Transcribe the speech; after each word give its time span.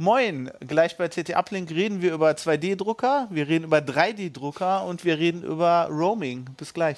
Moin, 0.00 0.50
gleich 0.66 0.96
bei 0.96 1.08
CT 1.08 1.36
Uplink 1.36 1.70
reden 1.70 2.00
wir 2.00 2.14
über 2.14 2.30
2D-Drucker, 2.30 3.28
wir 3.28 3.46
reden 3.48 3.66
über 3.66 3.80
3D-Drucker 3.80 4.86
und 4.86 5.04
wir 5.04 5.18
reden 5.18 5.42
über 5.42 5.88
Roaming. 5.90 6.46
Bis 6.56 6.72
gleich. 6.72 6.96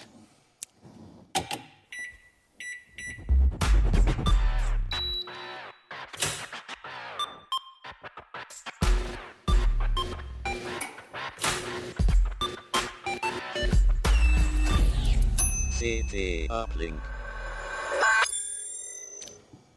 CT 15.81 16.49
Uplink. 16.49 17.03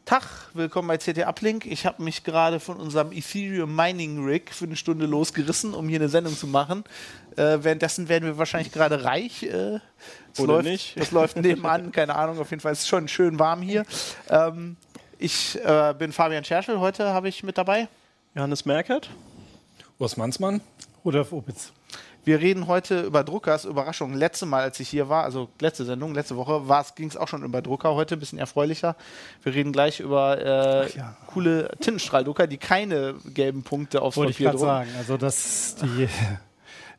Tag, 0.06 0.22
willkommen 0.54 0.86
bei 0.86 0.98
CT 0.98 1.26
Uplink. 1.26 1.66
Ich 1.66 1.84
habe 1.84 2.00
mich 2.00 2.22
gerade 2.22 2.60
von 2.60 2.76
unserem 2.76 3.10
Ethereum 3.10 3.74
Mining 3.74 4.24
Rig 4.24 4.54
für 4.54 4.64
eine 4.64 4.76
Stunde 4.76 5.04
losgerissen, 5.04 5.74
um 5.74 5.88
hier 5.88 5.98
eine 5.98 6.08
Sendung 6.08 6.36
zu 6.36 6.46
machen. 6.46 6.84
Äh, 7.34 7.58
währenddessen 7.62 8.08
werden 8.08 8.24
wir 8.24 8.38
wahrscheinlich 8.38 8.72
gerade 8.72 9.02
reich. 9.02 9.42
Äh, 9.42 9.80
das 10.30 10.38
Oder 10.38 10.52
läuft, 10.52 10.68
nicht. 10.68 10.96
Das 10.96 11.10
läuft 11.10 11.36
nebenan, 11.38 11.90
keine 11.92 12.14
Ahnung. 12.14 12.38
Auf 12.38 12.50
jeden 12.50 12.60
Fall 12.60 12.70
ist 12.70 12.82
es 12.82 12.88
schon 12.88 13.08
schön 13.08 13.40
warm 13.40 13.62
hier. 13.62 13.84
Ähm, 14.30 14.76
ich 15.18 15.58
äh, 15.64 15.92
bin 15.98 16.12
Fabian 16.12 16.44
Scherschel. 16.44 16.78
Heute 16.78 17.08
habe 17.08 17.28
ich 17.28 17.42
mit 17.42 17.58
dabei. 17.58 17.88
Johannes 18.36 18.64
Merkert. 18.64 19.10
Urs 19.98 20.16
Mansmann. 20.16 20.60
Rudolf 21.04 21.32
Opitz. 21.32 21.72
Wir 22.26 22.40
reden 22.40 22.66
heute 22.66 23.02
über 23.02 23.22
Druckers. 23.22 23.64
Überraschung. 23.64 24.12
Letzte 24.12 24.46
Mal, 24.46 24.62
als 24.62 24.80
ich 24.80 24.88
hier 24.88 25.08
war, 25.08 25.22
also 25.22 25.48
letzte 25.60 25.84
Sendung, 25.84 26.12
letzte 26.12 26.36
Woche, 26.36 26.60
ging 26.96 27.06
es 27.06 27.16
auch 27.16 27.28
schon 27.28 27.44
über 27.44 27.62
Drucker. 27.62 27.94
Heute 27.94 28.16
ein 28.16 28.18
bisschen 28.18 28.40
erfreulicher. 28.40 28.96
Wir 29.44 29.54
reden 29.54 29.70
gleich 29.70 30.00
über 30.00 30.36
äh, 30.44 30.90
ja. 30.96 31.16
coole 31.28 31.70
Tintenstrahldrucker, 31.78 32.48
die 32.48 32.58
keine 32.58 33.14
gelben 33.32 33.62
Punkte 33.62 34.02
aufs 34.02 34.16
Wollte 34.16 34.32
ich 34.32 34.38
Papier 34.38 34.58
gerade 34.58 34.58
drucken. 34.58 34.90
sagen. 34.90 34.90
Also 34.98 35.16
das, 35.16 35.76
die, 35.76 36.08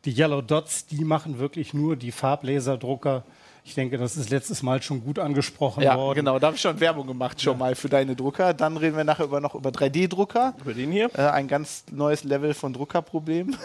die 0.05 0.17
Yellow 0.17 0.41
Dots, 0.41 0.85
die 0.85 1.03
machen 1.03 1.39
wirklich 1.39 1.73
nur 1.73 1.97
die 1.97 2.13
Farblaserdrucker. 2.13 3.25
Ich 3.67 3.73
denke, 3.73 3.97
das 3.97 4.15
ist 4.15 4.29
letztes 4.29 4.63
Mal 4.63 4.81
schon 4.81 5.03
gut 5.03 5.19
angesprochen 5.19 5.83
Ja, 5.83 5.97
worden. 5.97 6.15
genau. 6.15 6.39
Da 6.39 6.47
habe 6.47 6.55
ich 6.55 6.61
schon 6.61 6.79
Werbung 6.79 7.05
gemacht 7.05 7.41
schon 7.41 7.57
mal 7.57 7.75
für 7.75 7.89
deine 7.89 8.15
Drucker. 8.15 8.53
Dann 8.53 8.77
reden 8.77 8.95
wir 8.95 9.03
nachher 9.03 9.25
über, 9.25 9.41
noch 9.41 9.55
über 9.55 9.71
3D-Drucker. 9.71 10.53
Über 10.61 10.73
den 10.73 10.89
hier. 10.89 11.09
Äh, 11.13 11.23
ein 11.23 11.49
ganz 11.49 11.83
neues 11.91 12.23
Level 12.23 12.53
von 12.53 12.71
Druckerproblem. 12.71 13.57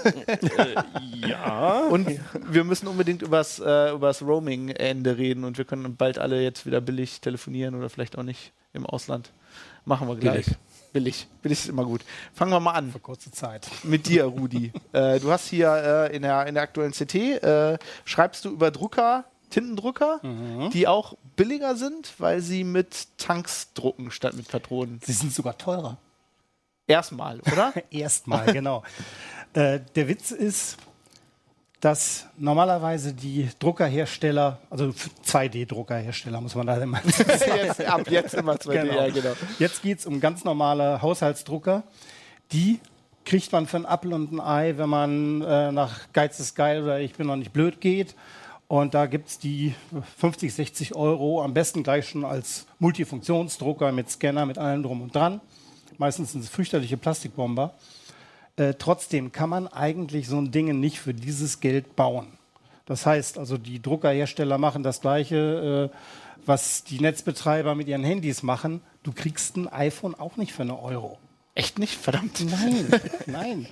Ja. 1.24 1.86
Und 1.90 2.08
wir 2.50 2.64
müssen 2.64 2.88
unbedingt 2.88 3.22
übers, 3.22 3.60
äh, 3.60 3.92
übers 3.92 4.22
Roaming-Ende 4.22 5.16
reden 5.18 5.44
und 5.44 5.56
wir 5.56 5.64
können 5.64 5.94
bald 5.94 6.18
alle 6.18 6.42
jetzt 6.42 6.66
wieder 6.66 6.80
billig 6.80 7.20
telefonieren 7.20 7.76
oder 7.76 7.88
vielleicht 7.88 8.18
auch 8.18 8.24
nicht 8.24 8.50
im 8.72 8.84
Ausland. 8.84 9.30
Machen 9.84 10.08
wir 10.08 10.16
gleich. 10.16 10.46
Billig. 10.46 10.58
Billig. 10.92 11.28
Billig 11.42 11.58
ist 11.60 11.68
immer 11.68 11.84
gut. 11.84 12.02
Fangen 12.34 12.50
wir 12.50 12.58
mal 12.60 12.72
an 12.72 12.90
Für 12.90 12.98
kurze 12.98 13.30
Zeit. 13.30 13.68
mit 13.84 14.08
dir, 14.08 14.24
Rudi. 14.24 14.72
äh, 14.92 15.20
du 15.20 15.30
hast 15.30 15.48
hier 15.48 16.08
äh, 16.10 16.16
in, 16.16 16.22
der, 16.22 16.46
in 16.48 16.54
der 16.54 16.64
aktuellen 16.64 16.92
CT, 16.92 17.14
äh, 17.14 17.78
schreibst 18.04 18.44
du 18.44 18.50
über 18.50 18.70
Drucker, 18.72 19.24
Tintendrucker, 19.52 20.20
die 20.72 20.88
auch 20.88 21.14
billiger 21.36 21.76
sind, 21.76 22.12
weil 22.18 22.40
sie 22.40 22.64
mit 22.64 23.06
Tanks 23.18 23.72
drucken 23.74 24.10
statt 24.10 24.34
mit 24.34 24.48
Patronen. 24.48 25.00
Sie 25.04 25.12
sind 25.12 25.32
sogar 25.32 25.56
teurer. 25.58 25.98
Erstmal, 26.86 27.40
oder? 27.40 27.72
Erstmal, 27.90 28.52
genau. 28.52 28.82
Äh, 29.54 29.80
der 29.96 30.08
Witz 30.08 30.30
ist, 30.30 30.78
dass 31.80 32.24
normalerweise 32.38 33.12
die 33.12 33.50
Druckerhersteller, 33.58 34.58
also 34.70 34.94
2D-Druckerhersteller, 35.26 36.40
muss 36.40 36.54
man 36.54 36.68
da 36.68 36.76
immer 36.78 37.02
jetzt, 37.04 37.84
ab 37.84 38.10
jetzt 38.10 38.32
immer 38.32 38.54
2D, 38.54 38.80
Genau. 38.82 38.94
ja, 38.94 39.08
genau. 39.10 39.32
Jetzt 39.58 39.82
geht 39.82 39.98
es 39.98 40.06
um 40.06 40.20
ganz 40.20 40.44
normale 40.44 41.02
Haushaltsdrucker. 41.02 41.82
Die 42.52 42.80
kriegt 43.26 43.52
man 43.52 43.66
für 43.66 43.76
ein 43.76 43.84
Apfel 43.84 44.14
und 44.14 44.32
ein 44.32 44.40
Ei, 44.40 44.78
wenn 44.78 44.88
man 44.88 45.42
äh, 45.42 45.70
nach 45.70 46.10
Geiz 46.14 46.40
ist 46.40 46.54
geil 46.54 46.82
oder 46.82 46.98
ich 47.00 47.12
bin 47.12 47.26
noch 47.26 47.36
nicht 47.36 47.52
blöd 47.52 47.80
geht. 47.82 48.14
Und 48.72 48.94
da 48.94 49.04
gibt 49.04 49.28
es 49.28 49.38
die 49.38 49.74
50, 50.16 50.54
60 50.54 50.94
Euro, 50.94 51.42
am 51.42 51.52
besten 51.52 51.82
gleich 51.82 52.08
schon 52.08 52.24
als 52.24 52.64
Multifunktionsdrucker 52.78 53.92
mit 53.92 54.08
Scanner, 54.08 54.46
mit 54.46 54.56
allem 54.56 54.82
drum 54.82 55.02
und 55.02 55.14
dran. 55.14 55.42
Meistens 55.98 56.32
sind 56.32 56.42
es 56.42 56.48
fürchterliche 56.48 56.96
Plastikbomber. 56.96 57.74
Äh, 58.56 58.72
trotzdem 58.78 59.30
kann 59.30 59.50
man 59.50 59.68
eigentlich 59.68 60.26
so 60.26 60.38
ein 60.38 60.52
Ding 60.52 60.80
nicht 60.80 61.00
für 61.00 61.12
dieses 61.12 61.60
Geld 61.60 61.96
bauen. 61.96 62.28
Das 62.86 63.04
heißt, 63.04 63.36
also 63.36 63.58
die 63.58 63.82
Druckerhersteller 63.82 64.56
machen 64.56 64.82
das 64.82 65.02
Gleiche, 65.02 65.90
äh, 65.92 65.96
was 66.46 66.82
die 66.82 66.98
Netzbetreiber 66.98 67.74
mit 67.74 67.88
ihren 67.88 68.04
Handys 68.04 68.42
machen. 68.42 68.80
Du 69.02 69.12
kriegst 69.12 69.58
ein 69.58 69.68
iPhone 69.68 70.14
auch 70.14 70.38
nicht 70.38 70.54
für 70.54 70.62
eine 70.62 70.80
Euro. 70.80 71.18
Echt 71.54 71.78
nicht? 71.78 71.94
Verdammt. 71.94 72.40
Nein, 72.50 72.88
nein. 73.26 73.66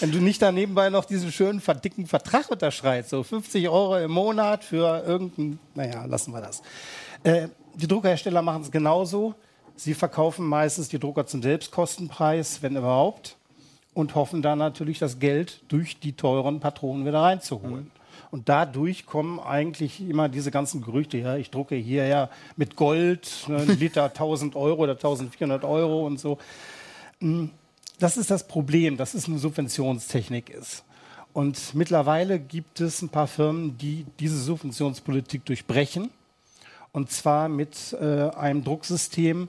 Wenn 0.00 0.10
du 0.10 0.20
nicht 0.20 0.40
da 0.40 0.52
nebenbei 0.52 0.88
noch 0.88 1.04
diesen 1.04 1.30
schönen, 1.30 1.60
verdicken 1.60 2.06
Vertrag 2.06 2.50
unterschreibst, 2.50 3.10
so 3.10 3.22
50 3.22 3.68
Euro 3.68 3.98
im 3.98 4.10
Monat 4.10 4.64
für 4.64 5.04
irgendein, 5.06 5.58
naja, 5.74 6.06
lassen 6.06 6.32
wir 6.32 6.40
das. 6.40 6.62
Äh, 7.24 7.48
die 7.74 7.86
Druckerhersteller 7.86 8.40
machen 8.40 8.62
es 8.62 8.70
genauso. 8.70 9.34
Sie 9.74 9.92
verkaufen 9.92 10.46
meistens 10.46 10.88
die 10.88 10.98
Drucker 10.98 11.26
zum 11.26 11.42
Selbstkostenpreis, 11.42 12.62
wenn 12.62 12.76
überhaupt, 12.76 13.36
und 13.92 14.14
hoffen 14.14 14.40
dann 14.40 14.58
natürlich 14.58 14.98
das 14.98 15.18
Geld 15.18 15.60
durch 15.68 16.00
die 16.00 16.14
teuren 16.14 16.60
Patronen 16.60 17.04
wieder 17.04 17.20
reinzuholen. 17.20 17.90
Und 18.30 18.48
dadurch 18.48 19.04
kommen 19.04 19.38
eigentlich 19.40 20.00
immer 20.00 20.30
diese 20.30 20.50
ganzen 20.50 20.82
Gerüchte, 20.82 21.18
ja, 21.18 21.36
ich 21.36 21.50
drucke 21.50 21.74
hier 21.74 22.06
ja 22.06 22.30
mit 22.56 22.76
Gold, 22.76 23.28
ne, 23.46 23.64
Liter 23.64 24.04
1000 24.06 24.56
Euro 24.56 24.84
oder 24.84 24.92
1400 24.92 25.64
Euro 25.64 26.06
und 26.06 26.18
so. 26.18 26.38
Das 27.98 28.16
ist 28.16 28.30
das 28.30 28.46
Problem, 28.46 28.96
dass 28.96 29.14
es 29.14 29.26
eine 29.26 29.38
Subventionstechnik 29.38 30.50
ist. 30.50 30.84
Und 31.32 31.74
mittlerweile 31.74 32.38
gibt 32.38 32.80
es 32.80 33.02
ein 33.02 33.08
paar 33.08 33.26
Firmen, 33.26 33.76
die 33.78 34.06
diese 34.18 34.38
Subventionspolitik 34.38 35.44
durchbrechen. 35.44 36.10
Und 36.92 37.10
zwar 37.10 37.48
mit 37.48 37.92
äh, 38.00 38.30
einem 38.30 38.64
Drucksystem, 38.64 39.48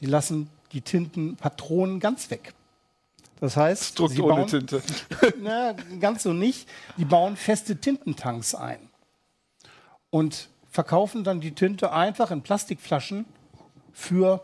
die 0.00 0.06
lassen 0.06 0.48
die 0.72 0.80
Tintenpatronen 0.80 2.00
ganz 2.00 2.30
weg. 2.30 2.54
Das 3.40 3.56
heißt, 3.56 3.98
Druckt 3.98 4.14
sie 4.14 4.22
ohne 4.22 4.34
bauen, 4.34 4.46
Tinte. 4.48 4.82
na, 5.42 5.74
ganz 6.00 6.22
so 6.22 6.32
nicht. 6.32 6.66
Die 6.96 7.04
bauen 7.04 7.36
feste 7.36 7.76
Tintentanks 7.76 8.54
ein 8.54 8.78
und 10.10 10.48
verkaufen 10.70 11.24
dann 11.24 11.40
die 11.40 11.52
Tinte 11.52 11.92
einfach 11.92 12.30
in 12.30 12.42
Plastikflaschen 12.42 13.26
für 13.92 14.42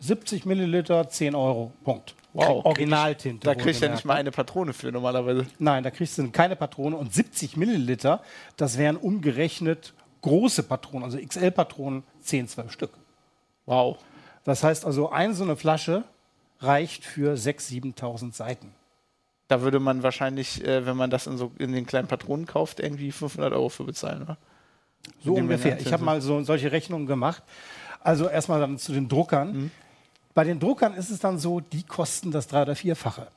70 0.00 0.46
Milliliter 0.46 1.08
10 1.08 1.34
Euro. 1.34 1.72
Punkt. 1.84 2.14
Wow. 2.32 2.64
Originaltinte. 2.64 3.44
Da 3.44 3.54
kriegst 3.54 3.82
du 3.82 3.86
ja 3.86 3.92
nicht 3.92 4.04
mal 4.04 4.14
eine 4.14 4.30
Patrone 4.30 4.72
für 4.72 4.92
normalerweise. 4.92 5.46
Nein, 5.58 5.82
da 5.82 5.90
kriegst 5.90 6.16
du 6.16 6.30
keine 6.30 6.56
Patrone 6.56 6.96
und 6.96 7.12
70 7.12 7.56
Milliliter, 7.56 8.22
das 8.56 8.78
wären 8.78 8.96
umgerechnet 8.96 9.94
große 10.22 10.62
Patronen, 10.62 11.04
also 11.04 11.18
XL-Patronen, 11.18 12.04
10, 12.20 12.48
12 12.48 12.72
Stück. 12.72 12.90
Wow. 13.66 13.98
Das 14.44 14.62
heißt 14.62 14.84
also, 14.84 15.10
eine 15.10 15.34
so 15.34 15.44
eine 15.44 15.56
Flasche 15.56 16.04
reicht 16.60 17.04
für 17.04 17.34
6.000, 17.34 17.96
7.000 17.96 18.34
Seiten. 18.34 18.74
Da 19.48 19.62
würde 19.62 19.80
man 19.80 20.02
wahrscheinlich, 20.02 20.64
äh, 20.64 20.86
wenn 20.86 20.96
man 20.96 21.10
das 21.10 21.26
in, 21.26 21.36
so, 21.36 21.50
in 21.58 21.72
den 21.72 21.86
kleinen 21.86 22.06
Patronen 22.06 22.46
kauft, 22.46 22.78
irgendwie 22.78 23.10
500 23.10 23.52
Euro 23.52 23.68
für 23.68 23.84
bezahlen, 23.84 24.22
oder? 24.22 24.36
So 25.24 25.34
ungefähr. 25.34 25.80
Ich 25.80 25.92
habe 25.92 26.04
mal 26.04 26.20
so 26.20 26.42
solche 26.44 26.70
Rechnungen 26.70 27.06
gemacht. 27.06 27.42
Also 28.00 28.28
erstmal 28.28 28.60
dann 28.60 28.78
zu 28.78 28.92
den 28.92 29.08
Druckern. 29.08 29.52
Mhm. 29.52 29.70
Bei 30.34 30.44
den 30.44 30.60
Druckern 30.60 30.94
ist 30.94 31.10
es 31.10 31.18
dann 31.18 31.38
so, 31.38 31.60
die 31.60 31.82
kosten 31.82 32.30
das 32.30 32.46
drei- 32.46 32.62
oder 32.62 32.76
vierfache. 32.76 33.28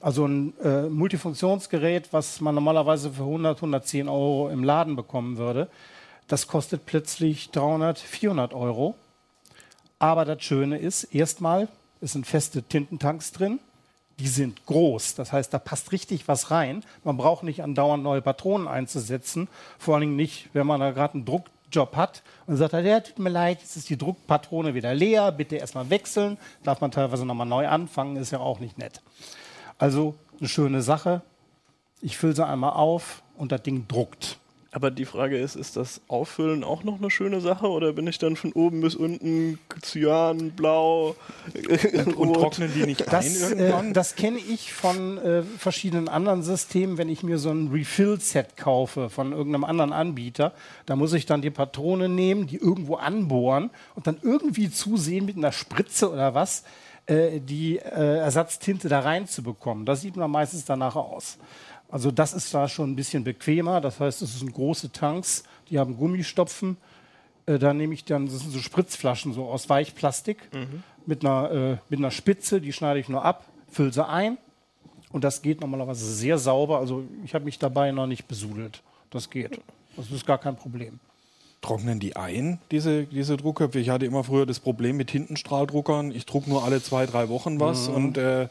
Also 0.00 0.26
ein 0.26 0.58
äh, 0.60 0.88
Multifunktionsgerät, 0.88 2.12
was 2.12 2.40
man 2.40 2.54
normalerweise 2.54 3.10
für 3.12 3.22
100, 3.22 3.58
110 3.58 4.08
Euro 4.08 4.48
im 4.48 4.64
Laden 4.64 4.96
bekommen 4.96 5.36
würde, 5.36 5.68
das 6.26 6.46
kostet 6.46 6.86
plötzlich 6.86 7.50
300, 7.50 7.98
400 7.98 8.54
Euro. 8.54 8.94
Aber 9.98 10.24
das 10.24 10.42
Schöne 10.42 10.78
ist, 10.78 11.04
erstmal, 11.04 11.68
es 12.00 12.12
sind 12.12 12.26
feste 12.26 12.62
Tintentanks 12.62 13.32
drin. 13.32 13.58
Die 14.18 14.28
sind 14.28 14.64
groß, 14.66 15.14
das 15.14 15.32
heißt, 15.32 15.52
da 15.52 15.58
passt 15.58 15.92
richtig 15.92 16.28
was 16.28 16.50
rein. 16.50 16.84
Man 17.04 17.16
braucht 17.16 17.42
nicht 17.42 17.62
andauernd 17.62 18.02
neue 18.02 18.20
Patronen 18.22 18.68
einzusetzen. 18.68 19.48
Vor 19.78 19.94
allen 19.94 20.02
Dingen 20.02 20.16
nicht, 20.16 20.50
wenn 20.52 20.66
man 20.66 20.80
da 20.80 20.90
gerade 20.90 21.14
einen 21.14 21.24
Druckjob 21.70 21.96
hat 21.96 22.22
und 22.46 22.56
sagt, 22.56 22.72
ja, 22.74 23.00
tut 23.00 23.18
mir 23.18 23.30
leid, 23.30 23.60
jetzt 23.60 23.76
ist 23.76 23.88
die 23.88 23.96
Druckpatrone 23.96 24.74
wieder 24.74 24.94
leer, 24.94 25.32
bitte 25.32 25.56
erstmal 25.56 25.88
wechseln. 25.90 26.36
Darf 26.62 26.80
man 26.80 26.90
teilweise 26.90 27.24
nochmal 27.24 27.46
neu 27.46 27.68
anfangen, 27.68 28.16
ist 28.16 28.32
ja 28.32 28.40
auch 28.40 28.58
nicht 28.60 28.78
nett. 28.78 29.00
Also 29.78 30.14
eine 30.38 30.48
schöne 30.48 30.82
Sache. 30.82 31.22
Ich 32.02 32.16
fülle 32.16 32.34
sie 32.34 32.46
einmal 32.46 32.72
auf 32.72 33.22
und 33.36 33.52
das 33.52 33.62
Ding 33.62 33.86
druckt. 33.86 34.38
Aber 34.72 34.92
die 34.92 35.04
Frage 35.04 35.36
ist, 35.36 35.56
ist 35.56 35.76
das 35.76 36.00
Auffüllen 36.06 36.62
auch 36.62 36.84
noch 36.84 36.98
eine 36.98 37.10
schöne 37.10 37.40
Sache 37.40 37.66
oder 37.66 37.92
bin 37.92 38.06
ich 38.06 38.18
dann 38.18 38.36
von 38.36 38.52
oben 38.52 38.80
bis 38.82 38.94
unten 38.94 39.58
Cyan, 39.82 40.52
Blau, 40.52 41.16
Und 42.14 42.28
Rot? 42.28 42.36
trocknen 42.36 42.70
die 42.72 42.84
nicht 42.86 43.02
ein 43.02 43.10
Das, 43.10 43.42
äh, 43.42 43.56
irgendwann? 43.56 43.92
das 43.92 44.14
kenne 44.14 44.38
ich 44.38 44.72
von 44.72 45.18
äh, 45.18 45.42
verschiedenen 45.42 46.08
anderen 46.08 46.44
Systemen, 46.44 46.98
wenn 46.98 47.08
ich 47.08 47.24
mir 47.24 47.38
so 47.38 47.50
ein 47.50 47.68
Refill-Set 47.72 48.56
kaufe 48.56 49.10
von 49.10 49.32
irgendeinem 49.32 49.64
anderen 49.64 49.92
Anbieter. 49.92 50.52
Da 50.86 50.94
muss 50.94 51.12
ich 51.14 51.26
dann 51.26 51.42
die 51.42 51.50
Patrone 51.50 52.08
nehmen, 52.08 52.46
die 52.46 52.56
irgendwo 52.58 52.94
anbohren 52.94 53.70
und 53.96 54.06
dann 54.06 54.18
irgendwie 54.22 54.70
zusehen 54.70 55.24
mit 55.26 55.36
einer 55.36 55.50
Spritze 55.52 56.12
oder 56.12 56.34
was, 56.34 56.62
äh, 57.06 57.40
die 57.40 57.78
äh, 57.78 58.18
Ersatztinte 58.18 58.88
da 58.88 59.00
reinzubekommen. 59.00 59.84
Das 59.84 60.02
sieht 60.02 60.16
man 60.16 60.30
meistens 60.30 60.64
danach 60.64 60.94
aus. 60.94 61.38
Also 61.90 62.10
das 62.10 62.32
ist 62.32 62.54
da 62.54 62.68
schon 62.68 62.92
ein 62.92 62.96
bisschen 62.96 63.24
bequemer. 63.24 63.80
Das 63.80 64.00
heißt, 64.00 64.22
es 64.22 64.38
sind 64.38 64.52
große 64.52 64.92
Tanks, 64.92 65.42
die 65.68 65.78
haben 65.78 65.96
Gummistopfen. 65.96 66.76
Äh, 67.46 67.58
da 67.58 67.74
nehme 67.74 67.94
ich 67.94 68.04
dann, 68.04 68.26
das 68.26 68.40
sind 68.40 68.52
so 68.52 68.60
Spritzflaschen 68.60 69.32
so 69.32 69.46
aus 69.46 69.68
Weichplastik 69.68 70.48
mit, 71.06 71.24
einer, 71.24 71.50
äh, 71.50 71.76
mit 71.88 71.98
einer 71.98 72.10
Spitze, 72.10 72.60
die 72.60 72.72
schneide 72.72 73.00
ich 73.00 73.08
nur 73.08 73.24
ab, 73.24 73.46
fülle 73.68 73.92
sie 73.92 74.06
ein 74.06 74.38
und 75.12 75.24
das 75.24 75.42
geht 75.42 75.60
normalerweise 75.60 76.06
sehr 76.06 76.38
sauber. 76.38 76.78
Also 76.78 77.04
ich 77.24 77.34
habe 77.34 77.44
mich 77.44 77.58
dabei 77.58 77.90
noch 77.90 78.06
nicht 78.06 78.28
besudelt. 78.28 78.82
Das 79.10 79.28
geht. 79.28 79.60
Das 79.96 80.10
ist 80.10 80.24
gar 80.24 80.38
kein 80.38 80.56
Problem. 80.56 81.00
Trocknen 81.62 82.00
die 82.00 82.16
ein, 82.16 82.58
diese, 82.70 83.04
diese 83.04 83.36
Druckköpfe? 83.36 83.78
Ich 83.78 83.90
hatte 83.90 84.06
immer 84.06 84.24
früher 84.24 84.46
das 84.46 84.60
Problem 84.60 84.96
mit 84.96 85.08
Tintenstrahldruckern. 85.08 86.10
Ich 86.10 86.24
drucke 86.24 86.48
nur 86.48 86.64
alle 86.64 86.82
zwei, 86.82 87.04
drei 87.04 87.28
Wochen 87.28 87.60
was 87.60 87.88
und 87.88 88.16
äh, 88.16 88.48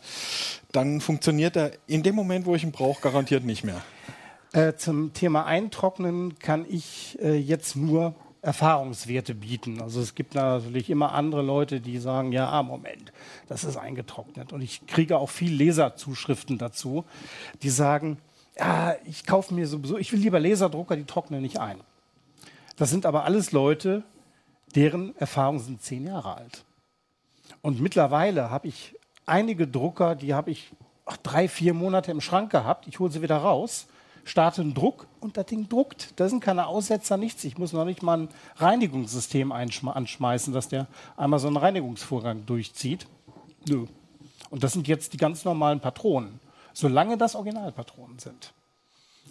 dann 0.71 1.01
funktioniert 1.01 1.55
er 1.55 1.71
in 1.87 2.03
dem 2.03 2.13
Moment, 2.13 2.45
wo 2.45 2.53
ich 2.53 2.63
ihn 2.63 2.71
brauche, 2.71 3.01
garantiert 3.01 3.45
nicht 3.45 3.63
mehr. 3.63 3.81
Äh, 4.53 4.73
zum 4.75 5.13
Thema 5.13 5.45
Eintrocknen 5.45 6.37
kann 6.39 6.65
ich 6.69 7.17
äh, 7.21 7.35
jetzt 7.35 7.75
nur 7.75 8.13
Erfahrungswerte 8.41 9.35
bieten. 9.35 9.81
Also 9.81 10.01
es 10.01 10.15
gibt 10.15 10.35
natürlich 10.35 10.89
immer 10.89 11.13
andere 11.13 11.41
Leute, 11.41 11.81
die 11.81 11.97
sagen, 11.97 12.31
ja, 12.31 12.49
ah, 12.49 12.63
Moment, 12.63 13.11
das 13.47 13.63
ist 13.63 13.75
eingetrocknet. 13.75 14.53
Und 14.53 14.61
ich 14.61 14.85
kriege 14.87 15.17
auch 15.17 15.29
viel 15.29 15.53
Leserzuschriften 15.53 16.57
dazu, 16.57 17.05
die 17.63 17.69
sagen, 17.69 18.17
ja, 18.57 18.95
ich 19.05 19.25
kaufe 19.25 19.53
mir 19.53 19.67
sowieso, 19.67 19.97
ich 19.97 20.11
will 20.11 20.19
lieber 20.19 20.39
Laserdrucker, 20.39 20.95
die 20.95 21.05
trocknen 21.05 21.41
nicht 21.41 21.59
ein. 21.59 21.77
Das 22.79 22.89
sind 22.89 23.05
aber 23.05 23.25
alles 23.25 23.51
Leute, 23.51 24.03
deren 24.73 25.13
Erfahrungen 25.17 25.59
sind 25.59 25.81
zehn 25.81 26.05
Jahre 26.05 26.37
alt. 26.37 26.63
Und 27.61 27.81
mittlerweile 27.81 28.49
habe 28.51 28.69
ich 28.69 28.95
einige 29.25 29.67
Drucker, 29.67 30.15
die 30.15 30.33
habe 30.33 30.51
ich 30.51 30.71
ach, 31.05 31.17
drei, 31.17 31.49
vier 31.49 31.73
Monate 31.73 32.09
im 32.09 32.21
Schrank 32.21 32.53
gehabt. 32.53 32.87
Ich 32.87 32.99
hole 32.99 33.11
sie 33.11 33.21
wieder 33.21 33.35
raus, 33.35 33.87
starte 34.23 34.61
einen 34.61 34.75
Druck 34.75 35.07
und 35.19 35.35
das 35.35 35.47
Ding 35.47 35.67
druckt. 35.67 36.17
Da 36.21 36.29
sind 36.29 36.41
keine 36.41 36.67
Aussetzer, 36.67 37.17
nichts. 37.17 37.43
Ich 37.43 37.57
muss 37.57 37.73
noch 37.73 37.83
nicht 37.83 38.01
mal 38.01 38.17
ein 38.17 38.29
Reinigungssystem 38.55 39.51
anschmeißen, 39.51 40.53
dass 40.53 40.69
der 40.69 40.87
einmal 41.17 41.39
so 41.39 41.47
einen 41.47 41.57
Reinigungsvorgang 41.57 42.45
durchzieht. 42.45 43.07
Nö. 43.67 43.87
Und 44.51 44.63
das 44.63 44.71
sind 44.71 44.87
jetzt 44.87 45.11
die 45.11 45.17
ganz 45.17 45.43
normalen 45.43 45.81
Patronen, 45.81 46.39
solange 46.71 47.17
das 47.17 47.35
Originalpatronen 47.35 48.19
sind. 48.19 48.53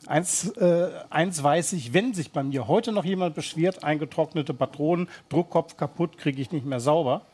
Eins, 0.06 0.49
äh, 0.56 0.91
eins 1.11 1.43
weiß 1.43 1.73
ich, 1.75 1.93
wenn 1.93 2.15
sich 2.15 2.33
bei 2.33 2.43
mir 2.43 2.69
heute 2.69 2.93
noch 2.93 3.05
jemand 3.05 3.35
beschwert, 3.35 3.85
eingetrocknete 3.85 4.55
Patronen, 4.55 5.09
Druckkopf 5.29 5.77
kaputt, 5.77 6.19
kriege 6.19 6.41
ich 6.41 6.53
nicht 6.53 6.65
mehr 6.65 6.81
sauber. 6.81 7.27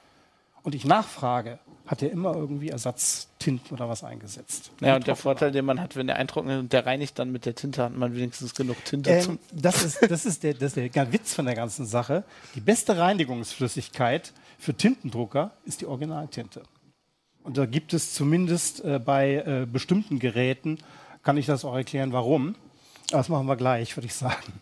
Und 0.62 0.74
ich 0.74 0.86
nachfrage, 0.86 1.58
hat 1.86 2.02
er 2.02 2.10
immer 2.10 2.34
irgendwie 2.34 2.70
Ersatztinten 2.70 3.74
oder 3.74 3.88
was 3.88 4.02
eingesetzt? 4.02 4.70
Ja, 4.80 4.96
und 4.96 5.06
der 5.06 5.16
Vorteil, 5.16 5.52
den 5.52 5.66
man 5.66 5.78
hat, 5.78 5.96
wenn 5.96 6.06
der 6.06 6.16
eintrocknet 6.16 6.58
und 6.58 6.72
der 6.72 6.86
reinigt 6.86 7.18
dann 7.18 7.30
mit 7.30 7.44
der 7.44 7.54
Tinte, 7.54 7.82
hat 7.82 7.94
man 7.94 8.16
wenigstens 8.16 8.54
genug 8.54 8.82
Tinte 8.86 9.10
Ähm, 9.10 9.20
zum. 9.20 9.38
das, 9.52 9.84
ist, 9.84 10.10
das, 10.10 10.24
ist 10.24 10.42
der, 10.42 10.54
das 10.54 10.76
ist 10.76 10.94
der 10.94 11.12
Witz 11.12 11.34
von 11.34 11.44
der 11.44 11.54
ganzen 11.54 11.84
Sache. 11.84 12.24
Die 12.54 12.60
beste 12.60 12.96
Reinigungsflüssigkeit 12.96 14.32
für 14.58 14.72
Tintendrucker 14.72 15.50
ist 15.66 15.82
die 15.82 15.86
Originaltinte. 15.86 16.62
Und 17.42 17.58
da 17.58 17.66
gibt 17.66 17.92
es 17.92 18.14
zumindest 18.14 18.82
äh, 18.82 18.98
bei 18.98 19.34
äh, 19.34 19.66
bestimmten 19.70 20.18
Geräten, 20.18 20.78
kann 21.24 21.36
ich 21.36 21.46
das 21.46 21.64
auch 21.64 21.74
erklären, 21.74 22.12
warum. 22.12 22.54
Das 23.10 23.28
machen 23.28 23.46
wir 23.46 23.56
gleich, 23.56 23.96
würde 23.96 24.06
ich 24.06 24.14
sagen. 24.14 24.52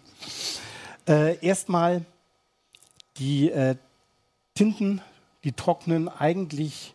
Äh, 1.06 1.44
Erstmal 1.44 2.04
die 3.18 3.50
äh, 3.50 3.76
Tinten, 4.54 5.02
die 5.44 5.52
trocknen 5.52 6.08
eigentlich 6.08 6.94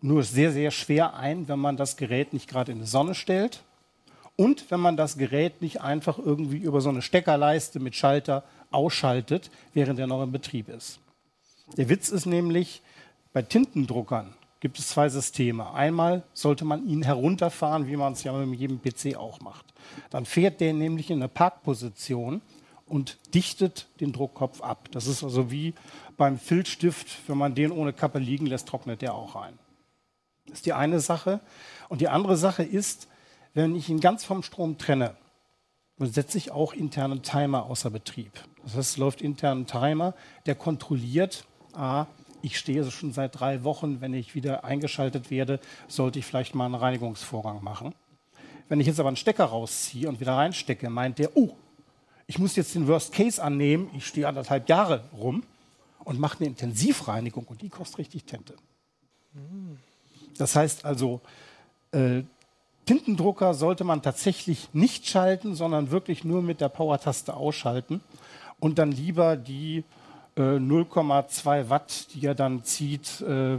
nur 0.00 0.22
sehr, 0.22 0.52
sehr 0.52 0.70
schwer 0.70 1.14
ein, 1.16 1.48
wenn 1.48 1.58
man 1.58 1.76
das 1.76 1.96
Gerät 1.96 2.32
nicht 2.32 2.48
gerade 2.48 2.72
in 2.72 2.80
die 2.80 2.86
Sonne 2.86 3.14
stellt. 3.14 3.64
Und 4.36 4.70
wenn 4.70 4.78
man 4.78 4.96
das 4.96 5.16
Gerät 5.18 5.62
nicht 5.62 5.80
einfach 5.80 6.18
irgendwie 6.18 6.58
über 6.58 6.80
so 6.80 6.90
eine 6.90 7.02
Steckerleiste 7.02 7.80
mit 7.80 7.96
Schalter 7.96 8.44
ausschaltet, 8.70 9.50
während 9.72 9.98
er 9.98 10.06
noch 10.06 10.22
in 10.22 10.30
Betrieb 10.30 10.68
ist. 10.68 11.00
Der 11.76 11.88
Witz 11.88 12.10
ist 12.10 12.26
nämlich, 12.26 12.82
bei 13.32 13.42
Tintendruckern 13.42 14.34
gibt 14.60 14.78
es 14.78 14.88
zwei 14.88 15.08
Systeme. 15.08 15.72
Einmal 15.72 16.24
sollte 16.32 16.64
man 16.64 16.86
ihn 16.86 17.02
herunterfahren, 17.02 17.86
wie 17.86 17.96
man 17.96 18.12
es 18.12 18.24
ja 18.24 18.32
mit 18.32 18.58
jedem 18.58 18.80
PC 18.80 19.16
auch 19.16 19.40
macht. 19.40 19.66
Dann 20.10 20.24
fährt 20.26 20.60
der 20.60 20.72
nämlich 20.72 21.10
in 21.10 21.18
eine 21.18 21.28
Parkposition 21.28 22.42
und 22.86 23.18
dichtet 23.34 23.86
den 24.00 24.12
Druckkopf 24.12 24.60
ab. 24.60 24.88
Das 24.90 25.06
ist 25.06 25.22
also 25.22 25.50
wie 25.50 25.74
beim 26.16 26.38
Filzstift, 26.38 27.28
wenn 27.28 27.38
man 27.38 27.54
den 27.54 27.70
ohne 27.70 27.92
Kappe 27.92 28.18
liegen 28.18 28.46
lässt, 28.46 28.68
trocknet 28.68 29.02
der 29.02 29.14
auch 29.14 29.36
ein. 29.36 29.58
Das 30.46 30.58
ist 30.58 30.66
die 30.66 30.72
eine 30.72 31.00
Sache. 31.00 31.40
Und 31.88 32.00
die 32.00 32.08
andere 32.08 32.36
Sache 32.36 32.62
ist, 32.62 33.08
wenn 33.54 33.76
ich 33.76 33.88
ihn 33.88 34.00
ganz 34.00 34.24
vom 34.24 34.42
Strom 34.42 34.78
trenne, 34.78 35.16
dann 35.98 36.10
setze 36.10 36.38
ich 36.38 36.50
auch 36.50 36.72
internen 36.72 37.22
Timer 37.22 37.66
außer 37.66 37.90
Betrieb. 37.90 38.32
Das 38.62 38.74
heißt, 38.74 38.90
es 38.90 38.96
läuft 38.96 39.20
intern 39.20 39.60
ein 39.60 39.66
Timer, 39.66 40.14
der 40.46 40.54
kontrolliert, 40.54 41.44
ah, 41.74 42.06
ich 42.42 42.58
stehe 42.58 42.88
schon 42.90 43.12
seit 43.12 43.38
drei 43.38 43.64
Wochen, 43.64 44.00
wenn 44.00 44.14
ich 44.14 44.34
wieder 44.34 44.64
eingeschaltet 44.64 45.30
werde, 45.30 45.60
sollte 45.88 46.18
ich 46.18 46.26
vielleicht 46.26 46.54
mal 46.54 46.66
einen 46.66 46.74
Reinigungsvorgang 46.74 47.62
machen. 47.62 47.94
Wenn 48.68 48.80
ich 48.80 48.86
jetzt 48.86 49.00
aber 49.00 49.08
einen 49.08 49.16
Stecker 49.16 49.46
rausziehe 49.46 50.08
und 50.08 50.20
wieder 50.20 50.34
reinstecke, 50.34 50.90
meint 50.90 51.18
der, 51.18 51.36
oh, 51.36 51.56
ich 52.26 52.38
muss 52.38 52.56
jetzt 52.56 52.74
den 52.74 52.86
Worst 52.86 53.12
Case 53.12 53.42
annehmen, 53.42 53.90
ich 53.96 54.06
stehe 54.06 54.28
anderthalb 54.28 54.68
Jahre 54.68 55.04
rum 55.12 55.42
und 56.04 56.18
mache 56.20 56.38
eine 56.38 56.48
Intensivreinigung 56.48 57.44
und 57.46 57.62
die 57.62 57.70
kostet 57.70 57.98
richtig 57.98 58.24
Tinte. 58.24 58.54
Das 60.36 60.54
heißt 60.54 60.84
also, 60.84 61.20
äh, 61.92 62.22
Tintendrucker 62.84 63.54
sollte 63.54 63.84
man 63.84 64.02
tatsächlich 64.02 64.68
nicht 64.72 65.06
schalten, 65.06 65.54
sondern 65.54 65.90
wirklich 65.90 66.24
nur 66.24 66.42
mit 66.42 66.60
der 66.60 66.70
Power-Taste 66.70 67.34
ausschalten 67.34 68.00
und 68.60 68.78
dann 68.78 68.92
lieber 68.92 69.36
die 69.36 69.84
äh, 70.38 70.56
0,2 70.56 71.68
Watt, 71.68 72.06
die 72.14 72.24
er 72.24 72.34
dann 72.34 72.64
zieht, 72.64 73.20
äh, 73.20 73.58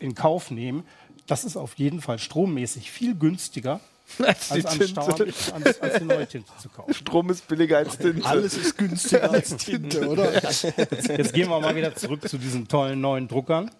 in 0.00 0.14
Kauf 0.14 0.50
nehmen. 0.50 0.84
Das 1.26 1.44
ist 1.44 1.56
auf 1.56 1.74
jeden 1.74 2.00
Fall 2.00 2.18
strommäßig 2.18 2.90
viel 2.90 3.14
günstiger, 3.14 3.80
Als 4.24 4.48
die 4.48 4.54
als, 4.54 4.66
an 4.66 4.78
Tinte. 4.78 4.86
Stau- 5.02 5.52
als, 5.52 5.80
als 5.82 5.98
die 5.98 6.04
neue 6.04 6.26
Tinte 6.26 6.50
zu 6.58 6.68
kaufen. 6.70 6.94
Strom 6.94 7.28
ist 7.28 7.46
billiger 7.46 7.76
als 7.78 7.98
Tinte. 7.98 8.24
Alles 8.26 8.56
ist 8.56 8.78
günstiger 8.78 9.30
als 9.30 9.54
Tinte, 9.58 10.08
oder? 10.08 10.32
Jetzt 10.42 11.34
gehen 11.34 11.48
wir 11.50 11.60
mal 11.60 11.76
wieder 11.76 11.94
zurück 11.94 12.26
zu 12.26 12.38
diesen 12.38 12.68
tollen 12.68 13.02
neuen 13.02 13.28
Druckern. 13.28 13.70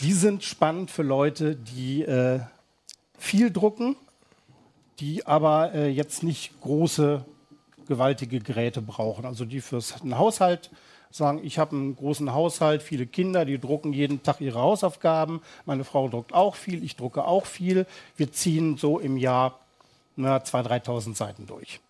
Die 0.00 0.12
sind 0.12 0.44
spannend 0.44 0.90
für 0.90 1.02
Leute, 1.02 1.56
die 1.56 2.02
äh, 2.02 2.40
viel 3.18 3.50
drucken, 3.50 3.96
die 4.98 5.26
aber 5.26 5.72
äh, 5.74 5.88
jetzt 5.88 6.22
nicht 6.22 6.60
große, 6.60 7.24
gewaltige 7.90 8.38
Geräte 8.38 8.80
brauchen. 8.80 9.26
Also 9.26 9.44
die 9.44 9.60
fürs 9.60 9.96
Haushalt 10.12 10.70
sagen, 11.10 11.40
ich 11.42 11.58
habe 11.58 11.74
einen 11.74 11.96
großen 11.96 12.32
Haushalt, 12.32 12.84
viele 12.84 13.04
Kinder, 13.04 13.44
die 13.44 13.58
drucken 13.58 13.92
jeden 13.92 14.22
Tag 14.22 14.40
ihre 14.40 14.60
Hausaufgaben. 14.60 15.42
Meine 15.66 15.82
Frau 15.82 16.08
druckt 16.08 16.32
auch 16.32 16.54
viel, 16.54 16.84
ich 16.84 16.94
drucke 16.94 17.24
auch 17.24 17.46
viel. 17.46 17.86
Wir 18.16 18.30
ziehen 18.30 18.76
so 18.76 19.00
im 19.00 19.16
Jahr 19.16 19.58
na, 20.14 20.36
2.000, 20.36 20.84
3.000 20.84 21.16
Seiten 21.16 21.46
durch. 21.48 21.80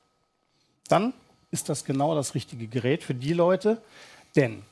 Dann 0.88 1.12
ist 1.50 1.68
das 1.68 1.84
genau 1.84 2.14
das 2.14 2.34
richtige 2.34 2.66
Gerät 2.66 3.02
für 3.02 3.14
die 3.14 3.34
Leute, 3.34 3.82
denn 4.36 4.62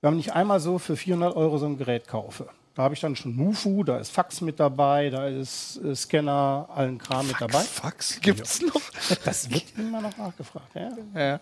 wenn 0.00 0.18
ich 0.18 0.32
einmal 0.32 0.58
so 0.58 0.78
für 0.78 0.96
400 0.96 1.36
Euro 1.36 1.58
so 1.58 1.66
ein 1.66 1.78
Gerät 1.78 2.08
kaufe, 2.08 2.48
da 2.78 2.84
habe 2.84 2.94
ich 2.94 3.00
dann 3.00 3.16
schon 3.16 3.34
Mufu, 3.34 3.82
da 3.82 3.98
ist 3.98 4.12
Fax 4.12 4.40
mit 4.40 4.60
dabei, 4.60 5.10
da 5.10 5.26
ist 5.26 5.78
äh, 5.82 5.96
Scanner, 5.96 6.68
allen 6.72 6.98
Kram 6.98 7.26
mit 7.26 7.34
dabei. 7.40 7.58
Fax? 7.58 8.20
Gibt's 8.20 8.62
noch? 8.62 8.80
Das 9.24 9.50
wird 9.50 9.64
immer 9.76 10.00
noch 10.00 10.16
nachgefragt. 10.16 10.76
Ja? 10.76 10.90
Ja. 11.12 11.40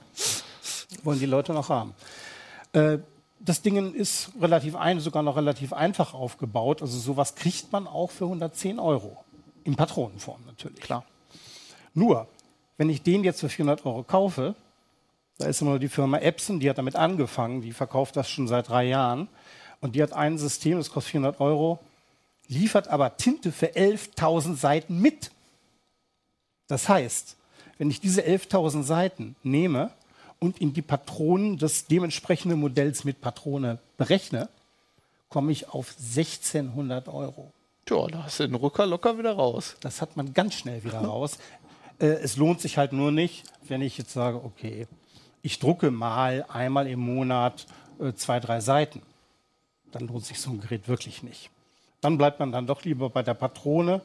Wollen 1.05 1.19
die 1.19 1.26
Leute 1.26 1.52
noch 1.52 1.69
haben. 1.69 1.93
Äh, 2.73 3.00
das 3.38 3.61
Ding 3.61 3.93
ist 3.93 4.31
relativ 4.40 4.76
ein, 4.76 4.99
sogar 4.99 5.23
noch 5.23 5.37
relativ 5.37 5.75
einfach 5.75 6.14
aufgebaut. 6.14 6.81
Also 6.81 6.99
sowas 6.99 7.35
kriegt 7.35 7.71
man 7.71 7.87
auch 7.87 8.12
für 8.12 8.25
110 8.25 8.78
Euro. 8.78 9.23
In 9.64 9.76
Patronenform 9.76 10.40
natürlich. 10.47 10.81
Klar. 10.81 11.05
Nur, 11.93 12.28
wenn 12.78 12.88
ich 12.88 13.02
den 13.02 13.25
jetzt 13.25 13.40
für 13.40 13.50
400 13.50 13.85
Euro 13.85 14.05
kaufe, 14.05 14.55
da 15.37 15.49
ist 15.49 15.61
immer 15.61 15.73
nur 15.73 15.81
die 15.81 15.88
Firma 15.88 16.16
Epson, 16.16 16.61
die 16.61 16.71
hat 16.71 16.78
damit 16.78 16.97
angefangen, 16.97 17.61
die 17.61 17.73
verkauft 17.73 18.16
das 18.16 18.31
schon 18.31 18.49
seit 18.49 18.71
drei 18.71 18.85
Jahren. 18.85 19.28
Und 19.80 19.95
die 19.95 20.02
hat 20.02 20.12
ein 20.12 20.38
System, 20.38 20.78
das 20.78 20.90
kostet 20.90 21.12
400 21.12 21.40
Euro, 21.40 21.78
liefert 22.49 22.88
aber 22.88 23.16
Tinte 23.16 23.52
für 23.52 23.66
11.000 23.66 24.56
Seiten 24.56 25.00
mit. 25.00 25.30
Das 26.68 26.88
heißt, 26.88 27.37
wenn 27.78 27.90
ich 27.90 28.00
diese 28.00 28.23
11.000 28.23 28.83
Seiten 28.83 29.37
nehme 29.42 29.90
und 30.38 30.61
in 30.61 30.73
die 30.73 30.83
Patronen 30.83 31.59
des 31.59 31.87
dementsprechenden 31.87 32.59
Modells 32.59 33.04
mit 33.04 33.21
Patrone 33.21 33.78
berechne, 33.97 34.49
komme 35.28 35.52
ich 35.52 35.68
auf 35.68 35.95
1600 35.99 37.09
Euro. 37.09 37.52
Tja, 37.85 38.06
da 38.09 38.25
hast 38.25 38.40
du 38.40 38.47
den 38.47 38.54
Rucker 38.54 38.87
locker 38.87 39.18
wieder 39.18 39.35
raus. 39.35 39.76
Das 39.80 40.00
hat 40.00 40.16
man 40.16 40.33
ganz 40.35 40.54
schnell 40.54 40.83
wieder 40.85 40.99
raus. 41.04 41.38
Äh, 41.99 42.06
es 42.06 42.37
lohnt 42.37 42.61
sich 42.61 42.78
halt 42.78 42.92
nur 42.92 43.12
nicht, 43.12 43.45
wenn 43.68 43.83
ich 43.83 43.99
jetzt 43.99 44.12
sage, 44.12 44.42
okay, 44.42 44.87
ich 45.42 45.59
drucke 45.59 45.90
mal 45.90 46.45
einmal 46.49 46.87
im 46.88 47.00
Monat 47.00 47.66
äh, 48.00 48.12
zwei, 48.14 48.40
drei 48.40 48.61
Seiten. 48.61 49.02
Dann 49.93 50.07
lohnt 50.09 50.25
sich 50.25 50.40
so 50.40 50.50
ein 50.50 50.61
Gerät 50.61 50.88
wirklich 50.88 51.23
nicht. 51.23 51.50
Dann 52.00 52.19
bleibt 52.19 52.40
man 52.40 52.52
dann 52.52 52.66
doch 52.66 52.85
lieber 52.85 53.11
bei 53.11 53.23
der 53.23 53.35
Patrone 53.35 54.02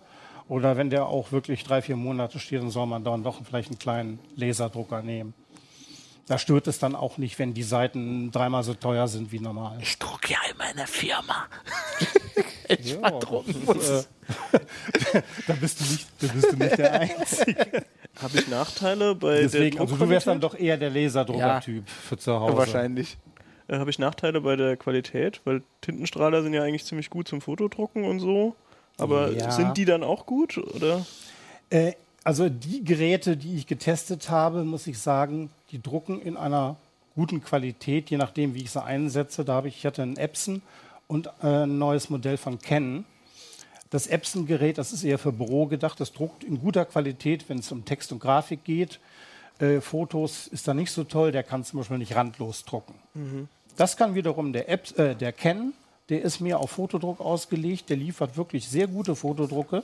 oder 0.48 0.78
wenn 0.78 0.90
der 0.90 1.06
auch 1.06 1.32
wirklich 1.32 1.64
drei, 1.64 1.82
vier 1.82 1.96
Monate 1.96 2.40
steht, 2.40 2.62
dann 2.62 2.72
soll 2.72 2.86
man 2.86 3.04
dann 3.04 3.24
doch 3.24 3.44
vielleicht 3.44 3.70
einen 3.70 3.80
kleinen 3.80 4.20
Laserdrucker 4.36 5.02
nehmen. 5.02 5.34
Da 6.28 6.38
stört 6.38 6.68
es 6.68 6.80
dann 6.80 6.96
auch 6.96 7.18
nicht, 7.18 7.40
wenn 7.40 7.54
die 7.54 7.64
Seiten 7.64 8.32
dreimal 8.32 8.64
so 8.64 8.74
teuer 8.74 9.08
sind 9.08 9.32
wie 9.32 9.40
normal. 9.40 9.78
Ich 9.82 9.98
drucke 9.98 10.32
ja 10.32 10.38
immer 10.54 10.70
in 10.70 10.78
der 10.78 10.88
Firma. 10.88 11.48
ich 12.68 12.94
ja, 12.94 13.10
drucken 13.12 13.66
muss. 13.66 13.90
Äh, 13.90 14.04
da, 15.48 15.54
bist 15.54 15.80
du 15.80 15.84
nicht, 15.86 16.08
da 16.20 16.28
bist 16.28 16.52
du 16.52 16.56
nicht 16.56 16.78
der 16.78 16.94
Einzige. 17.02 17.86
Habe 18.22 18.38
ich 18.38 18.48
Nachteile 18.48 19.16
bei 19.16 19.42
Deswegen, 19.42 19.78
der 19.78 19.82
Also 19.82 19.98
du 19.98 20.10
wärst 20.10 20.28
dann 20.28 20.40
doch 20.40 20.56
eher 20.56 20.78
der 20.78 20.90
Laserdrucker-Typ 20.90 21.86
ja. 21.86 21.94
für 22.08 22.18
zu 22.18 22.40
Hause. 22.40 22.58
wahrscheinlich. 22.58 23.18
Äh, 23.72 23.80
Habe 23.80 23.90
ich 23.90 23.98
Nachteile 23.98 24.42
bei 24.42 24.56
der 24.56 24.76
Qualität, 24.76 25.42
weil 25.46 25.64
Tintenstrahler 25.80 26.44
sind 26.44 26.54
ja 26.54 26.62
eigentlich 26.62 26.86
ziemlich 26.86 27.10
gut 27.10 27.28
zum 27.28 27.42
Fotodrucken 27.42 28.04
und 28.04 28.20
so. 28.20 28.56
Aber 28.98 29.32
ja. 29.32 29.50
sind 29.50 29.78
die 29.78 29.86
dann 29.86 30.04
auch 30.04 30.26
gut, 30.26 30.58
oder? 30.58 31.06
Äh, 31.70 31.94
also 32.24 32.50
die 32.50 32.84
Geräte, 32.84 33.38
die 33.38 33.56
ich 33.56 33.66
getestet 33.66 34.30
habe, 34.30 34.64
muss 34.64 34.86
ich 34.86 35.00
sagen, 35.00 35.50
die 35.72 35.82
drucken 35.82 36.22
in 36.22 36.38
einer 36.38 36.76
guten 37.16 37.42
Qualität, 37.42 38.10
je 38.10 38.18
nachdem, 38.18 38.54
wie 38.54 38.64
ich 38.64 38.72
sie 38.72 38.84
einsetze. 38.84 39.44
Da 39.44 39.54
habe 39.54 39.70
ich, 39.70 39.78
ich 39.78 39.86
hatte 39.86 40.04
einen 40.04 40.18
Epson 40.18 40.62
und 41.08 41.28
äh, 41.42 41.64
ein 41.64 41.78
neues 41.78 42.10
Modell 42.10 42.38
von 42.38 42.60
Canon. 42.60 43.06
Das 43.90 44.08
Epson-Gerät, 44.08 44.78
das 44.78 44.94
ist 44.94 45.04
eher 45.04 45.18
für 45.18 45.32
Büro 45.32 45.66
gedacht, 45.66 46.00
das 46.00 46.14
druckt 46.14 46.44
in 46.44 46.60
guter 46.60 46.86
Qualität, 46.86 47.50
wenn 47.50 47.60
es 47.60 47.72
um 47.72 47.86
Text 47.86 48.12
und 48.12 48.20
Grafik 48.20 48.64
geht. 48.64 49.00
Äh, 49.60 49.82
Fotos 49.82 50.48
ist 50.48 50.68
da 50.68 50.74
nicht 50.74 50.92
so 50.92 51.04
toll, 51.04 51.32
der 51.32 51.44
kann 51.44 51.64
zum 51.64 51.80
Beispiel 51.80 51.98
nicht 51.98 52.16
randlos 52.16 52.64
drucken. 52.66 52.94
Mhm. 53.14 53.48
Das 53.78 53.98
kann 53.98 54.16
wiederum 54.16 54.54
der, 54.54 54.70
App, 54.70 54.98
äh, 54.98 55.16
der 55.16 55.32
Canon, 55.32 55.74
der 56.10 56.22
ist 56.22 56.40
mehr 56.40 56.60
auf 56.60 56.72
Fotodruck 56.72 57.20
ausgelegt, 57.20 57.90
der 57.90 57.98
liefert 57.98 58.38
wirklich 58.38 58.68
sehr 58.68 58.88
gute 58.88 59.16
Fotodrucke. 59.16 59.84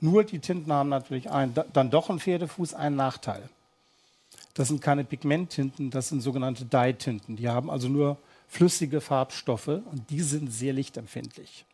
Nur 0.00 0.24
die 0.24 0.38
Tinten 0.38 0.72
haben 0.72 0.88
natürlich 0.88 1.30
ein, 1.30 1.54
dann 1.72 1.90
doch 1.90 2.08
einen 2.08 2.20
Pferdefuß, 2.20 2.74
einen 2.74 2.96
Nachteil. 2.96 3.48
Das 4.54 4.68
sind 4.68 4.80
keine 4.80 5.04
Pigmenttinten, 5.04 5.90
das 5.90 6.08
sind 6.08 6.20
sogenannte 6.20 6.64
Dye-Tinten. 6.64 7.36
Die 7.36 7.48
haben 7.48 7.70
also 7.70 7.88
nur 7.88 8.16
flüssige 8.48 9.00
Farbstoffe 9.00 9.68
und 9.68 10.10
die 10.10 10.20
sind 10.20 10.52
sehr 10.52 10.72
lichtempfindlich. 10.72 11.64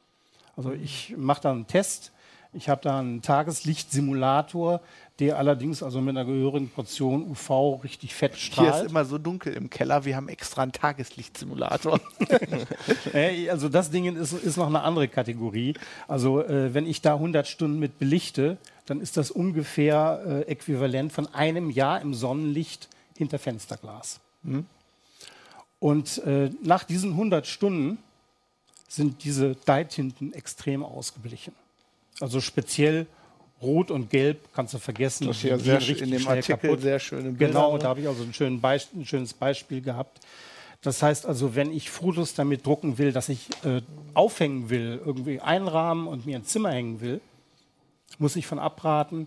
Also 0.56 0.72
ich 0.72 1.14
mache 1.16 1.42
da 1.42 1.50
einen 1.50 1.66
Test. 1.66 2.12
Ich 2.54 2.68
habe 2.68 2.80
da 2.82 3.00
einen 3.00 3.20
Tageslichtsimulator, 3.20 4.80
der 5.18 5.38
allerdings 5.38 5.82
also 5.82 6.00
mit 6.00 6.16
einer 6.16 6.24
gehörigen 6.24 6.70
Portion 6.70 7.30
UV 7.30 7.82
richtig 7.82 8.14
fett 8.14 8.36
strahlt. 8.36 8.74
Hier 8.74 8.84
ist 8.84 8.90
immer 8.90 9.04
so 9.04 9.18
dunkel 9.18 9.52
im 9.54 9.70
Keller, 9.70 10.04
wir 10.04 10.16
haben 10.16 10.28
extra 10.28 10.62
einen 10.62 10.72
Tageslichtsimulator. 10.72 12.00
also 13.50 13.68
das 13.68 13.90
Ding 13.90 14.16
ist, 14.16 14.32
ist, 14.32 14.56
noch 14.56 14.66
eine 14.66 14.82
andere 14.82 15.08
Kategorie. 15.08 15.74
Also 16.08 16.42
äh, 16.42 16.72
wenn 16.74 16.86
ich 16.86 17.02
da 17.02 17.14
100 17.14 17.46
Stunden 17.46 17.78
mit 17.78 17.98
belichte, 17.98 18.56
dann 18.86 19.00
ist 19.00 19.16
das 19.16 19.30
ungefähr 19.30 20.22
äh, 20.26 20.40
äquivalent 20.42 21.12
von 21.12 21.32
einem 21.34 21.70
Jahr 21.70 22.00
im 22.00 22.14
Sonnenlicht 22.14 22.88
hinter 23.16 23.38
Fensterglas. 23.38 24.20
Mhm. 24.42 24.66
Und 25.80 26.18
äh, 26.18 26.50
nach 26.62 26.84
diesen 26.84 27.10
100 27.10 27.46
Stunden 27.46 27.98
sind 28.88 29.24
diese 29.24 29.54
Dye-Tinten 29.54 30.32
extrem 30.32 30.82
ausgeblichen. 30.82 31.52
Also 32.20 32.40
speziell 32.40 33.06
Rot 33.62 33.90
und 33.90 34.10
Gelb 34.10 34.48
kannst 34.54 34.74
du 34.74 34.78
vergessen. 34.78 35.26
Das 35.26 35.38
ist 35.38 35.42
ja 35.44 35.58
sehr 35.58 35.80
in 36.02 36.10
dem 36.10 36.26
Artikel 36.28 36.56
kaputt. 36.58 36.80
sehr 36.82 36.98
schöne 36.98 37.30
Bilder. 37.30 37.46
Genau, 37.46 37.78
da 37.78 37.88
habe 37.88 38.00
ich 38.00 38.08
also 38.08 38.22
ein, 38.22 38.34
schön 38.34 38.60
Beisp 38.60 38.94
ein, 38.94 39.06
schönes 39.06 39.32
Beispiel 39.32 39.80
gehabt. 39.80 40.20
Das 40.82 41.02
heißt 41.02 41.24
also, 41.24 41.54
wenn 41.54 41.72
ich 41.72 41.90
Fotos 41.90 42.34
damit 42.34 42.66
drucken 42.66 42.98
will, 42.98 43.12
dass 43.12 43.30
ich 43.30 43.48
äh, 43.64 43.80
aufhängen 44.12 44.68
will, 44.68 45.00
irgendwie 45.04 45.40
einrahmen 45.40 46.06
und 46.06 46.26
mir 46.26 46.36
ein 46.36 46.44
Zimmer 46.44 46.72
hängen 46.72 47.00
will, 47.00 47.20
muss 48.18 48.36
ich 48.36 48.46
von 48.46 48.58
abraten. 48.58 49.26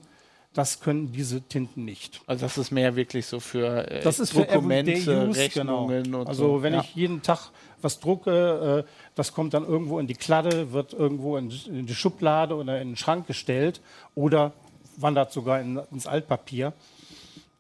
Das 0.54 0.80
können 0.80 1.12
diese 1.12 1.42
Tinten 1.42 1.86
nicht. 1.86 2.22
Also 2.28 2.46
das 2.46 2.58
ist 2.58 2.72
mehr 2.72 2.96
wirklich 2.96 3.26
so 3.26 3.40
für 3.40 3.90
äh, 3.90 4.02
das 4.02 4.20
ist 4.20 4.36
Dokumente, 4.36 4.98
für 4.98 5.28
use, 5.28 5.50
genau. 5.50 5.86
Rechnungen 5.86 6.04
genau. 6.04 6.20
und 6.22 6.28
Also 6.28 6.58
so. 6.58 6.64
wenn 6.64 6.74
ja. 6.74 6.82
ich 6.82 6.96
jeden 6.96 7.22
Tag 7.22 7.50
was 7.82 8.00
drucke, 8.00 8.86
äh, 8.86 8.92
das 9.16 9.34
kommt 9.34 9.54
dann 9.54 9.66
irgendwo 9.66 10.00
in 10.00 10.08
die 10.08 10.16
Kladde, 10.16 10.72
wird 10.72 10.94
irgendwo 10.94 11.38
in, 11.38 11.52
in, 11.68 11.86
die 11.86 11.96
Schublade 11.96 12.56
oder 12.56 12.82
in 12.82 12.90
den 12.90 12.98
Schrank 12.98 13.28
gestellt 13.28 13.82
oder 14.16 14.54
wandert 14.98 15.32
sogar 15.32 15.62
in, 15.62 15.80
ins 15.92 16.08
Altpapier. 16.08 16.74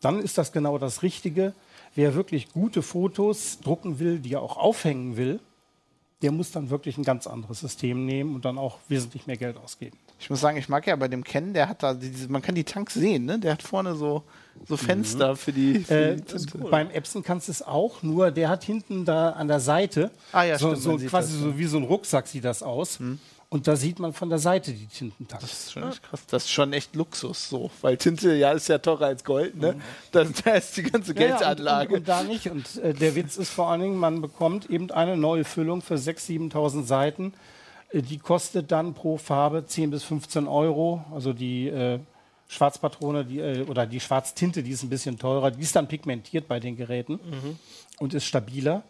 Dann 0.01 0.19
ist 0.19 0.37
das 0.37 0.51
genau 0.51 0.77
das 0.77 1.03
Richtige. 1.03 1.53
Wer 1.95 2.15
wirklich 2.15 2.51
gute 2.51 2.81
Fotos 2.81 3.59
drucken 3.59 3.99
will, 3.99 4.19
die 4.19 4.33
er 4.33 4.41
auch 4.41 4.57
aufhängen 4.57 5.17
will, 5.17 5.39
der 6.21 6.31
muss 6.31 6.51
dann 6.51 6.69
wirklich 6.69 6.97
ein 6.97 7.03
ganz 7.03 7.27
anderes 7.27 7.59
System 7.59 8.05
nehmen 8.05 8.35
und 8.35 8.45
dann 8.45 8.57
auch 8.57 8.79
wesentlich 8.87 9.27
mehr 9.27 9.37
Geld 9.37 9.57
ausgeben. 9.57 9.97
Ich 10.19 10.29
muss 10.29 10.41
sagen, 10.41 10.57
ich 10.57 10.67
mag 10.67 10.87
ja 10.87 10.95
bei 10.95 11.07
dem 11.07 11.23
Ken, 11.23 11.53
der 11.53 11.69
hat 11.69 11.83
da 11.83 11.93
diese, 11.93 12.29
man 12.29 12.41
kann 12.41 12.55
die 12.55 12.63
Tanks 12.63 12.95
sehen, 12.95 13.25
ne? 13.25 13.37
Der 13.39 13.53
hat 13.53 13.61
vorne 13.61 13.95
so, 13.95 14.23
so 14.67 14.75
Fenster 14.75 15.31
mhm. 15.31 15.37
für 15.37 15.53
die. 15.53 15.79
Für 15.79 15.93
äh, 15.93 16.15
die 16.15 16.57
beim 16.57 16.89
Epson 16.89 17.23
kannst 17.23 17.47
du 17.47 17.51
es 17.51 17.61
auch, 17.61 18.01
nur 18.01 18.31
der 18.31 18.49
hat 18.49 18.63
hinten 18.63 19.05
da 19.05 19.31
an 19.31 19.47
der 19.47 19.59
Seite 19.59 20.11
ah, 20.31 20.43
ja, 20.43 20.57
so, 20.57 20.75
stimmt, 20.75 21.01
so 21.01 21.07
quasi 21.07 21.37
so 21.37 21.57
wie 21.57 21.65
so 21.65 21.77
ein 21.77 21.83
Rucksack 21.83 22.27
sieht 22.27 22.45
das 22.45 22.63
aus. 22.63 22.99
Mhm. 22.99 23.19
Und 23.49 23.65
da 23.65 23.77
sieht 23.77 23.99
man 23.99 24.11
von 24.11 24.27
der 24.29 24.39
Seite 24.39 24.73
die 24.73 24.87
Tintentanks. 24.87 25.45
Das 25.45 25.53
ist 25.53 25.71
schon 25.71 25.89
echt 25.89 26.03
krass. 26.03 26.25
Das 26.27 26.43
ist 26.43 26.51
schon 26.51 26.73
echt 26.73 26.95
Luxus 26.97 27.47
so. 27.47 27.71
Weil 27.79 27.95
Tinte 27.95 28.33
ja 28.35 28.51
ist 28.51 28.67
ja 28.67 28.77
teurer 28.77 29.05
als 29.05 29.23
Gold, 29.23 29.55
ne? 29.55 29.73
Mhm. 29.73 29.81
Da, 30.11 30.25
da, 30.43 30.51
ist 30.55 30.75
die 30.75 30.83
ganze 30.83 31.13
Geldanlage. 31.13 31.61
Ja, 31.65 31.79
und, 31.79 31.91
und, 31.91 31.97
und, 31.99 32.07
da 32.09 32.23
nicht. 32.23 32.49
Und 32.49 32.83
äh, 32.83 32.93
der 32.93 33.15
Witz 33.15 33.37
ist 33.37 33.49
vor 33.49 33.69
allen 33.69 33.81
Dingen, 33.81 33.95
man 33.95 34.21
bekommt 34.21 34.69
eben 34.69 34.91
eine 34.91 35.15
neue 35.15 35.45
Füllung 35.45 35.81
für 35.81 35.95
6.000, 35.95 36.51
7.000 36.51 36.83
Seiten 36.83 37.33
die 37.93 38.17
kostet 38.17 38.71
dann 38.71 38.93
pro 38.93 39.17
Farbe 39.17 39.65
10 39.65 39.91
bis 39.91 40.03
15 40.03 40.47
Euro. 40.47 41.03
Also 41.11 41.33
die 41.33 41.67
äh, 41.67 41.99
Schwarzpatrone 42.47 43.25
die, 43.25 43.39
äh, 43.39 43.63
oder 43.63 43.85
die 43.85 43.99
Schwarztinte, 43.99 44.63
die 44.63 44.71
ist 44.71 44.83
ein 44.83 44.89
bisschen 44.89 45.17
teurer. 45.17 45.51
Die 45.51 45.61
ist 45.61 45.75
dann 45.75 45.87
pigmentiert 45.87 46.47
bei 46.47 46.59
den 46.59 46.75
Geräten 46.75 47.13
mhm. 47.13 47.59
und 47.99 48.13
ist 48.13 48.25
stabiler. 48.25 48.83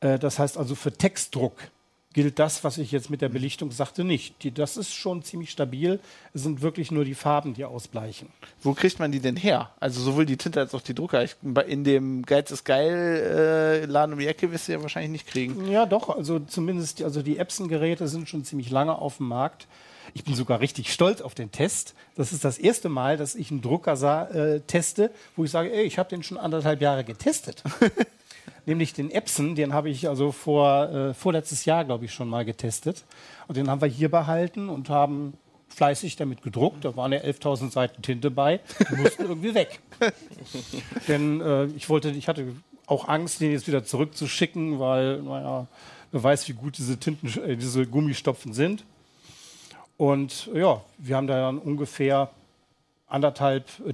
Äh, 0.00 0.18
das 0.18 0.38
heißt 0.38 0.56
also 0.56 0.74
für 0.74 0.92
Textdruck 0.92 1.56
gilt 2.12 2.38
das, 2.38 2.64
was 2.64 2.78
ich 2.78 2.92
jetzt 2.92 3.10
mit 3.10 3.22
der 3.22 3.28
Belichtung 3.28 3.70
sagte, 3.70 4.04
nicht. 4.04 4.42
Die, 4.42 4.52
das 4.52 4.76
ist 4.76 4.94
schon 4.94 5.22
ziemlich 5.22 5.50
stabil. 5.50 6.00
Es 6.34 6.42
sind 6.42 6.62
wirklich 6.62 6.90
nur 6.90 7.04
die 7.04 7.14
Farben, 7.14 7.54
die 7.54 7.64
ausbleichen. 7.64 8.28
Wo 8.62 8.72
kriegt 8.72 8.98
man 8.98 9.12
die 9.12 9.20
denn 9.20 9.36
her? 9.36 9.70
Also 9.80 10.00
sowohl 10.00 10.26
die 10.26 10.36
Tinte 10.36 10.60
als 10.60 10.74
auch 10.74 10.82
die 10.82 10.94
Drucker. 10.94 11.22
Ich, 11.24 11.36
in 11.66 11.84
dem 11.84 12.22
Geiz 12.24 12.50
ist 12.50 12.64
geil 12.64 13.82
äh, 13.82 13.86
Laden 13.86 14.12
um 14.12 14.18
die 14.18 14.26
Ecke 14.26 14.50
wirst 14.52 14.68
du 14.68 14.72
ja 14.72 14.82
wahrscheinlich 14.82 15.12
nicht 15.12 15.26
kriegen. 15.26 15.70
Ja, 15.70 15.86
doch. 15.86 16.08
Also 16.08 16.38
zumindest 16.40 17.02
also 17.02 17.22
die 17.22 17.38
Epson-Geräte 17.38 18.08
sind 18.08 18.28
schon 18.28 18.44
ziemlich 18.44 18.70
lange 18.70 18.96
auf 18.96 19.18
dem 19.18 19.28
Markt. 19.28 19.66
Ich 20.14 20.24
bin 20.24 20.34
sogar 20.34 20.60
richtig 20.60 20.92
stolz 20.92 21.20
auf 21.20 21.34
den 21.34 21.52
Test. 21.52 21.94
Das 22.16 22.32
ist 22.32 22.44
das 22.44 22.58
erste 22.58 22.88
Mal, 22.88 23.16
dass 23.16 23.34
ich 23.34 23.50
einen 23.50 23.62
Drucker 23.62 23.96
sah, 23.96 24.24
äh, 24.28 24.60
teste, 24.60 25.10
wo 25.36 25.44
ich 25.44 25.50
sage, 25.50 25.72
ey, 25.72 25.84
ich 25.84 25.98
habe 25.98 26.08
den 26.08 26.22
schon 26.22 26.38
anderthalb 26.38 26.82
Jahre 26.82 27.04
getestet. 27.04 27.62
nämlich 28.66 28.92
den 28.92 29.10
Epson, 29.10 29.54
den 29.54 29.72
habe 29.72 29.90
ich 29.90 30.08
also 30.08 30.32
vor 30.32 30.88
äh, 30.90 31.14
vorletztes 31.14 31.64
Jahr, 31.64 31.84
glaube 31.84 32.04
ich, 32.04 32.12
schon 32.12 32.28
mal 32.28 32.44
getestet. 32.44 33.04
Und 33.48 33.56
den 33.56 33.68
haben 33.68 33.80
wir 33.80 33.88
hier 33.88 34.10
behalten 34.10 34.68
und 34.68 34.88
haben 34.88 35.34
fleißig 35.68 36.16
damit 36.16 36.42
gedruckt. 36.42 36.84
Da 36.84 36.96
waren 36.96 37.12
ja 37.12 37.20
11.000 37.20 37.70
Seiten 37.70 38.02
Tinte 38.02 38.30
bei. 38.30 38.60
Die 38.90 38.96
mussten 38.96 39.22
irgendwie 39.22 39.54
weg. 39.54 39.80
Denn 41.08 41.40
äh, 41.40 41.66
ich 41.66 41.88
wollte, 41.88 42.10
ich 42.10 42.28
hatte 42.28 42.46
auch 42.86 43.08
Angst, 43.08 43.40
den 43.40 43.52
jetzt 43.52 43.66
wieder 43.66 43.84
zurückzuschicken, 43.84 44.78
weil, 44.78 45.22
naja, 45.22 45.66
wer 46.10 46.22
weiß, 46.22 46.48
wie 46.48 46.52
gut 46.52 46.78
diese 46.78 46.98
Tinten, 46.98 47.28
äh, 47.42 47.56
diese 47.56 47.86
Gummistopfen 47.86 48.52
sind. 48.52 48.84
Und 49.96 50.50
ja, 50.54 50.82
wir 50.98 51.16
haben 51.16 51.26
da 51.26 51.40
dann 51.40 51.58
ungefähr 51.58 52.30
anderthalb 53.12 53.66
äh, 53.86 53.92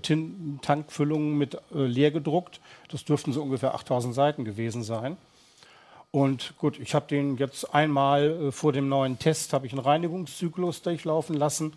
Tankfüllungen 0.62 1.36
mit 1.36 1.54
äh, 1.54 1.86
leer 1.86 2.10
gedruckt. 2.10 2.60
Das 2.90 3.04
dürften 3.04 3.32
so 3.32 3.42
ungefähr 3.42 3.74
8000 3.74 4.14
Seiten 4.14 4.44
gewesen 4.44 4.82
sein. 4.82 5.16
Und 6.10 6.56
gut, 6.56 6.78
ich 6.78 6.94
habe 6.94 7.06
den 7.06 7.36
jetzt 7.36 7.74
einmal 7.74 8.30
äh, 8.30 8.52
vor 8.52 8.72
dem 8.72 8.88
neuen 8.88 9.18
Test 9.18 9.52
habe 9.52 9.66
ich 9.66 9.72
einen 9.72 9.82
Reinigungszyklus 9.82 10.82
durchlaufen 10.82 11.36
lassen. 11.36 11.74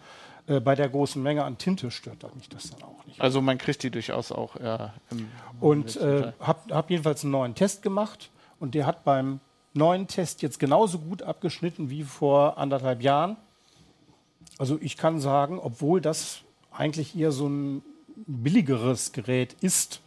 Äh, 0.48 0.60
bei 0.60 0.76
der 0.76 0.90
großen 0.90 1.22
Menge 1.22 1.44
an 1.44 1.58
Tinte 1.58 1.92
stört 1.92 2.36
mich 2.36 2.48
das 2.48 2.70
dann 2.70 2.84
auch 2.84 3.06
nicht. 3.06 3.20
Also 3.20 3.42
man 3.42 3.58
kriegt 3.58 3.84
die 3.84 3.92
durchaus 3.92 4.32
auch 4.32 4.56
im 4.56 5.28
Und 5.60 5.98
äh, 5.98 6.32
habe 6.40 6.74
hab 6.74 6.90
jedenfalls 6.90 7.24
einen 7.24 7.32
neuen 7.32 7.56
Test 7.56 7.82
gemacht 7.82 8.30
und 8.60 8.76
der 8.76 8.86
hat 8.86 9.04
beim 9.04 9.40
neuen 9.74 10.08
Test 10.08 10.42
jetzt 10.42 10.60
genauso 10.60 11.00
gut 11.00 11.24
abgeschnitten 11.24 11.90
wie 11.90 12.04
vor 12.04 12.58
anderthalb 12.58 13.02
Jahren. 13.02 13.38
Also 14.58 14.78
ich 14.82 14.98
kann 14.98 15.20
sagen, 15.20 15.60
obwohl 15.60 16.02
das 16.02 16.42
eigentlich 16.72 17.18
eher 17.18 17.32
so 17.32 17.48
ein 17.48 17.84
billigeres 18.16 19.12
Gerät 19.12 19.56
ist. 19.62 20.02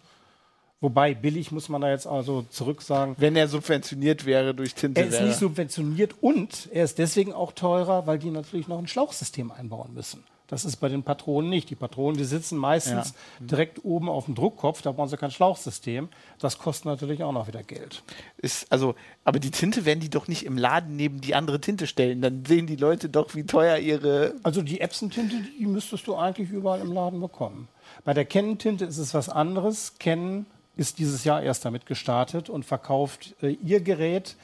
Wobei 0.80 1.14
billig 1.14 1.50
muss 1.50 1.68
man 1.68 1.80
da 1.80 1.90
jetzt 1.90 2.06
also 2.06 2.42
zurück 2.50 2.83
sagen. 2.83 3.14
Wenn 3.18 3.37
er 3.37 3.49
subventioniert 3.49 4.26
wäre 4.26 4.54
durch 4.54 4.75
Tinte. 4.75 5.00
Er 5.00 5.06
ist 5.06 5.23
nicht 5.23 5.38
subventioniert 5.38 6.14
und 6.21 6.68
er 6.73 6.85
ist 6.85 6.99
deswegen 6.99 7.33
auch 7.33 7.52
teurer, 7.52 8.06
weil 8.06 8.18
die 8.18 8.30
natürlich 8.30 8.68
noch 8.68 8.78
ein 8.78 8.87
Schlauchsystem 8.87 9.50
einbauen 9.50 9.94
müssen. 9.94 10.25
Das 10.54 10.64
ist 10.64 10.76
bei 10.76 10.88
den 10.88 11.02
Patronen 11.02 11.50
nicht. 11.50 11.68
Die 11.70 11.75
Patronen, 11.75 12.16
die 12.16 12.23
sitzen 12.23 12.56
meistens 12.56 13.14
direkt 13.40 13.84
oben 13.84 14.08
auf 14.08 14.26
dem 14.26 14.37
Druckkopf, 14.37 14.82
da 14.82 14.92
brauchen 14.92 15.08
sie 15.08 15.16
kein 15.16 15.32
Schlauchsystem. 15.32 16.08
Das 16.38 16.61
kostet 16.61 16.87
natürlich 16.87 17.25
auch 17.25 17.32
noch 17.32 17.49
wieder 17.49 17.64
Geld. 17.64 18.04
Ist, 18.37 18.70
also, 18.70 18.94
aber 19.25 19.40
die 19.40 19.50
Tinte 19.50 19.84
werden 19.84 19.99
die 19.99 20.11
doch 20.11 20.28
nicht 20.28 20.46
im 20.46 20.56
Laden 20.56 20.94
neben 20.94 21.20
die 21.20 21.34
andere 21.34 21.61
Tinte 21.61 21.88
stellen. 21.88 22.23
Dann 22.23 22.44
sehen 22.44 22.68
die 22.68 22.76
Leute 22.76 23.08
doch, 23.08 23.34
wie 23.34 23.42
teuer 23.42 23.78
ihre. 23.78 24.37
Also 24.44 24.62
die 24.62 24.80
Epson-Tinte, 24.80 25.34
die 25.58 25.66
müsstest 25.66 26.06
du 26.06 26.14
eigentlich 26.14 26.50
überall 26.50 26.80
im 26.82 26.92
Laden 26.92 27.20
bekommen. 27.20 27.66
Bei 28.04 28.14
der 28.14 28.25
Canon-Tinte 28.25 28.84
ist 28.84 28.99
es 28.99 29.12
was 29.12 29.28
anderes. 29.28 29.94
Canon 29.99 30.46
ist 30.76 31.00
dieses 31.00 31.25
Jahr 31.25 31.42
erst 31.42 31.64
damit 31.64 31.84
gestartet 31.84 32.49
und 32.49 32.64
verkauft 32.64 33.34
äh, 33.42 33.56
ihr 33.64 33.80
Gerät 33.80 34.37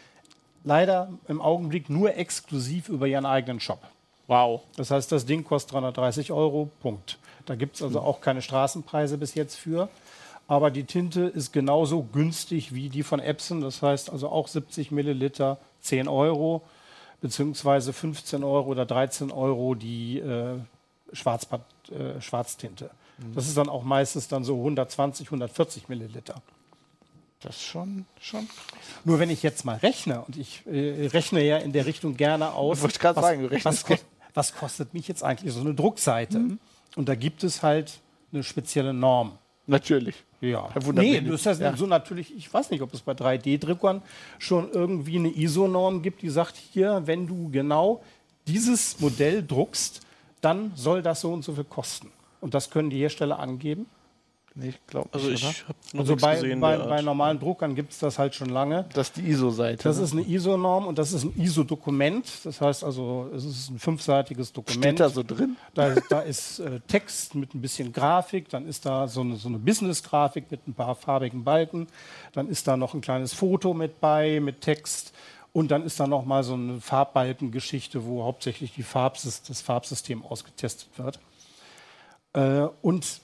leider 0.65 1.13
im 1.29 1.41
Augenblick 1.41 1.89
nur 1.89 2.17
exklusiv 2.17 2.89
über 2.89 3.07
ihren 3.07 3.27
eigenen 3.27 3.61
Shop. 3.61 3.81
Wow. 4.31 4.61
Das 4.77 4.93
heißt, 4.93 5.11
das 5.11 5.27
Ding 5.27 5.43
kostet 5.43 5.73
330 5.73 6.31
Euro, 6.31 6.71
Punkt. 6.81 7.19
Da 7.47 7.57
gibt 7.57 7.75
es 7.75 7.83
also 7.83 7.99
auch 7.99 8.21
keine 8.21 8.43
Straßenpreise 8.43 9.19
bis 9.19 9.35
jetzt 9.35 9.57
für. 9.57 9.89
Aber 10.47 10.71
die 10.71 10.85
Tinte 10.85 11.23
ist 11.23 11.53
genauso 11.53 12.05
günstig 12.05 12.73
wie 12.73 12.91
die 12.91 13.03
von 13.03 13.19
Epson. 13.19 13.61
Das 13.61 13.83
heißt 13.83 14.09
also 14.09 14.29
auch 14.29 14.47
70 14.47 14.93
Milliliter, 14.93 15.59
10 15.81 16.07
Euro, 16.07 16.63
beziehungsweise 17.21 17.93
15 17.93 18.45
Euro 18.45 18.71
oder 18.71 18.87
13 18.87 19.33
Euro 19.33 19.75
die 19.75 20.21
äh, 20.21 20.61
Schwarzpat 21.13 21.63
äh, 21.91 22.21
Schwarztinte. 22.21 22.91
Das 23.35 23.49
ist 23.49 23.57
dann 23.57 23.69
auch 23.69 23.83
meistens 23.83 24.29
dann 24.29 24.45
so 24.45 24.55
120, 24.59 25.27
140 25.27 25.89
Milliliter. 25.89 26.41
Das 27.41 27.57
ist 27.57 27.63
schon, 27.63 28.05
schon. 28.21 28.49
Nur 29.05 29.19
wenn 29.19 29.31
ich 29.31 29.43
jetzt 29.43 29.65
mal 29.65 29.77
rechne, 29.79 30.23
und 30.23 30.37
ich 30.37 30.63
äh, 30.67 31.07
rechne 31.07 31.43
ja 31.43 31.57
in 31.57 31.73
der 31.73 31.87
Richtung 31.87 32.17
gerne 32.17 32.53
aus, 32.53 32.83
Wollte 32.83 32.95
ich 32.95 33.01
gerade 33.01 33.17
was, 33.17 33.25
sagen, 33.25 33.43
du 33.43 33.51
rechnest 33.51 33.83
was, 33.83 33.85
kost, 33.85 34.05
was 34.35 34.55
kostet 34.55 34.95
mich 34.95 35.09
jetzt 35.09 35.23
eigentlich 35.23 35.53
so 35.53 35.61
eine 35.61 35.75
Druckseite? 35.75 36.39
Mhm. 36.39 36.59
Und 36.97 37.09
da 37.09 37.15
gibt 37.15 37.45
es 37.45 37.63
halt 37.63 38.01
eine 38.33 38.43
spezielle 38.43 38.93
Norm. 38.93 39.39
Natürlich. 39.67 40.17
Ja, 40.41 40.69
nee, 40.95 41.21
das 41.21 41.47
ist 41.47 41.61
ja. 41.61 41.77
so 41.77 41.87
natürlich, 41.87 42.35
ich 42.35 42.53
weiß 42.53 42.71
nicht, 42.71 42.81
ob 42.81 42.95
es 42.95 43.03
bei 43.03 43.13
3D-Druckern 43.13 44.01
schon 44.39 44.71
irgendwie 44.73 45.19
eine 45.19 45.29
ISO-Norm 45.29 46.01
gibt, 46.01 46.23
die 46.23 46.31
sagt, 46.31 46.57
hier, 46.57 47.03
wenn 47.05 47.27
du 47.27 47.51
genau 47.51 48.03
dieses 48.47 48.99
Modell 49.01 49.47
druckst, 49.47 50.01
dann 50.41 50.73
soll 50.75 51.03
das 51.03 51.21
so 51.21 51.33
und 51.33 51.45
so 51.45 51.53
viel 51.53 51.65
kosten. 51.65 52.11
Und 52.41 52.55
das 52.55 52.71
können 52.71 52.89
die 52.89 52.99
Hersteller 52.99 53.39
angeben. 53.39 53.87
Nee, 54.57 54.71
ich 54.71 54.87
glaube 54.89 55.09
Also 55.13 55.29
nicht, 55.29 55.45
ich 55.45 55.63
habe 55.63 55.79
noch 55.93 56.01
Also 56.01 56.17
bei, 56.17 56.35
gesehen. 56.35 56.61
bei, 56.61 56.77
bei 56.77 57.03
normalen 57.03 57.39
Druckern 57.39 57.77
gibt 57.77 57.93
es 57.93 58.01
das 58.01 58.19
halt 58.19 58.35
schon 58.35 58.49
lange. 58.49 58.85
Das 58.95 59.09
ist 59.09 59.17
die 59.17 59.29
ISO-Seite. 59.29 59.85
Das 59.85 59.99
ne? 59.99 60.05
ist 60.05 60.13
eine 60.13 60.23
ISO-Norm 60.23 60.89
und 60.89 60.99
das 60.99 61.13
ist 61.13 61.23
ein 61.23 61.41
ISO-Dokument. 61.41 62.27
Das 62.45 62.61
heißt 62.61 62.83
also, 62.83 63.31
es 63.35 63.45
ist 63.45 63.71
ein 63.71 63.79
fünfseitiges 63.79 64.53
Dokument. 64.53 64.85
Steht 64.85 65.01
da 65.01 65.09
so 65.09 65.23
drin? 65.23 65.57
Da, 65.75 65.95
da 66.09 66.21
ist 66.21 66.59
äh, 66.59 66.81
Text 66.89 67.37
mit 67.37 67.55
ein 67.55 67.61
bisschen 67.61 67.93
Grafik, 67.93 68.49
dann 68.49 68.67
ist 68.67 68.87
da 68.87 69.07
so 69.07 69.21
eine, 69.21 69.37
so 69.37 69.49
eine 69.49 69.59
Business-Grafik 69.59 70.51
mit 70.51 70.67
ein 70.67 70.75
paar 70.75 70.97
farbigen 70.97 71.45
Balken, 71.45 71.87
dann 72.33 72.49
ist 72.49 72.67
da 72.67 72.77
noch 72.77 72.95
ein 72.95 73.01
kleines 73.01 73.33
Foto 73.33 73.73
mit 73.73 74.01
bei, 74.01 74.41
mit 74.41 74.63
Text 74.63 75.13
und 75.53 75.71
dann 75.71 75.85
ist 75.85 76.01
da 76.01 76.09
noch 76.09 76.25
mal 76.25 76.43
so 76.43 76.55
eine 76.55 76.81
Farbbalkengeschichte, 76.81 78.05
wo 78.05 78.25
hauptsächlich 78.25 78.73
die 78.75 78.83
Farbsys 78.83 79.43
das 79.43 79.61
Farbsystem 79.61 80.25
ausgetestet 80.25 80.89
wird. 80.97 81.21
Äh, 82.33 82.69
und 82.83 83.21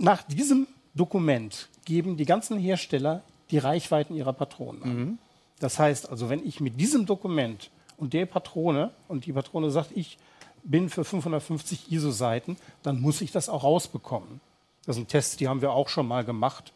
nach 0.00 0.22
diesem 0.22 0.66
Dokument 0.94 1.68
geben 1.84 2.16
die 2.16 2.24
ganzen 2.24 2.58
Hersteller 2.58 3.22
die 3.50 3.58
Reichweiten 3.58 4.14
ihrer 4.14 4.32
Patronen 4.32 4.82
an. 4.82 5.18
Das 5.58 5.78
heißt 5.78 6.08
also, 6.08 6.28
wenn 6.30 6.44
ich 6.46 6.60
mit 6.60 6.80
diesem 6.80 7.06
Dokument 7.06 7.70
und 7.96 8.12
der 8.14 8.26
Patrone 8.26 8.90
und 9.08 9.26
die 9.26 9.32
Patrone 9.32 9.70
sagt, 9.70 9.90
ich 9.94 10.18
bin 10.62 10.88
für 10.88 11.04
550 11.04 11.92
ISO-Seiten, 11.92 12.56
dann 12.82 13.00
muss 13.00 13.20
ich 13.20 13.30
das 13.30 13.48
auch 13.48 13.62
rausbekommen. 13.62 14.40
Das 14.86 14.96
sind 14.96 15.08
Tests, 15.08 15.36
die 15.36 15.48
haben 15.48 15.60
wir 15.60 15.72
auch 15.72 15.88
schon 15.88 16.08
mal 16.08 16.24
gemacht. 16.24 16.72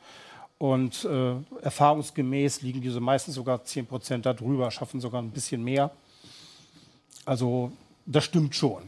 Und 0.58 1.04
äh, 1.04 1.34
erfahrungsgemäß 1.62 2.62
liegen 2.62 2.80
diese 2.80 3.00
meistens 3.00 3.34
sogar 3.34 3.58
10% 3.58 4.18
darüber, 4.18 4.70
schaffen 4.70 5.00
sogar 5.00 5.20
ein 5.20 5.30
bisschen 5.30 5.64
mehr. 5.64 5.90
Also 7.24 7.72
das 8.06 8.24
stimmt 8.24 8.54
schon. 8.54 8.82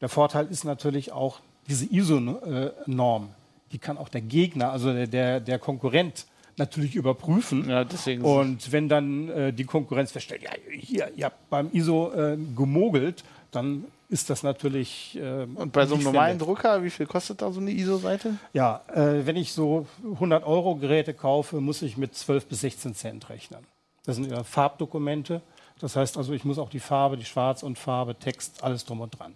Der 0.00 0.08
Vorteil 0.08 0.46
ist 0.46 0.64
natürlich 0.64 1.12
auch 1.12 1.40
diese 1.68 1.86
ISO-Norm, 1.86 3.28
die 3.72 3.78
kann 3.78 3.98
auch 3.98 4.08
der 4.08 4.20
Gegner, 4.20 4.72
also 4.72 4.92
der, 4.92 5.06
der, 5.06 5.40
der 5.40 5.58
Konkurrent, 5.58 6.26
natürlich 6.56 6.94
überprüfen. 6.94 7.68
Ja, 7.68 7.84
deswegen. 7.84 8.22
Und 8.22 8.70
wenn 8.70 8.88
dann 8.88 9.28
äh, 9.30 9.52
die 9.52 9.64
Konkurrenz 9.64 10.12
feststellt, 10.12 10.42
ja, 10.42 10.50
hier, 10.70 11.10
ihr 11.16 11.24
habt 11.26 11.50
beim 11.50 11.70
ISO 11.72 12.12
äh, 12.12 12.36
gemogelt, 12.54 13.24
dann 13.50 13.84
ist 14.08 14.30
das 14.30 14.42
natürlich. 14.42 15.18
Äh, 15.18 15.46
und 15.54 15.72
bei 15.72 15.86
so 15.86 15.94
einem 15.94 16.04
normalen 16.04 16.36
nett. 16.36 16.46
Drucker, 16.46 16.82
wie 16.82 16.90
viel 16.90 17.06
kostet 17.06 17.42
da 17.42 17.50
so 17.50 17.60
eine 17.60 17.70
ISO-Seite? 17.70 18.36
Ja, 18.52 18.82
äh, 18.92 19.26
wenn 19.26 19.36
ich 19.36 19.52
so 19.52 19.86
100 20.04 20.44
Euro 20.44 20.76
Geräte 20.76 21.14
kaufe, 21.14 21.60
muss 21.60 21.82
ich 21.82 21.96
mit 21.96 22.14
12 22.14 22.46
bis 22.46 22.60
16 22.60 22.94
Cent 22.94 23.28
rechnen. 23.30 23.60
Das 24.04 24.16
sind 24.16 24.30
ja 24.30 24.44
Farbdokumente. 24.44 25.42
Das 25.80 25.96
heißt 25.96 26.18
also, 26.18 26.32
ich 26.32 26.44
muss 26.44 26.58
auch 26.58 26.68
die 26.68 26.80
Farbe, 26.80 27.16
die 27.16 27.24
Schwarz- 27.24 27.62
und 27.62 27.78
Farbe, 27.78 28.14
Text, 28.14 28.62
alles 28.62 28.84
drum 28.84 29.00
und 29.00 29.18
dran. 29.18 29.34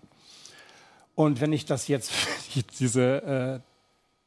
Und 1.15 1.41
wenn 1.41 1.53
ich 1.53 1.65
das 1.65 1.89
jetzt 1.89 2.13
diese 2.79 3.63
äh, 3.63 3.74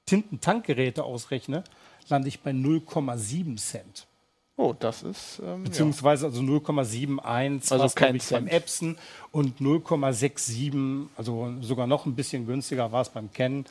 Tintentankgeräte 0.08 1.04
ausrechne, 1.04 1.64
lande 2.10 2.30
ich 2.30 2.40
bei 2.40 2.52
0,7 2.52 3.58
Cent. 3.58 4.08
Oh, 4.56 4.74
das 4.78 5.04
ist. 5.04 5.40
Ähm, 5.40 5.46
ja. 5.46 5.56
Beziehungsweise 5.58 6.26
also 6.26 6.42
0,71, 6.42 7.72
Also 7.72 7.84
was 7.84 7.96
kein 7.96 8.16
ich 8.16 8.28
beim. 8.28 8.48
Epson 8.48 8.98
und 9.32 9.62
0,67, 9.62 11.08
also 11.16 11.54
sogar 11.62 11.86
noch 11.86 12.08
ein 12.08 12.16
bisschen 12.16 12.48
günstiger 12.48 12.92
war 12.92 13.04
es 13.04 13.10
beim 13.10 13.32
Canon. 13.32 13.66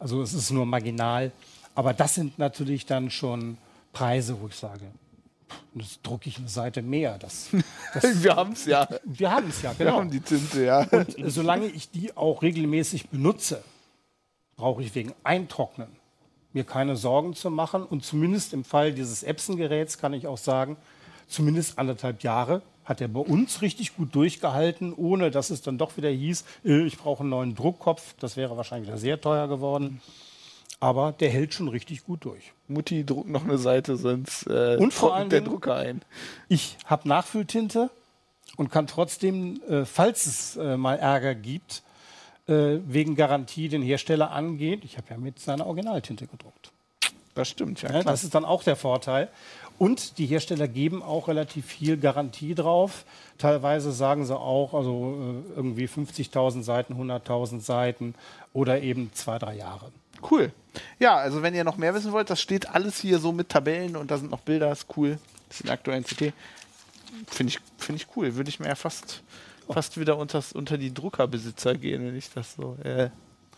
Also 0.00 0.20
es 0.20 0.34
ist 0.34 0.50
nur 0.50 0.66
marginal. 0.66 1.30
Aber 1.76 1.94
das 1.94 2.16
sind 2.16 2.38
natürlich 2.40 2.86
dann 2.86 3.10
schon 3.10 3.56
Preise, 3.92 4.36
wo 4.40 4.48
ich 4.48 4.56
sage, 4.56 4.90
das 5.74 6.00
drucke 6.02 6.28
ich 6.28 6.38
eine 6.38 6.48
Seite 6.48 6.82
mehr. 6.82 7.18
Das, 7.18 7.50
das, 7.94 8.24
Wir 8.24 8.34
haben 8.34 8.52
es 8.52 8.66
ja. 8.66 8.88
wir 9.04 9.30
haben 9.30 9.48
es 9.48 9.62
ja, 9.62 9.78
Wir 9.78 9.86
genau. 9.86 9.98
haben 9.98 10.10
die 10.10 10.20
Tinte, 10.20 10.64
ja. 10.64 10.88
Und 10.90 11.14
solange 11.28 11.66
ich 11.66 11.88
die 11.90 12.16
auch 12.16 12.42
regelmäßig 12.42 13.10
benutze, 13.10 13.62
brauche 14.62 14.80
ich 14.80 14.94
wegen 14.94 15.12
Eintrocknen 15.24 15.88
mir 16.52 16.62
keine 16.62 16.94
Sorgen 16.94 17.34
zu 17.34 17.50
machen. 17.50 17.82
Und 17.82 18.04
zumindest 18.04 18.52
im 18.52 18.62
Fall 18.62 18.92
dieses 18.92 19.24
Epson-Geräts 19.24 19.98
kann 19.98 20.12
ich 20.12 20.28
auch 20.28 20.38
sagen, 20.38 20.76
zumindest 21.26 21.80
anderthalb 21.80 22.22
Jahre 22.22 22.62
hat 22.84 23.00
er 23.00 23.08
bei 23.08 23.18
uns 23.18 23.60
richtig 23.60 23.96
gut 23.96 24.14
durchgehalten, 24.14 24.92
ohne 24.92 25.32
dass 25.32 25.50
es 25.50 25.62
dann 25.62 25.78
doch 25.78 25.96
wieder 25.96 26.10
hieß, 26.10 26.44
äh, 26.64 26.82
ich 26.82 26.96
brauche 26.96 27.22
einen 27.22 27.30
neuen 27.30 27.54
Druckkopf. 27.56 28.14
Das 28.20 28.36
wäre 28.36 28.56
wahrscheinlich 28.56 28.88
wieder 28.88 28.98
sehr 28.98 29.20
teuer 29.20 29.48
geworden. 29.48 30.00
Aber 30.78 31.10
der 31.10 31.30
hält 31.30 31.54
schon 31.54 31.66
richtig 31.66 32.04
gut 32.04 32.24
durch. 32.24 32.52
Mutti 32.68 33.04
druckt 33.04 33.30
noch 33.30 33.42
eine 33.42 33.58
Seite, 33.58 33.96
sonst 33.96 34.46
äh, 34.46 34.76
Und 34.78 34.94
vor 34.94 35.16
allen 35.16 35.28
der 35.28 35.40
Drucker 35.40 35.74
ein. 35.74 36.02
Ich 36.48 36.76
habe 36.86 37.08
Nachfülltinte 37.08 37.90
und 38.56 38.70
kann 38.70 38.86
trotzdem, 38.86 39.60
äh, 39.68 39.84
falls 39.84 40.26
es 40.26 40.56
äh, 40.56 40.76
mal 40.76 41.00
Ärger 41.00 41.34
gibt, 41.34 41.82
äh, 42.52 42.80
wegen 42.86 43.16
Garantie 43.16 43.68
den 43.68 43.82
Hersteller 43.82 44.30
angehen. 44.30 44.80
Ich 44.84 44.96
habe 44.96 45.08
ja 45.10 45.16
mit 45.16 45.38
seiner 45.38 45.66
Originaltinte 45.66 46.26
gedruckt. 46.26 46.72
Das 47.34 47.48
stimmt, 47.48 47.80
ja. 47.82 47.88
Ja, 47.88 48.00
klar. 48.00 48.12
das 48.12 48.24
ist 48.24 48.34
dann 48.34 48.44
auch 48.44 48.62
der 48.62 48.76
Vorteil. 48.76 49.28
Und 49.78 50.18
die 50.18 50.26
Hersteller 50.26 50.68
geben 50.68 51.02
auch 51.02 51.28
relativ 51.28 51.66
viel 51.66 51.96
Garantie 51.96 52.54
drauf. 52.54 53.04
Teilweise 53.38 53.90
sagen 53.90 54.26
sie 54.26 54.38
auch, 54.38 54.74
also 54.74 55.42
äh, 55.50 55.56
irgendwie 55.56 55.86
50.000 55.86 56.62
Seiten, 56.62 56.94
100.000 56.94 57.60
Seiten 57.60 58.14
oder 58.52 58.82
eben 58.82 59.10
zwei, 59.14 59.38
drei 59.38 59.56
Jahre. 59.56 59.90
Cool. 60.30 60.52
Ja, 60.98 61.16
also 61.16 61.42
wenn 61.42 61.54
ihr 61.54 61.64
noch 61.64 61.76
mehr 61.76 61.94
wissen 61.94 62.12
wollt, 62.12 62.30
das 62.30 62.40
steht 62.40 62.68
alles 62.68 63.00
hier 63.00 63.18
so 63.18 63.32
mit 63.32 63.48
Tabellen 63.48 63.96
und 63.96 64.10
da 64.10 64.18
sind 64.18 64.30
noch 64.30 64.40
Bilder, 64.40 64.70
ist 64.70 64.86
cool. 64.96 65.18
Das 65.48 65.56
ist 65.56 65.60
in 65.62 65.66
der 65.66 65.74
aktuellen 65.74 66.04
CT. 66.04 66.32
Finde 67.26 67.52
ich, 67.52 67.58
find 67.78 68.00
ich 68.00 68.06
cool. 68.16 68.34
Würde 68.36 68.50
ich 68.50 68.60
mir 68.60 68.68
ja 68.68 68.74
fast, 68.74 69.22
fast 69.72 69.98
wieder 69.98 70.16
unters, 70.16 70.52
unter 70.52 70.78
die 70.78 70.92
Druckerbesitzer 70.92 71.74
gehen, 71.74 72.04
wenn 72.04 72.16
ich 72.16 72.30
das 72.30 72.54
so 72.54 72.76
äh, 72.82 73.10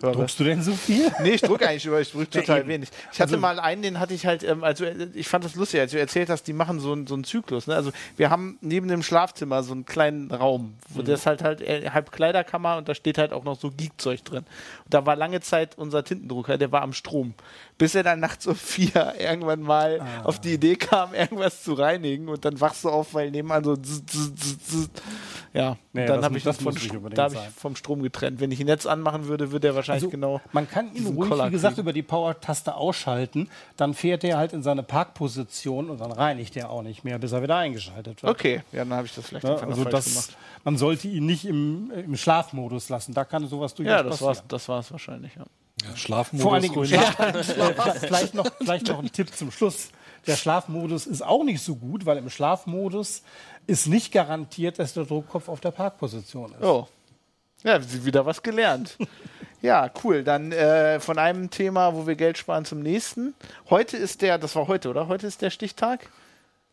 höre. 0.05 0.13
Druckst 0.13 0.39
du 0.41 0.45
denn 0.45 0.63
so 0.63 0.73
viel? 0.73 1.11
Nee, 1.23 1.31
ich 1.31 1.41
drucke 1.43 1.69
eigentlich 1.69 1.87
über, 1.87 2.01
ich 2.01 2.11
drucke 2.13 2.31
total 2.31 2.61
eben. 2.61 2.69
wenig. 2.69 2.89
Ich 3.13 3.21
hatte 3.21 3.33
Also- 3.35 3.39
mal 3.39 3.59
einen, 3.61 3.83
den 3.83 4.01
hatte 4.01 4.15
ich 4.15 4.27
halt, 4.27 4.43
ähm, 4.45 4.63
also 4.65 4.85
äh, 4.85 5.09
ich 5.15 5.29
fand 5.29 5.45
das 5.45 5.55
lustig, 5.55 5.81
als 5.81 5.91
du 5.93 5.99
erzählt 5.99 6.31
hast, 6.31 6.45
die 6.45 6.53
machen 6.53 6.81
so, 6.81 6.93
einen- 6.93 7.07
so 7.07 7.15
einen 7.15 7.25
Zyklus. 7.25 7.67
Ne? 7.67 7.75
Also 7.75 7.91
wir 8.17 8.31
haben 8.31 8.59
neben 8.61 8.89
dem 8.89 9.03
Schlafzimmer 9.03 9.63
so 9.63 9.73
einen 9.73 9.85
kleinen 9.85 10.31
Raum, 10.31 10.75
wo 10.91 11.03
Mhm. 11.03 11.07
das 11.07 11.27
halt 11.27 11.43
halt 11.43 11.61
äh, 11.63 11.91
halb 11.91 12.13
Kleiderkammer 12.13 12.77
und 12.77 12.89
da 12.89 12.95
steht 12.95 13.19
halt 13.19 13.33
auch 13.33 13.45
noch 13.45 13.59
so 13.59 13.71
Geekzeug 13.71 14.25
drin. 14.25 14.45
Und 14.85 14.95
da 14.95 15.05
war 15.07 15.17
lange 15.17 15.41
Zeit 15.41 15.77
unser 15.79 16.05
Tintendrucker, 16.05 16.59
der 16.59 16.71
war 16.73 16.83
am 16.83 16.93
Strom. 16.93 17.35
Bis 17.77 17.95
er 17.95 18.03
dann 18.05 18.21
nachts 18.21 18.47
um 18.47 18.55
vier 18.55 19.15
irgendwann 19.19 19.61
mal 19.61 20.01
Ah. 20.01 20.23
auf 20.25 20.41
die 20.41 20.55
Idee 20.55 20.77
kam, 20.77 21.15
irgendwas 21.15 21.63
zu 21.63 21.75
reinigen 21.75 22.29
und 22.29 22.45
dann 22.45 22.61
wachst 22.61 22.85
du 22.85 22.89
auf, 22.91 23.15
weil 23.15 23.31
nebenan 23.31 23.65
so 23.65 23.77
zzz, 23.77 24.05
zzz, 24.07 24.59
zzz, 24.67 24.91
ja, 25.53 25.71
und 25.93 26.07
dann 26.07 26.25
habe 26.25 26.37
ich 26.37 26.43
das 26.45 26.57
von, 26.59 26.75
da 27.15 27.25
hab 27.25 27.33
ich 27.33 27.39
vom 27.57 27.77
Strom 27.77 28.03
getrennt. 28.03 28.41
Wenn 28.41 28.51
ich 28.51 28.61
ihn 28.61 28.67
jetzt 28.69 28.87
anmachen 28.87 29.27
würde, 29.29 29.53
würde 29.53 29.69
er 29.69 29.75
wahrscheinlich 29.77 29.94
wahrscheinlich 29.95 30.11
genau. 30.11 30.41
Man 30.53 30.69
kann 30.69 30.95
ihn 30.95 31.07
ruhig, 31.07 31.29
Collar 31.31 31.49
wie 31.49 31.53
gesagt, 31.53 31.75
kriegen. 31.75 31.85
über 31.85 31.93
die 31.93 32.03
Power-Taste 32.03 32.75
ausschalten. 32.75 33.49
Dann 33.77 33.95
fährt 33.95 34.25
er 34.25 34.39
halt 34.39 34.53
in 34.53 34.63
seine 34.63 34.83
Parkposition 34.83 35.91
und 35.91 36.01
dann 36.01 36.13
reinigt 36.13 36.57
er 36.57 36.71
auch 36.71 36.83
nicht 36.83 37.05
mehr, 37.05 37.19
bis 37.19 37.33
er 37.33 37.43
wieder 37.43 37.57
eingeschaltet 37.57 38.23
wird. 38.23 38.31
Okay, 38.35 38.63
ja, 38.73 38.85
dann 38.85 38.93
habe 38.95 39.07
ich 39.07 39.15
das 39.15 39.27
vielleicht 39.27 39.45
Ja, 39.45 39.53
einfach 39.55 39.67
noch 39.67 39.73
also 39.79 39.83
falsch 39.91 39.95
das, 40.05 40.13
gemacht. 40.13 40.37
man 40.65 40.77
sollte 40.77 41.09
ihn 41.09 41.27
nicht 41.27 41.45
im, 41.47 41.91
im 41.91 42.17
Schlafmodus 42.17 42.89
lassen. 42.89 43.15
Da 43.15 43.25
kann 43.25 43.47
sowas 43.49 43.75
durchaus 43.75 43.91
Ja, 43.93 44.03
das 44.03 44.21
war's, 44.23 44.29
passieren. 44.39 44.49
das 44.49 44.69
war's 44.69 44.93
wahrscheinlich, 44.93 45.33
ja. 45.37 45.45
Schlafmodus 45.97 46.43
Vor 46.43 46.55
allen 46.55 46.63
Dingen. 46.63 46.85
Schlaf 46.87 47.17
vielleicht, 48.01 48.35
noch, 48.35 48.47
vielleicht 48.59 48.89
noch 48.89 49.01
ein 49.01 49.11
Tipp 49.13 49.35
zum 49.35 49.51
Schluss. 49.51 49.89
Der 50.27 50.37
Schlafmodus 50.37 51.07
ist 51.07 51.23
auch 51.23 51.45
nicht 51.45 51.63
so 51.63 51.77
gut, 51.77 52.07
weil 52.07 52.17
im 52.17 52.31
Schlafmodus 52.31 53.23
ist 53.67 53.87
nicht 53.89 54.11
garantiert, 54.13 54.79
dass 54.79 54.95
der 54.95 55.05
Druckkopf 55.05 55.49
auf 55.49 55.61
der 55.61 55.73
Parkposition 55.73 56.53
ist. 56.53 56.63
Oh. 56.63 56.89
Ja, 57.63 57.81
sie- 57.81 58.05
wieder 58.05 58.25
was 58.25 58.43
gelernt. 58.43 58.97
ja, 59.65 59.91
cool. 60.05 60.23
Dann 60.23 60.53
äh, 60.53 61.01
von 61.01 61.19
einem 61.19 61.51
Thema, 61.51 61.95
wo 61.95 62.07
wir 62.07 62.15
Geld 62.17 62.37
sparen, 62.39 62.65
zum 62.65 62.81
nächsten. 62.81 63.35
Heute 63.71 63.97
ist 63.97 64.21
der, 64.23 64.39
das 64.39 64.55
war 64.57 64.69
heute, 64.69 64.91
oder? 64.91 65.09
Heute 65.09 65.27
ist 65.27 65.41
der 65.43 65.51
Stichtag. 65.51 66.11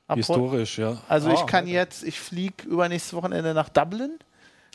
Ab 0.08 0.18
Historisch, 0.18 0.78
ja. 0.78 0.98
Also 1.08 1.30
ich 1.32 1.40
Ah, 1.40 1.46
kann 1.46 1.68
jetzt, 1.68 2.04
ich 2.04 2.20
fliege 2.20 2.68
übernächstes 2.68 3.14
Wochenende 3.14 3.54
nach 3.54 3.70
Dublin. 3.70 4.20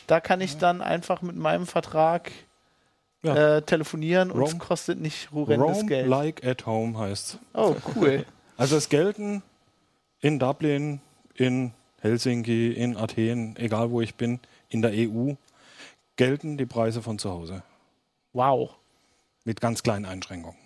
Da 0.06 0.20
kann 0.20 0.40
ich 0.40 0.56
dann 0.56 0.80
einfach 0.80 1.20
mit 1.20 1.36
meinem 1.36 1.66
Vertrag 1.66 2.32
Ja. 3.22 3.56
äh, 3.56 3.62
telefonieren 3.62 4.30
und 4.30 4.44
es 4.44 4.58
kostet 4.58 5.00
nicht 5.00 5.30
horrendes 5.32 5.86
Geld. 5.86 6.06
like 6.08 6.44
at 6.46 6.64
home 6.64 6.98
heißt 6.98 7.38
Oh, 7.54 7.74
cool. 7.94 8.24
Also 8.56 8.76
es 8.76 8.88
gelten 8.88 9.42
in 10.20 10.38
Dublin, 10.38 11.00
in 11.34 11.72
Helsinki, 12.00 12.72
in 12.72 12.96
Athen, 12.96 13.54
egal 13.58 13.90
wo 13.90 14.00
ich 14.00 14.14
bin, 14.14 14.40
in 14.70 14.80
der 14.80 14.92
EU, 14.94 15.34
gelten 16.16 16.56
die 16.56 16.64
Preise 16.64 17.02
von 17.02 17.18
zu 17.18 17.30
Hause. 17.30 17.62
Wow. 18.36 18.70
Mit 19.44 19.60
ganz 19.60 19.82
kleinen 19.82 20.04
Einschränkungen. 20.04 20.56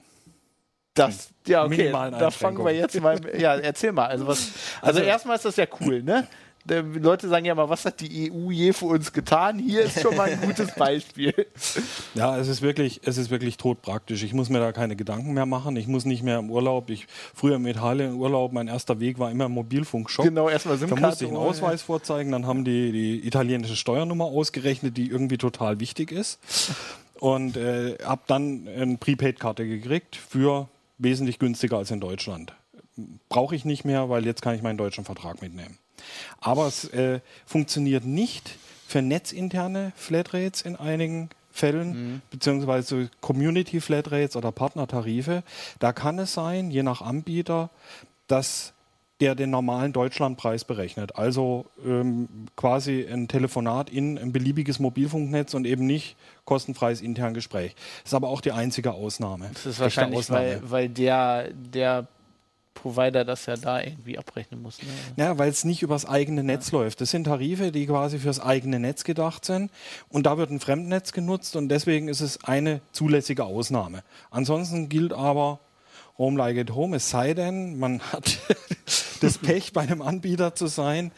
Das, 0.95 1.31
ja, 1.47 1.65
okay, 1.65 1.77
Minimalen 1.77 2.19
da 2.19 2.31
fangen 2.33 2.65
wir 2.65 2.73
jetzt 2.75 3.01
mal, 3.01 3.21
ja, 3.39 3.55
erzähl 3.55 3.93
mal. 3.93 4.07
Also, 4.07 4.27
was, 4.27 4.51
also, 4.83 4.99
Also- 4.99 5.09
erstmal 5.09 5.37
ist 5.37 5.45
das 5.45 5.57
ja 5.57 5.67
cool, 5.81 6.03
ne? 6.03 6.27
Die 6.67 6.75
Leute 6.75 7.27
sagen 7.27 7.47
ja 7.47 7.55
mal, 7.55 7.71
was 7.71 7.87
hat 7.87 8.03
die 8.03 8.31
EU 8.31 8.51
je 8.51 8.75
für 8.75 8.85
uns 8.85 9.15
getan? 9.15 9.59
Hier 9.59 9.81
ist 9.81 10.03
schon 10.03 10.15
mal 10.15 10.29
ein 10.29 10.39
gutes 10.43 10.75
Beispiel. 10.75 11.33
Ja, 12.15 12.37
es 12.37 12.49
ist 12.49 12.61
wirklich, 12.61 13.01
es 13.05 13.17
ist 13.17 13.31
wirklich 13.31 13.57
todpraktisch. 13.57 14.23
Ich 14.25 14.35
muss 14.35 14.51
mir 14.51 14.59
da 14.59 14.73
keine 14.73 14.95
Gedanken 14.97 15.33
mehr 15.33 15.47
machen. 15.47 15.77
Ich 15.77 15.87
muss 15.87 16.05
nicht 16.05 16.23
mehr 16.23 16.39
im 16.39 16.51
Urlaub. 16.51 16.91
Ich 16.91 17.07
früher 17.35 17.55
im 17.57 17.67
Italien 17.67 18.15
Urlaub, 18.15 18.53
mein 18.53 18.67
erster 18.69 18.99
Weg 19.01 19.19
war 19.19 19.31
immer 19.31 19.47
im 19.47 19.53
Mobilfunkshop. 19.53 20.25
Genau, 20.27 20.49
erstmal 20.51 20.75
Da 20.77 20.81
SIM-Karte. 20.81 21.07
musste 21.07 21.25
ich 21.25 21.31
einen. 21.31 21.39
Ausweis 21.41 21.83
vorzeigen, 21.83 22.33
dann 22.33 22.47
haben 22.47 22.65
die 22.65 22.93
die 22.93 23.27
italienische 23.27 23.77
Steuernummer 23.77 24.25
ausgerechnet, 24.27 24.97
die 24.99 25.09
irgendwie 25.09 25.39
total 25.39 25.81
wichtig 25.81 26.13
ist. 26.13 26.41
Und 27.21 27.57
äh, 27.57 27.97
habe 28.03 28.23
dann 28.27 28.67
eine 28.67 28.97
Prepaid-Karte 28.97 29.67
gekriegt 29.67 30.17
für 30.17 30.69
wesentlich 30.99 31.39
günstiger 31.39 31.77
als 31.77 31.91
in 31.91 32.01
Deutschland. 32.01 32.53
Brauche 33.29 33.55
ich 33.55 33.65
nicht 33.65 33.85
mehr, 33.85 34.09
weil 34.09 34.27
jetzt 34.27 34.43
kann 34.43 34.55
ich 34.55 34.63
meinen 34.63 34.79
deutschen 34.79 35.05
Vertrag 35.05 35.41
mitnehmen. 35.41 35.79
Aber 36.41 36.67
es 36.67 36.85
äh, 36.89 37.21
funktioniert 37.47 38.05
nicht 38.05 38.57
für 38.87 39.03
netzinterne 39.03 39.93
Flatrates 39.97 40.63
in 40.63 40.77
einigen 40.77 41.31
Fällen, 41.53 42.23
beziehungsweise 42.31 43.11
Community 43.21 43.81
Flatrates 43.81 44.37
oder 44.37 44.51
Partnertarife. 44.51 45.43
Da 45.79 45.93
kann 45.93 46.19
es 46.19 46.33
sein, 46.33 46.71
je 46.71 46.83
nach 46.83 47.03
Anbieter, 47.03 47.71
dass 48.29 48.73
der 49.21 49.35
den 49.35 49.51
normalen 49.51 49.93
Deutschlandpreis 49.93 50.65
berechnet. 50.65 51.17
Also 51.17 51.67
ähm, 51.85 52.29
quasi 52.57 53.07
ein 53.11 53.29
Telefonat 53.29 53.91
in 53.91 54.19
ein 54.19 54.33
beliebiges 54.33 54.79
Mobilfunknetz 54.79 55.55
und 55.55 55.67
eben 55.67 55.87
nicht 55.87 56.17
kostenfreies 56.45 57.03
intern 57.03 57.35
Gespräch. 57.35 57.75
Das 58.03 58.13
ist 58.13 58.15
aber 58.15 58.29
auch 58.29 58.41
die 58.41 58.53
einzige 58.53 58.93
Ausnahme. 58.93 59.51
Das 59.53 59.67
ist 59.67 59.81
wahrscheinlich, 59.81 60.31
weil, 60.31 60.63
weil 60.65 60.89
der, 60.89 61.51
der 61.53 62.09
Provider 62.73 63.27
das 63.27 63.45
ja 63.45 63.57
da 63.57 63.83
irgendwie 63.83 64.17
abrechnen 64.17 64.63
muss. 64.63 64.81
Ne? 64.81 64.89
Ja, 65.17 65.37
weil 65.37 65.51
es 65.51 65.65
nicht 65.65 65.83
übers 65.83 66.07
eigene 66.07 66.43
Netz 66.43 66.73
läuft. 66.73 67.03
Das 67.03 67.11
sind 67.11 67.25
Tarife, 67.25 67.73
die 67.73 67.87
quasi 67.87 68.19
fürs 68.19 68.41
eigene 68.41 68.81
Netz 68.81 69.05
gedacht 69.05 69.45
sind. 69.45 69.71
Und 70.09 70.25
da 70.25 70.39
wird 70.39 70.51
ein 70.51 70.61
Fremdnetz 70.61 71.13
genutzt 71.13 71.57
und 71.57 71.69
deswegen 71.69 72.09
ist 72.09 72.23
es 72.23 72.43
eine 72.45 72.81
zulässige 72.93 73.45
Ausnahme. 73.45 74.03
Ansonsten 74.31 74.89
gilt 74.89 75.13
aber 75.13 75.61
Home 76.21 76.37
like 76.37 76.59
at 76.59 76.75
home, 76.75 76.97
es 76.97 77.09
sei 77.09 77.33
denn, 77.33 77.79
man 77.79 78.01
hat 78.01 78.39
das 79.21 79.39
Pech, 79.39 79.73
bei 79.73 79.83
einem 79.83 80.03
Anbieter 80.03 80.55
zu 80.55 80.67
sein, 80.67 81.13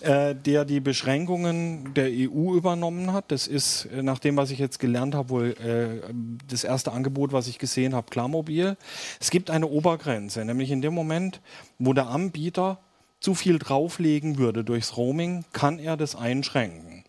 äh, 0.00 0.34
der 0.34 0.64
die 0.64 0.80
Beschränkungen 0.80 1.92
der 1.94 2.06
EU 2.06 2.54
übernommen 2.54 3.12
hat. 3.12 3.30
Das 3.32 3.46
ist, 3.46 3.86
äh, 3.86 4.02
nach 4.02 4.18
dem, 4.18 4.36
was 4.36 4.50
ich 4.50 4.58
jetzt 4.58 4.78
gelernt 4.78 5.14
habe, 5.14 5.30
wohl 5.30 5.50
äh, 5.60 6.12
das 6.48 6.64
erste 6.64 6.92
Angebot, 6.92 7.32
was 7.32 7.48
ich 7.48 7.58
gesehen 7.58 7.94
habe, 7.94 8.10
Klarmobil. 8.10 8.76
Es 9.20 9.30
gibt 9.30 9.50
eine 9.50 9.66
Obergrenze, 9.66 10.44
nämlich 10.44 10.70
in 10.70 10.82
dem 10.82 10.94
Moment, 10.94 11.40
wo 11.78 11.92
der 11.92 12.08
Anbieter 12.08 12.78
zu 13.20 13.34
viel 13.34 13.58
drauflegen 13.58 14.38
würde 14.38 14.64
durchs 14.64 14.96
Roaming, 14.96 15.44
kann 15.52 15.78
er 15.78 15.96
das 15.96 16.14
einschränken. 16.14 17.04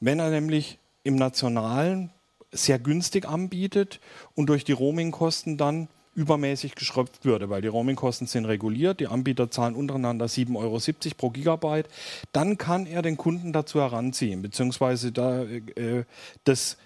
Wenn 0.00 0.20
er 0.20 0.30
nämlich 0.30 0.78
im 1.02 1.16
Nationalen 1.16 2.10
sehr 2.52 2.78
günstig 2.78 3.26
anbietet 3.26 4.00
und 4.34 4.48
durch 4.48 4.64
die 4.64 4.72
Roamingkosten 4.72 5.56
dann 5.56 5.88
übermäßig 6.18 6.74
geschröpft 6.74 7.24
würde, 7.24 7.48
weil 7.48 7.62
die 7.62 7.68
Roamingkosten 7.68 8.26
sind 8.26 8.44
reguliert, 8.44 8.98
die 8.98 9.06
Anbieter 9.06 9.52
zahlen 9.52 9.76
untereinander 9.76 10.26
7,70 10.26 10.56
Euro 10.56 10.80
pro 11.16 11.30
Gigabyte, 11.30 11.88
dann 12.32 12.58
kann 12.58 12.86
er 12.86 13.02
den 13.02 13.16
Kunden 13.16 13.52
dazu 13.52 13.80
heranziehen, 13.80 14.42
beziehungsweise 14.42 15.12
da, 15.12 15.44
äh, 15.44 16.04
das 16.42 16.76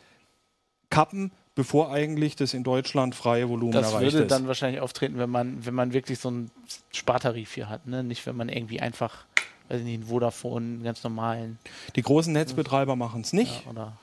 kappen, 0.90 1.33
bevor 1.55 1.90
eigentlich 1.90 2.37
das 2.37 2.53
in 2.53 2.62
Deutschland 2.62 3.14
freie 3.14 3.49
Volumen 3.49 3.73
Das 3.73 3.92
erreicht 3.92 4.12
würde 4.12 4.25
ist. 4.25 4.31
dann 4.31 4.47
wahrscheinlich 4.47 4.83
auftreten, 4.83 5.16
wenn 5.16 5.31
man, 5.31 5.64
wenn 5.64 5.75
man 5.75 5.95
wirklich 5.95 6.18
so 6.18 6.29
einen 6.29 6.51
Spartarif 6.92 7.55
hier 7.55 7.71
hat, 7.71 7.87
ne? 7.87 8.05
Nicht, 8.05 8.27
wenn 8.27 8.37
man 8.37 8.51
irgendwie 8.51 8.81
einfach, 8.81 9.25
weiß 9.71 9.81
ich 9.81 9.87
nicht, 9.87 9.95
einen 9.95 10.05
Vodafone, 10.05 10.66
einen 10.66 10.85
ganz 10.85 11.03
normalen 11.05 11.59
die 11.97 12.03
großen 12.03 12.35
Netzbetreiber 12.35 12.97
machen 12.97 13.23
es 13.23 13.33
nicht. 13.33 13.64
ja, 13.64 13.97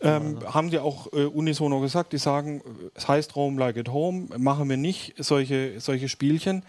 Ähm, 0.00 0.38
so. 0.40 0.54
haben 0.54 0.70
die 0.70 0.78
auch 0.78 1.12
äh, 1.12 1.24
unisono 1.24 1.80
gesagt, 1.80 2.12
die 2.12 2.18
sagen, 2.18 2.62
es 2.94 3.08
heißt 3.08 3.36
Roam 3.36 3.58
like 3.58 3.76
at 3.76 3.88
home, 3.88 4.28
machen 4.36 4.68
wir 4.68 4.76
nicht 4.76 5.14
solche, 5.18 5.80
solche 5.80 6.08
Spielchen. 6.08 6.62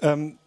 Ähm, 0.00 0.38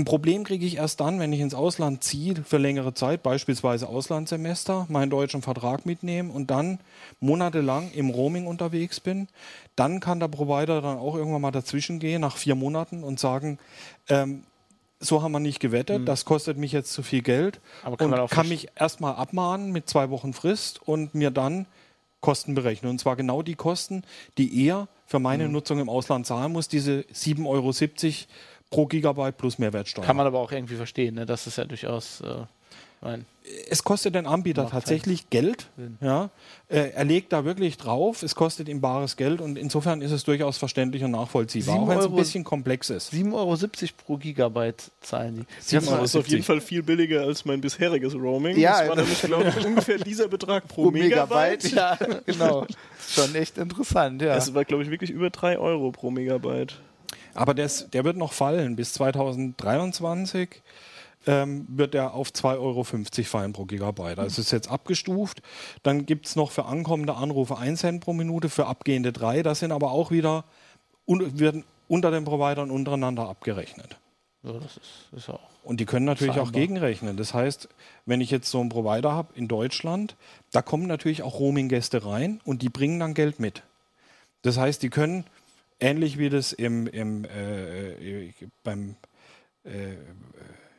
ein 0.00 0.04
Problem 0.04 0.44
kriege 0.44 0.64
ich 0.64 0.76
erst 0.76 1.00
dann, 1.00 1.20
wenn 1.20 1.32
ich 1.32 1.40
ins 1.40 1.54
Ausland 1.54 2.02
ziehe 2.02 2.36
für 2.36 2.58
längere 2.58 2.94
Zeit, 2.94 3.22
beispielsweise 3.22 3.88
Auslandssemester, 3.88 4.86
meinen 4.88 5.10
deutschen 5.10 5.42
Vertrag 5.42 5.84
mitnehme 5.84 6.32
und 6.32 6.50
dann 6.50 6.78
monatelang 7.18 7.90
im 7.92 8.08
Roaming 8.08 8.46
unterwegs 8.46 9.00
bin. 9.00 9.28
Dann 9.76 10.00
kann 10.00 10.20
der 10.20 10.28
Provider 10.28 10.80
dann 10.80 10.98
auch 10.98 11.16
irgendwann 11.16 11.42
mal 11.42 11.50
dazwischen 11.50 11.98
gehen 11.98 12.22
nach 12.22 12.36
vier 12.36 12.54
Monaten 12.54 13.02
und 13.02 13.20
sagen, 13.20 13.58
ähm, 14.08 14.44
so 15.00 15.22
haben 15.22 15.32
wir 15.32 15.40
nicht 15.40 15.60
gewettet, 15.60 16.06
das 16.06 16.24
kostet 16.26 16.58
mich 16.58 16.72
jetzt 16.72 16.92
zu 16.92 17.02
viel 17.02 17.22
Geld 17.22 17.56
Mhm. 17.56 17.86
Aber 17.86 17.96
kann 17.96 18.04
und 18.06 18.10
man 18.10 18.20
auch 18.20 18.30
kann 18.30 18.48
mich 18.48 18.68
erstmal 18.76 19.14
abmahnen 19.14 19.72
mit 19.72 19.88
zwei 19.88 20.10
Wochen 20.10 20.32
Frist 20.32 20.80
und 20.86 21.14
mir 21.14 21.30
dann 21.30 21.66
Kosten 22.20 22.54
berechnen. 22.54 22.90
Und 22.90 22.98
zwar 22.98 23.16
genau 23.16 23.40
die 23.42 23.54
Kosten, 23.54 24.04
die 24.36 24.66
er 24.66 24.88
für 25.06 25.18
meine 25.18 25.46
Mhm. 25.46 25.52
Nutzung 25.52 25.80
im 25.80 25.88
Ausland 25.88 26.26
zahlen 26.26 26.52
muss, 26.52 26.68
diese 26.68 27.00
7,70 27.12 27.46
Euro 27.46 27.72
pro 28.70 28.86
Gigabyte 28.86 29.36
plus 29.38 29.58
Mehrwertsteuer. 29.58 30.04
Kann 30.04 30.16
man 30.16 30.26
aber 30.26 30.38
auch 30.38 30.52
irgendwie 30.52 30.76
verstehen, 30.76 31.14
ne? 31.14 31.26
Das 31.26 31.46
ist 31.46 31.56
ja 31.56 31.64
durchaus, 31.64 32.20
äh, 32.20 32.44
mein, 33.02 33.24
es 33.70 33.82
kostet 33.82 34.14
den 34.14 34.26
Anbieter 34.26 34.64
Macht 34.64 34.72
tatsächlich 34.72 35.30
Geld. 35.30 35.68
Sinn. 35.76 35.96
Ja. 36.02 36.28
Äh, 36.68 36.90
er 36.90 37.04
legt 37.04 37.32
da 37.32 37.46
wirklich 37.46 37.78
drauf, 37.78 38.22
es 38.22 38.34
kostet 38.34 38.68
ihm 38.68 38.82
bares 38.82 39.16
Geld 39.16 39.40
und 39.40 39.56
insofern 39.56 40.02
ist 40.02 40.10
es 40.10 40.22
durchaus 40.24 40.58
verständlich 40.58 41.02
und 41.02 41.12
nachvollziehbar, 41.12 41.76
auch 41.76 41.88
wenn 41.88 41.98
es 41.98 42.04
ein 42.04 42.10
Euro- 42.10 42.16
bisschen 42.18 42.44
komplex 42.44 42.90
ist. 42.90 43.12
7,70 43.12 43.32
Euro 43.34 43.56
pro 44.04 44.16
Gigabyte 44.18 44.90
zahlen 45.00 45.36
die. 45.36 45.46
Das 45.78 45.82
ist 45.82 45.88
auf 45.88 46.26
jeden 46.28 46.42
70. 46.42 46.44
Fall 46.44 46.60
viel 46.60 46.82
billiger 46.82 47.22
als 47.22 47.44
mein 47.46 47.60
bisheriges 47.62 48.14
Roaming. 48.14 48.58
Ja, 48.58 48.80
das 48.80 48.88
war 48.90 48.96
nämlich, 48.96 49.22
glaube 49.22 49.54
ich, 49.58 49.66
ungefähr 49.66 49.98
dieser 49.98 50.28
Betrag 50.28 50.68
pro, 50.68 50.82
Pro 50.84 50.90
Megabyte. 50.90 51.64
Megabyte, 51.64 51.72
ja, 51.72 52.20
genau. 52.26 52.66
Schon 53.08 53.34
echt 53.34 53.56
interessant, 53.56 54.20
ja. 54.20 54.34
Das 54.34 54.52
war, 54.52 54.64
glaube 54.66 54.82
ich, 54.84 54.90
wirklich 54.90 55.10
über 55.10 55.30
3 55.30 55.58
Euro 55.58 55.90
pro 55.90 56.10
Megabyte. 56.10 56.78
Aber 57.32 57.54
das, 57.54 57.88
der 57.90 58.04
wird 58.04 58.16
noch 58.18 58.32
fallen. 58.34 58.76
Bis 58.76 58.92
2023 58.92 60.62
ähm, 61.26 61.66
wird 61.68 61.94
er 61.94 62.14
auf 62.14 62.30
2,50 62.30 62.60
Euro 62.60 62.84
fallen 62.84 63.52
pro 63.52 63.64
Gigabyte. 63.64 64.18
Also 64.18 64.40
es 64.40 64.46
ist 64.46 64.50
jetzt 64.50 64.70
abgestuft. 64.70 65.42
Dann 65.82 66.06
gibt 66.06 66.26
es 66.26 66.36
noch 66.36 66.50
für 66.50 66.64
ankommende 66.64 67.14
Anrufe 67.14 67.58
1 67.58 67.80
Cent 67.80 68.04
pro 68.04 68.12
Minute, 68.12 68.48
für 68.48 68.66
abgehende 68.66 69.12
3. 69.12 69.42
Das 69.42 69.60
sind 69.60 69.72
aber 69.72 69.90
auch 69.92 70.10
wieder 70.10 70.44
un 71.06 71.38
werden 71.38 71.64
unter 71.88 72.10
den 72.10 72.24
Providern 72.24 72.70
untereinander 72.70 73.28
abgerechnet. 73.28 73.98
so, 74.44 74.60
das 74.60 74.76
ist, 74.76 75.08
ist 75.12 75.28
ja 75.28 75.34
auch. 75.34 75.50
Und 75.62 75.80
die 75.80 75.86
können 75.86 76.06
natürlich 76.06 76.38
auch 76.38 76.48
Vereinbar. 76.48 76.60
gegenrechnen. 76.60 77.16
Das 77.16 77.34
heißt, 77.34 77.68
wenn 78.06 78.20
ich 78.20 78.30
jetzt 78.30 78.50
so 78.50 78.60
einen 78.60 78.70
Provider 78.70 79.12
habe 79.12 79.34
in 79.34 79.46
Deutschland, 79.46 80.16
da 80.52 80.62
kommen 80.62 80.86
natürlich 80.86 81.22
auch 81.22 81.38
Roaming-Gäste 81.38 82.06
rein 82.06 82.40
und 82.44 82.62
die 82.62 82.70
bringen 82.70 82.98
dann 83.00 83.14
Geld 83.14 83.40
mit. 83.40 83.62
Das 84.42 84.56
heißt, 84.56 84.82
die 84.82 84.88
können, 84.88 85.24
ähnlich 85.80 86.18
wie 86.18 86.30
das 86.30 86.52
im, 86.52 86.86
im, 86.86 87.24
äh, 87.24 88.28
äh, 88.28 88.32
beim, 88.62 88.96
äh, 89.64 89.96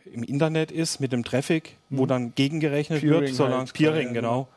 im 0.06 0.24
Internet 0.24 0.72
ist 0.72 1.00
mit 1.00 1.12
dem 1.12 1.24
Traffic, 1.24 1.78
wo 1.90 2.06
dann 2.06 2.34
gegengerechnet 2.36 3.02
Peering 3.02 3.22
wird, 3.22 3.34
solange 3.36 3.58
halt, 3.58 3.74
Peering, 3.74 4.08
ja, 4.08 4.14
genau. 4.14 4.48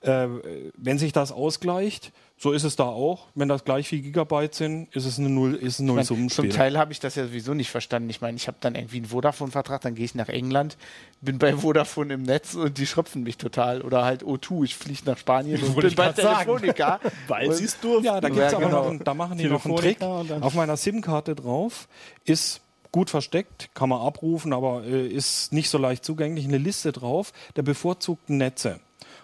Äh, 0.00 0.28
wenn 0.76 0.98
sich 0.98 1.12
das 1.12 1.32
ausgleicht, 1.32 2.12
so 2.40 2.52
ist 2.52 2.62
es 2.62 2.76
da 2.76 2.84
auch. 2.84 3.26
Wenn 3.34 3.48
das 3.48 3.64
gleich 3.64 3.88
4 3.88 4.00
Gigabyte 4.00 4.54
sind, 4.54 4.94
ist 4.94 5.06
es 5.06 5.18
eine 5.18 5.28
Null, 5.28 5.54
ist 5.56 5.80
ein 5.80 5.88
Ich 5.98 6.10
mein, 6.10 6.28
zum 6.28 6.50
Teil 6.50 6.78
habe 6.78 6.92
ich 6.92 7.00
das 7.00 7.16
ja 7.16 7.26
sowieso 7.26 7.52
nicht 7.52 7.68
verstanden. 7.70 8.08
Ich 8.10 8.20
meine, 8.20 8.36
ich 8.36 8.46
habe 8.46 8.58
dann 8.60 8.76
irgendwie 8.76 8.98
einen 8.98 9.06
Vodafone-Vertrag, 9.06 9.80
dann 9.80 9.96
gehe 9.96 10.04
ich 10.04 10.14
nach 10.14 10.28
England, 10.28 10.76
bin 11.20 11.38
bei 11.38 11.52
Vodafone 11.56 12.14
im 12.14 12.22
Netz 12.22 12.54
und 12.54 12.78
die 12.78 12.86
schröpfen 12.86 13.24
mich 13.24 13.38
total. 13.38 13.82
Oder 13.82 14.04
halt 14.04 14.22
O2, 14.22 14.62
ich 14.64 14.76
fliege 14.76 15.00
nach 15.06 15.18
Spanien 15.18 15.60
und 15.60 15.74
bin 15.80 15.94
bei. 15.96 16.12
Telefonica. 16.12 17.00
Weil 17.26 17.52
sie 17.52 17.64
es 17.64 17.80
durften. 17.80 18.04
Ja, 18.04 18.20
da 18.20 18.28
Ja, 18.28 18.46
aber 18.48 18.58
genau. 18.58 18.70
noch, 18.70 18.90
einen- 18.90 19.02
da 19.04 19.14
machen 19.14 19.36
die 19.38 19.46
noch 19.46 19.64
einen 19.64 19.76
Trick. 19.76 20.00
Auf 20.00 20.54
meiner 20.54 20.76
SIM-Karte 20.76 21.34
drauf 21.34 21.88
ist 22.24 22.60
gut 22.92 23.10
versteckt, 23.10 23.70
kann 23.74 23.88
man 23.88 24.00
abrufen, 24.00 24.52
aber 24.52 24.84
äh, 24.84 25.06
ist 25.06 25.52
nicht 25.52 25.70
so 25.70 25.78
leicht 25.78 26.04
zugänglich, 26.04 26.46
eine 26.46 26.58
Liste 26.58 26.92
drauf 26.92 27.32
der 27.56 27.62
bevorzugten 27.62 28.36
Netze. 28.36 28.80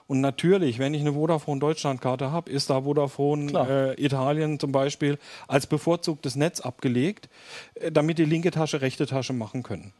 Und 0.07 0.20
natürlich, 0.20 0.79
wenn 0.79 0.92
ich 0.92 1.00
eine 1.00 1.14
Vodafone 1.14 1.61
Deutschland-Karte 1.61 2.31
habe, 2.31 2.50
ist 2.50 2.68
da 2.68 2.83
Vodafone 2.83 3.94
äh, 3.96 4.05
Italien 4.05 4.61
zum 4.61 4.70
Beispiel 4.70 5.18
als 5.48 5.66
bevorzugtes 5.66 6.37
Netz 6.37 6.61
abgelegt, 6.61 7.29
äh, 7.74 7.90
damit 7.90 8.18
die 8.18 8.27
linke 8.27 8.50
Tasche 8.50 8.83
rechte 8.83 9.07
Tasche 9.07 9.33
machen 9.33 9.62
können. 9.62 9.92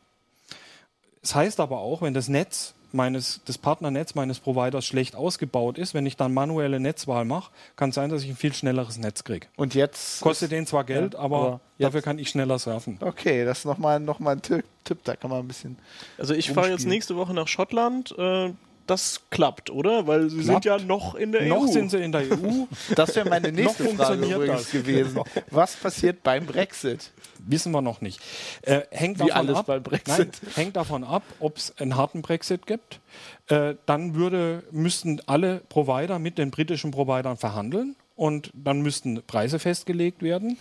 Es 1.23 1.35
heißt 1.35 1.59
aber 1.59 1.79
auch, 1.79 2.03
wenn 2.03 2.13
das 2.13 2.29
Netz 2.29 2.75
meines, 2.95 3.41
das 3.45 3.59
Partnernetz 3.59 4.15
meines 4.15 4.41
Providers 4.41 4.87
schlecht 4.87 5.17
ausgebaut 5.17 5.79
ist, 5.79 5.95
wenn 5.95 6.07
ich 6.07 6.17
dann 6.17 6.33
manuelle 6.33 6.81
Netzwahl 6.81 7.25
mache, 7.25 7.51
kann 7.77 7.91
es 7.91 7.95
sein, 7.97 8.11
dass 8.11 8.23
ich 8.23 8.31
ein 8.31 8.37
viel 8.37 8.55
schnelleres 8.55 8.99
Netz 8.99 9.25
kriege. 9.25 9.47
Und 9.57 9.75
jetzt. 9.75 10.21
Kostet 10.21 10.53
den 10.53 10.67
zwar 10.67 10.85
Geld, 10.85 11.15
Ja, 11.15 11.21
aber, 11.21 11.39
aber 11.39 11.61
dafür 11.79 12.03
kann 12.03 12.19
ich 12.19 12.29
schneller 12.31 12.59
surfen. 12.59 12.99
Okay, 13.01 13.45
das 13.45 13.61
ist 13.61 13.65
nochmal 13.65 14.01
noch 14.01 14.19
mal 14.19 14.37
ein 14.37 14.43
Tipp, 14.43 14.65
da 15.05 15.17
kann 15.17 15.31
man 15.31 15.41
ein 15.41 15.49
bisschen. 15.49 15.79
Also 16.19 16.35
ich 16.35 16.51
fahre 16.51 16.71
jetzt 16.71 16.87
nächste 16.87 17.17
Woche 17.17 17.35
nach 17.35 17.49
Schottland. 17.49 18.15
Äh, 18.17 18.53
das 18.87 19.23
klappt, 19.31 19.71
oder? 19.71 20.07
Weil 20.07 20.31
sie 20.31 20.43
Klappt. 20.43 20.65
sind 20.65 20.65
ja 20.65 20.79
noch 20.79 21.15
in 21.15 21.33
der 21.33 21.43
Noch 21.47 21.63
EU. 21.65 21.67
sind 21.67 21.91
sie 21.91 21.99
in 21.99 22.13
der 22.13 22.23
EU, 22.23 22.67
Das 22.95 23.15
wäre 23.17 23.29
meine 23.29 23.51
nächste 23.53 23.85
Frage 23.85 23.97
funktioniert 23.97 24.37
übrigens 24.37 24.63
das. 24.63 24.71
gewesen. 24.71 25.21
Was 25.51 25.77
passiert 25.77 26.23
beim 26.23 26.47
Brexit? 26.47 27.11
wissen 27.47 27.73
wir 27.73 27.83
noch 27.83 28.01
nicht. 28.01 28.21
Äh, 28.63 28.83
hängt 28.91 29.19
Wie 29.19 29.29
davon 29.29 29.37
alles 29.49 29.59
ab, 29.59 29.67
beim 29.67 29.83
Brexit. 29.83 30.39
Nein, 30.43 30.53
hängt 30.55 30.77
davon 30.77 31.05
ab, 31.05 31.23
ob 31.41 31.59
es 31.59 31.75
einen 31.79 31.97
harten 31.97 32.23
Brexit 32.23 32.67
gibt. 32.67 33.01
Äh, 33.49 33.75
dann 33.87 34.15
würde, 34.15 34.63
müssten 34.71 35.21
alle 35.27 35.61
Provider 35.69 36.19
mit 36.19 36.39
den 36.39 36.51
britischen 36.51 36.91
Providern 36.91 37.37
verhandeln 37.37 37.97
und 38.17 38.51
dann 38.55 38.81
müssten 38.81 39.23
Preise 39.27 39.59
festgelegt 39.59 40.23
werden. 40.23 40.57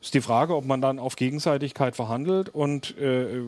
Ist 0.00 0.14
die 0.14 0.20
Frage, 0.20 0.54
ob 0.54 0.66
man 0.66 0.82
dann 0.82 0.98
auf 0.98 1.16
Gegenseitigkeit 1.16 1.96
verhandelt 1.96 2.50
und 2.50 2.96
äh, 2.98 3.40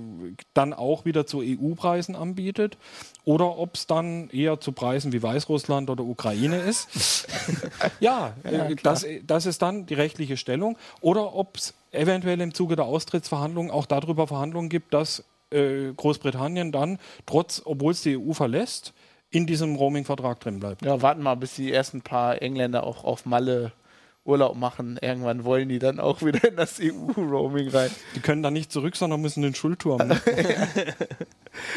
dann 0.54 0.72
auch 0.72 1.04
wieder 1.04 1.26
zu 1.26 1.42
EU-Preisen 1.42 2.16
anbietet 2.16 2.78
oder 3.24 3.58
ob 3.58 3.74
es 3.74 3.86
dann 3.86 4.30
eher 4.30 4.60
zu 4.60 4.72
Preisen 4.72 5.12
wie 5.12 5.22
Weißrussland 5.22 5.90
oder 5.90 6.04
Ukraine 6.04 6.56
ist. 6.56 7.26
ja, 8.00 8.34
äh, 8.44 8.76
das, 8.82 9.06
das 9.26 9.46
ist 9.46 9.60
dann 9.60 9.86
die 9.86 9.94
rechtliche 9.94 10.38
Stellung. 10.38 10.78
Oder 11.02 11.34
ob 11.34 11.56
es 11.56 11.74
eventuell 11.92 12.40
im 12.40 12.54
Zuge 12.54 12.76
der 12.76 12.86
Austrittsverhandlungen 12.86 13.70
auch 13.70 13.86
darüber 13.86 14.26
Verhandlungen 14.26 14.70
gibt, 14.70 14.94
dass 14.94 15.24
äh, 15.50 15.92
Großbritannien 15.94 16.72
dann, 16.72 16.98
trotz, 17.26 17.60
obwohl 17.64 17.92
es 17.92 18.02
die 18.02 18.16
EU 18.16 18.32
verlässt, 18.32 18.94
in 19.30 19.46
diesem 19.46 19.76
Roaming-Vertrag 19.76 20.40
drin 20.40 20.60
bleibt. 20.60 20.84
Ja, 20.84 21.02
warten 21.02 21.22
mal, 21.22 21.36
bis 21.36 21.54
die 21.54 21.72
ersten 21.72 22.02
paar 22.02 22.42
Engländer 22.42 22.84
auch 22.84 23.04
auf 23.04 23.26
Malle 23.26 23.72
Urlaub 24.24 24.56
machen. 24.56 24.98
Irgendwann 25.00 25.44
wollen 25.44 25.68
die 25.68 25.78
dann 25.78 25.98
auch 25.98 26.22
wieder 26.22 26.46
in 26.48 26.56
das 26.56 26.78
EU-Roaming 26.80 27.68
rein. 27.68 27.90
Die 28.14 28.20
können 28.20 28.42
dann 28.42 28.52
nicht 28.52 28.70
zurück, 28.70 28.96
sondern 28.96 29.20
müssen 29.20 29.42
den 29.42 29.54
Schulturm. 29.54 30.00
Ne? 30.10 30.20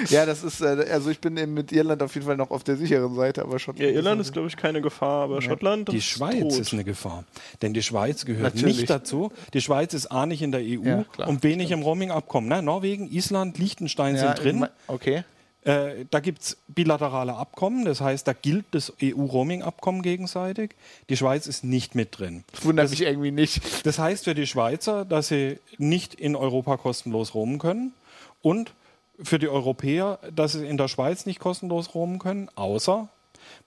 Ja, 0.09 0.25
das 0.25 0.43
ist, 0.43 0.61
äh, 0.61 0.85
also 0.91 1.09
ich 1.09 1.19
bin 1.19 1.35
eben 1.35 1.53
mit 1.55 1.71
Irland 1.71 2.03
auf 2.03 2.13
jeden 2.13 2.27
Fall 2.27 2.37
noch 2.37 2.51
auf 2.51 2.63
der 2.63 2.77
sicheren 2.77 3.15
Seite, 3.15 3.41
aber 3.41 3.57
schon. 3.57 3.75
Ja, 3.75 3.87
Irland 3.87 4.21
ist, 4.21 4.31
glaube 4.31 4.47
ich, 4.47 4.55
keine 4.55 4.81
Gefahr, 4.81 5.23
aber 5.23 5.41
Schottland. 5.41 5.89
Die 5.91 5.95
das 5.97 6.05
Schweiz 6.05 6.39
droht. 6.39 6.59
ist 6.59 6.73
eine 6.73 6.83
Gefahr. 6.83 7.23
Denn 7.61 7.73
die 7.73 7.81
Schweiz 7.81 8.23
gehört 8.25 8.55
Natürlich. 8.55 8.77
nicht 8.77 8.89
dazu. 8.89 9.31
Die 9.53 9.61
Schweiz 9.61 9.93
ist 9.95 10.07
A 10.07 10.25
nicht 10.25 10.43
in 10.43 10.51
der 10.51 10.61
EU 10.61 10.85
Ja, 10.85 11.03
klar, 11.11 11.27
und 11.27 11.41
B 11.41 11.55
nicht 11.55 11.71
im 11.71 11.81
Roaming-Abkommen. 11.81 12.47
Ne? 12.47 12.61
Norwegen, 12.61 13.11
Island, 13.11 13.57
Liechtenstein 13.57 14.15
ja, 14.15 14.21
sind 14.21 14.43
drin. 14.43 14.67
Okay. 14.87 15.23
Äh, 15.65 16.05
da 16.09 16.19
gibt 16.19 16.41
es 16.41 16.57
bilaterale 16.67 17.35
Abkommen, 17.35 17.85
das 17.85 18.01
heißt, 18.01 18.27
da 18.27 18.33
gilt 18.33 18.65
das 18.71 18.91
EU-Roaming-Abkommen 19.01 20.01
gegenseitig. 20.01 20.71
Die 21.09 21.15
Schweiz 21.15 21.47
ist 21.47 21.63
nicht 21.63 21.95
mit 21.95 22.19
drin. 22.19 22.43
Das 22.51 22.65
wundert 22.65 22.89
mich 22.89 23.01
irgendwie 23.01 23.31
nicht. 23.31 23.85
Das 23.85 23.97
heißt 23.97 24.25
für 24.25 24.35
die 24.35 24.47
Schweizer, 24.47 25.05
dass 25.05 25.29
sie 25.29 25.59
nicht 25.77 26.15
in 26.15 26.35
Europa 26.35 26.77
kostenlos 26.77 27.33
roamen 27.33 27.59
können 27.59 27.93
und 28.41 28.73
für 29.21 29.39
die 29.39 29.47
Europäer, 29.47 30.19
dass 30.35 30.53
sie 30.53 30.67
in 30.67 30.77
der 30.77 30.89
Schweiz 30.89 31.25
nicht 31.25 31.39
kostenlos 31.39 31.95
roamen 31.95 32.19
können, 32.19 32.49
außer 32.55 33.07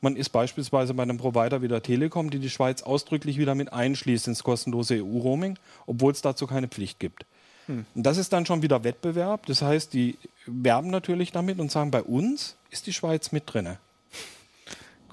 man 0.01 0.17
ist 0.17 0.31
beispielsweise 0.31 0.95
bei 0.95 1.03
einem 1.03 1.19
Provider 1.19 1.63
wie 1.63 1.69
der 1.69 1.83
Telekom, 1.83 2.31
die 2.31 2.39
die 2.39 2.51
Schweiz 2.51 2.83
ausdrücklich 2.83 3.39
wieder 3.39 3.55
mit 3.55 3.73
einschließt 3.73 4.29
ins 4.29 4.43
kostenlose 4.43 5.03
EU-Roaming, 5.03 5.59
obwohl 5.87 6.13
es 6.13 6.23
dazu 6.23 6.47
keine 6.47 6.69
Pflicht 6.69 6.99
gibt. 6.99 7.25
Und 7.69 7.87
das 7.95 8.17
ist 8.17 8.33
dann 8.33 8.47
schon 8.47 8.63
wieder 8.63 8.85
Wettbewerb. 8.85 9.47
Das 9.47 9.63
heißt, 9.63 9.93
die 9.93 10.19
werben 10.47 10.91
natürlich 10.91 11.33
damit 11.33 11.59
und 11.59 11.71
sagen, 11.71 11.91
bei 11.91 12.03
uns 12.03 12.57
ist 12.71 12.87
die 12.87 12.93
Schweiz 12.93 13.33
mit 13.33 13.45
drinne. 13.47 13.79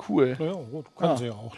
Cool. 0.08 0.36
Ja, 0.39 0.52
gut, 0.54 0.86
können 0.96 1.18
sie 1.18 1.26
ja 1.28 1.34
auch. 1.34 1.56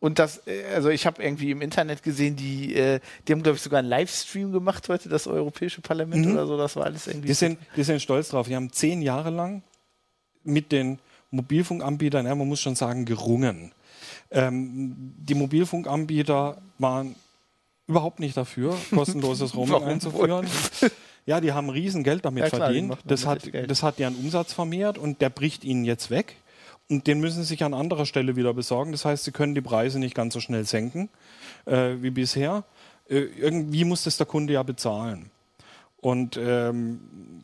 Und 0.00 0.18
das, 0.18 0.46
äh, 0.46 0.64
also 0.74 0.90
ich 0.90 1.06
habe 1.06 1.22
irgendwie 1.22 1.50
im 1.50 1.62
Internet 1.62 2.02
gesehen, 2.02 2.36
die, 2.36 2.74
äh, 2.74 3.00
die 3.26 3.32
haben, 3.32 3.42
glaube 3.42 3.56
ich, 3.56 3.62
sogar 3.62 3.78
einen 3.78 3.88
Livestream 3.88 4.52
gemacht 4.52 4.86
heute, 4.90 5.08
das 5.08 5.26
Europäische 5.26 5.80
Parlament 5.80 6.26
oder 6.26 6.46
so. 6.46 6.58
Das 6.58 6.76
war 6.76 6.84
alles 6.84 7.06
irgendwie. 7.06 7.28
Die 7.28 7.34
sind, 7.34 7.58
die 7.74 7.84
sind 7.84 8.02
stolz 8.02 8.28
drauf. 8.28 8.46
Die 8.46 8.54
haben 8.54 8.70
zehn 8.70 9.00
Jahre 9.00 9.30
lang 9.30 9.62
mit 10.42 10.72
den 10.72 10.98
Mobilfunkanbietern, 11.30 12.26
ja, 12.26 12.34
man 12.34 12.46
muss 12.46 12.60
schon 12.60 12.76
sagen, 12.76 13.06
gerungen. 13.06 13.72
Ähm, 14.30 15.14
die 15.16 15.34
Mobilfunkanbieter 15.34 16.60
waren 16.78 17.16
überhaupt 17.86 18.20
nicht 18.20 18.36
dafür, 18.36 18.76
kostenloses 18.90 19.54
Roaming 19.54 19.84
einzuführen. 19.84 20.46
Ja, 21.26 21.40
die 21.40 21.52
haben 21.52 21.70
Riesengeld 21.70 22.22
damit 22.26 22.44
Ja, 22.44 22.50
klar, 22.50 22.68
die 22.68 22.80
verdient. 22.80 22.98
Das 23.06 23.24
hat, 23.24 23.50
Geld. 23.50 23.70
das 23.70 23.82
hat 23.82 23.98
ihren 23.98 24.14
Umsatz 24.14 24.52
vermehrt 24.52 24.98
und 24.98 25.22
der 25.22 25.30
bricht 25.30 25.64
ihnen 25.64 25.86
jetzt 25.86 26.10
weg. 26.10 26.36
Und 26.90 27.06
den 27.06 27.18
müssen 27.18 27.42
sie 27.42 27.48
sich 27.48 27.64
an 27.64 27.72
anderer 27.72 28.04
Stelle 28.04 28.36
wieder 28.36 28.52
besorgen. 28.52 28.92
Das 28.92 29.06
heißt, 29.06 29.24
sie 29.24 29.32
können 29.32 29.54
die 29.54 29.62
Preise 29.62 29.98
nicht 29.98 30.14
ganz 30.14 30.34
so 30.34 30.40
schnell 30.40 30.66
senken 30.66 31.08
äh, 31.64 31.94
wie 32.00 32.10
bisher. 32.10 32.64
Äh, 33.08 33.20
irgendwie 33.20 33.84
muss 33.84 34.04
das 34.04 34.18
der 34.18 34.26
Kunde 34.26 34.52
ja 34.52 34.62
bezahlen. 34.62 35.30
Und 35.96 36.36
ähm, 36.36 37.40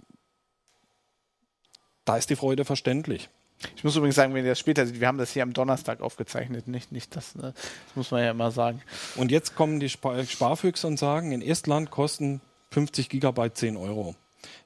da 2.04 2.18
ist 2.18 2.28
die 2.28 2.36
Freude 2.36 2.66
verständlich. 2.66 3.30
Ich 3.76 3.84
muss 3.84 3.96
übrigens 3.96 4.16
sagen, 4.16 4.32
wenn 4.34 4.44
ihr 4.44 4.52
das 4.52 4.58
später 4.58 4.86
seht, 4.86 5.00
wir 5.00 5.06
haben 5.06 5.18
das 5.18 5.32
hier 5.32 5.42
am 5.42 5.52
Donnerstag 5.52 6.00
aufgezeichnet, 6.00 6.66
nicht, 6.66 6.92
nicht 6.92 7.14
das, 7.14 7.34
ne? 7.34 7.52
das 7.52 7.96
muss 7.96 8.10
man 8.10 8.22
ja 8.22 8.30
immer 8.30 8.50
sagen. 8.50 8.80
Und 9.16 9.30
jetzt 9.30 9.54
kommen 9.54 9.80
die 9.80 9.90
Spar 9.90 10.24
Sparfüchse 10.24 10.86
und 10.86 10.98
sagen, 10.98 11.32
in 11.32 11.42
Estland 11.42 11.90
kosten 11.90 12.40
50 12.70 13.08
Gigabyte 13.08 13.56
10 13.56 13.76
Euro. 13.76 14.14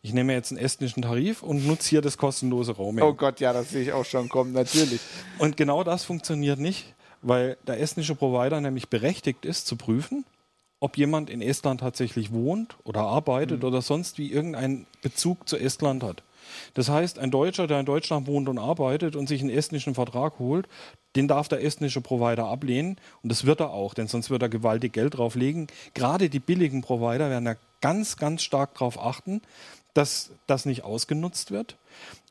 Ich 0.03 0.13
nehme 0.13 0.33
jetzt 0.33 0.53
einen 0.53 0.61
estnischen 0.61 1.03
Tarif 1.03 1.43
und 1.43 1.67
nutze 1.67 1.91
hier 1.91 2.03
das 2.03 2.19
kostenlose 2.19 2.73
Roaming. 2.73 3.05
Oh 3.05 3.15
Gott, 3.15 3.41
ja, 3.41 3.53
das 3.53 3.71
sehe 3.71 3.83
ich 3.83 3.93
auch 3.93 4.05
schon 4.05 4.29
kommen, 4.29 4.53
natürlich. 4.53 5.01
Und 5.39 5.57
genau 5.57 5.83
das 5.83 6.05
funktioniert 6.05 6.61
nicht, 6.61 6.95
weil 7.23 7.57
der 7.67 7.81
estnische 7.81 8.15
Provider 8.15 8.61
nämlich 8.61 8.89
berechtigt 8.89 9.45
ist 9.45 9.67
zu 9.67 9.77
prüfen, 9.77 10.25
ob 10.79 10.97
jemand 10.97 11.31
in 11.31 11.41
Estland 11.41 11.81
tatsächlich 11.81 12.33
wohnt 12.33 12.77
oder 12.85 13.01
arbeitet 13.01 13.65
oder 13.65 13.83
sonst 13.83 14.19
wie 14.19 14.31
irgendeinen 14.31 14.87
Bezug 15.03 15.49
zu 15.49 15.57
Estland 15.57 16.03
hat. 16.03 16.23
Das 16.75 16.89
heißt, 16.89 17.19
ein 17.19 17.31
Deutscher, 17.31 17.67
der 17.67 17.81
in 17.81 17.87
Deutschland 17.87 18.27
wohnt 18.27 18.49
und 18.49 18.59
arbeitet 18.59 19.17
und 19.17 19.29
sich 19.29 19.41
einen 19.41 19.51
estnischen 19.51 19.95
Vertrag 19.95 20.39
holt, 20.39 20.69
den 21.17 21.29
darf 21.29 21.49
der 21.49 21.63
estnische 21.63 22.01
Provider 22.01 22.47
ablehnen. 22.47 22.97
Und 23.23 23.31
das 23.31 23.45
wird 23.45 23.61
er 23.61 23.71
auch, 23.71 23.95
denn 23.95 24.09
sonst 24.09 24.31
wird 24.31 24.43
er 24.43 24.49
gewaltig 24.49 24.93
Geld 24.93 25.17
drauflegen. 25.17 25.69
Gerade 25.95 26.29
die 26.29 26.41
billigen 26.41 26.83
Provider 26.83 27.31
werden 27.31 27.45
da 27.45 27.55
ganz, 27.81 28.17
ganz 28.17 28.43
stark 28.43 28.75
darauf 28.75 28.99
achten, 28.99 29.43
dass 29.95 30.31
das 30.47 30.67
nicht 30.67 30.85
ausgenutzt 30.85 31.51
wird. 31.51 31.77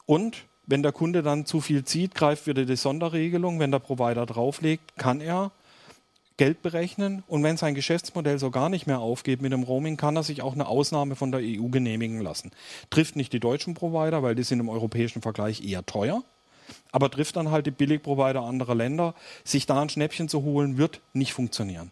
Und 0.06 0.46
wenn 0.66 0.84
der 0.84 0.92
Kunde 0.92 1.24
dann 1.24 1.46
zu 1.46 1.62
viel 1.62 1.84
zieht, 1.84 2.16
greift 2.16 2.48
wieder 2.48 2.66
die 2.66 2.76
Sonderregelung. 2.76 3.60
Wenn 3.60 3.72
der 3.72 3.80
Provider 3.80 4.26
drauflegt, 4.26 4.98
kann 4.98 5.22
er 5.22 5.52
Geld 6.38 6.62
berechnen 6.62 7.24
und 7.28 7.44
wenn 7.44 7.58
sein 7.58 7.76
Geschäftsmodell 7.76 8.40
so 8.40 8.50
gar 8.50 8.70
nicht 8.70 8.88
mehr 8.88 9.00
aufgeht 9.00 9.42
mit 9.42 9.52
dem 9.52 9.64
Roaming, 9.64 9.98
kann 9.98 10.16
er 10.16 10.24
sich 10.24 10.42
auch 10.42 10.54
eine 10.54 10.68
Ausnahme 10.68 11.16
von 11.16 11.32
der 11.32 11.42
EU 11.42 11.68
genehmigen 11.70 12.22
lassen. 12.22 12.52
Trifft 12.90 13.16
nicht 13.16 13.34
die 13.34 13.40
deutschen 13.40 13.76
Provider, 13.76 14.24
weil 14.24 14.36
die 14.36 14.44
sind 14.44 14.60
im 14.60 14.70
europäischen 14.70 15.22
Vergleich 15.22 15.64
eher 15.64 15.86
teuer, 15.86 16.24
aber 16.92 17.12
trifft 17.12 17.36
dann 17.36 17.52
halt 17.52 17.66
die 17.66 17.72
Billigprovider 17.72 18.42
anderer 18.42 18.76
Länder. 18.76 19.14
Sich 19.44 19.66
da 19.66 19.82
ein 19.82 19.90
Schnäppchen 19.90 20.30
zu 20.30 20.44
holen, 20.44 20.78
wird 20.78 21.02
nicht 21.14 21.34
funktionieren. 21.34 21.92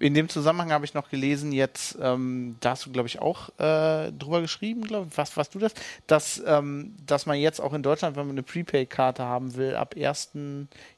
In 0.00 0.14
dem 0.14 0.28
Zusammenhang 0.28 0.72
habe 0.72 0.84
ich 0.84 0.94
noch 0.94 1.08
gelesen, 1.08 1.52
jetzt, 1.52 1.96
ähm, 2.00 2.56
da 2.60 2.70
hast 2.70 2.84
du, 2.84 2.90
glaube 2.90 3.06
ich, 3.06 3.20
auch 3.20 3.50
äh, 3.60 4.10
drüber 4.10 4.40
geschrieben, 4.40 4.82
glaube 4.82 5.06
ich, 5.10 5.16
was, 5.16 5.36
was 5.36 5.50
du 5.50 5.60
das, 5.60 5.72
dass, 6.08 6.42
ähm, 6.44 6.96
dass 7.06 7.26
man 7.26 7.38
jetzt 7.38 7.60
auch 7.60 7.72
in 7.72 7.82
Deutschland, 7.84 8.16
wenn 8.16 8.26
man 8.26 8.34
eine 8.34 8.42
Prepaid-Karte 8.42 9.22
haben 9.22 9.54
will, 9.54 9.76
ab 9.76 9.94
1. 9.96 10.30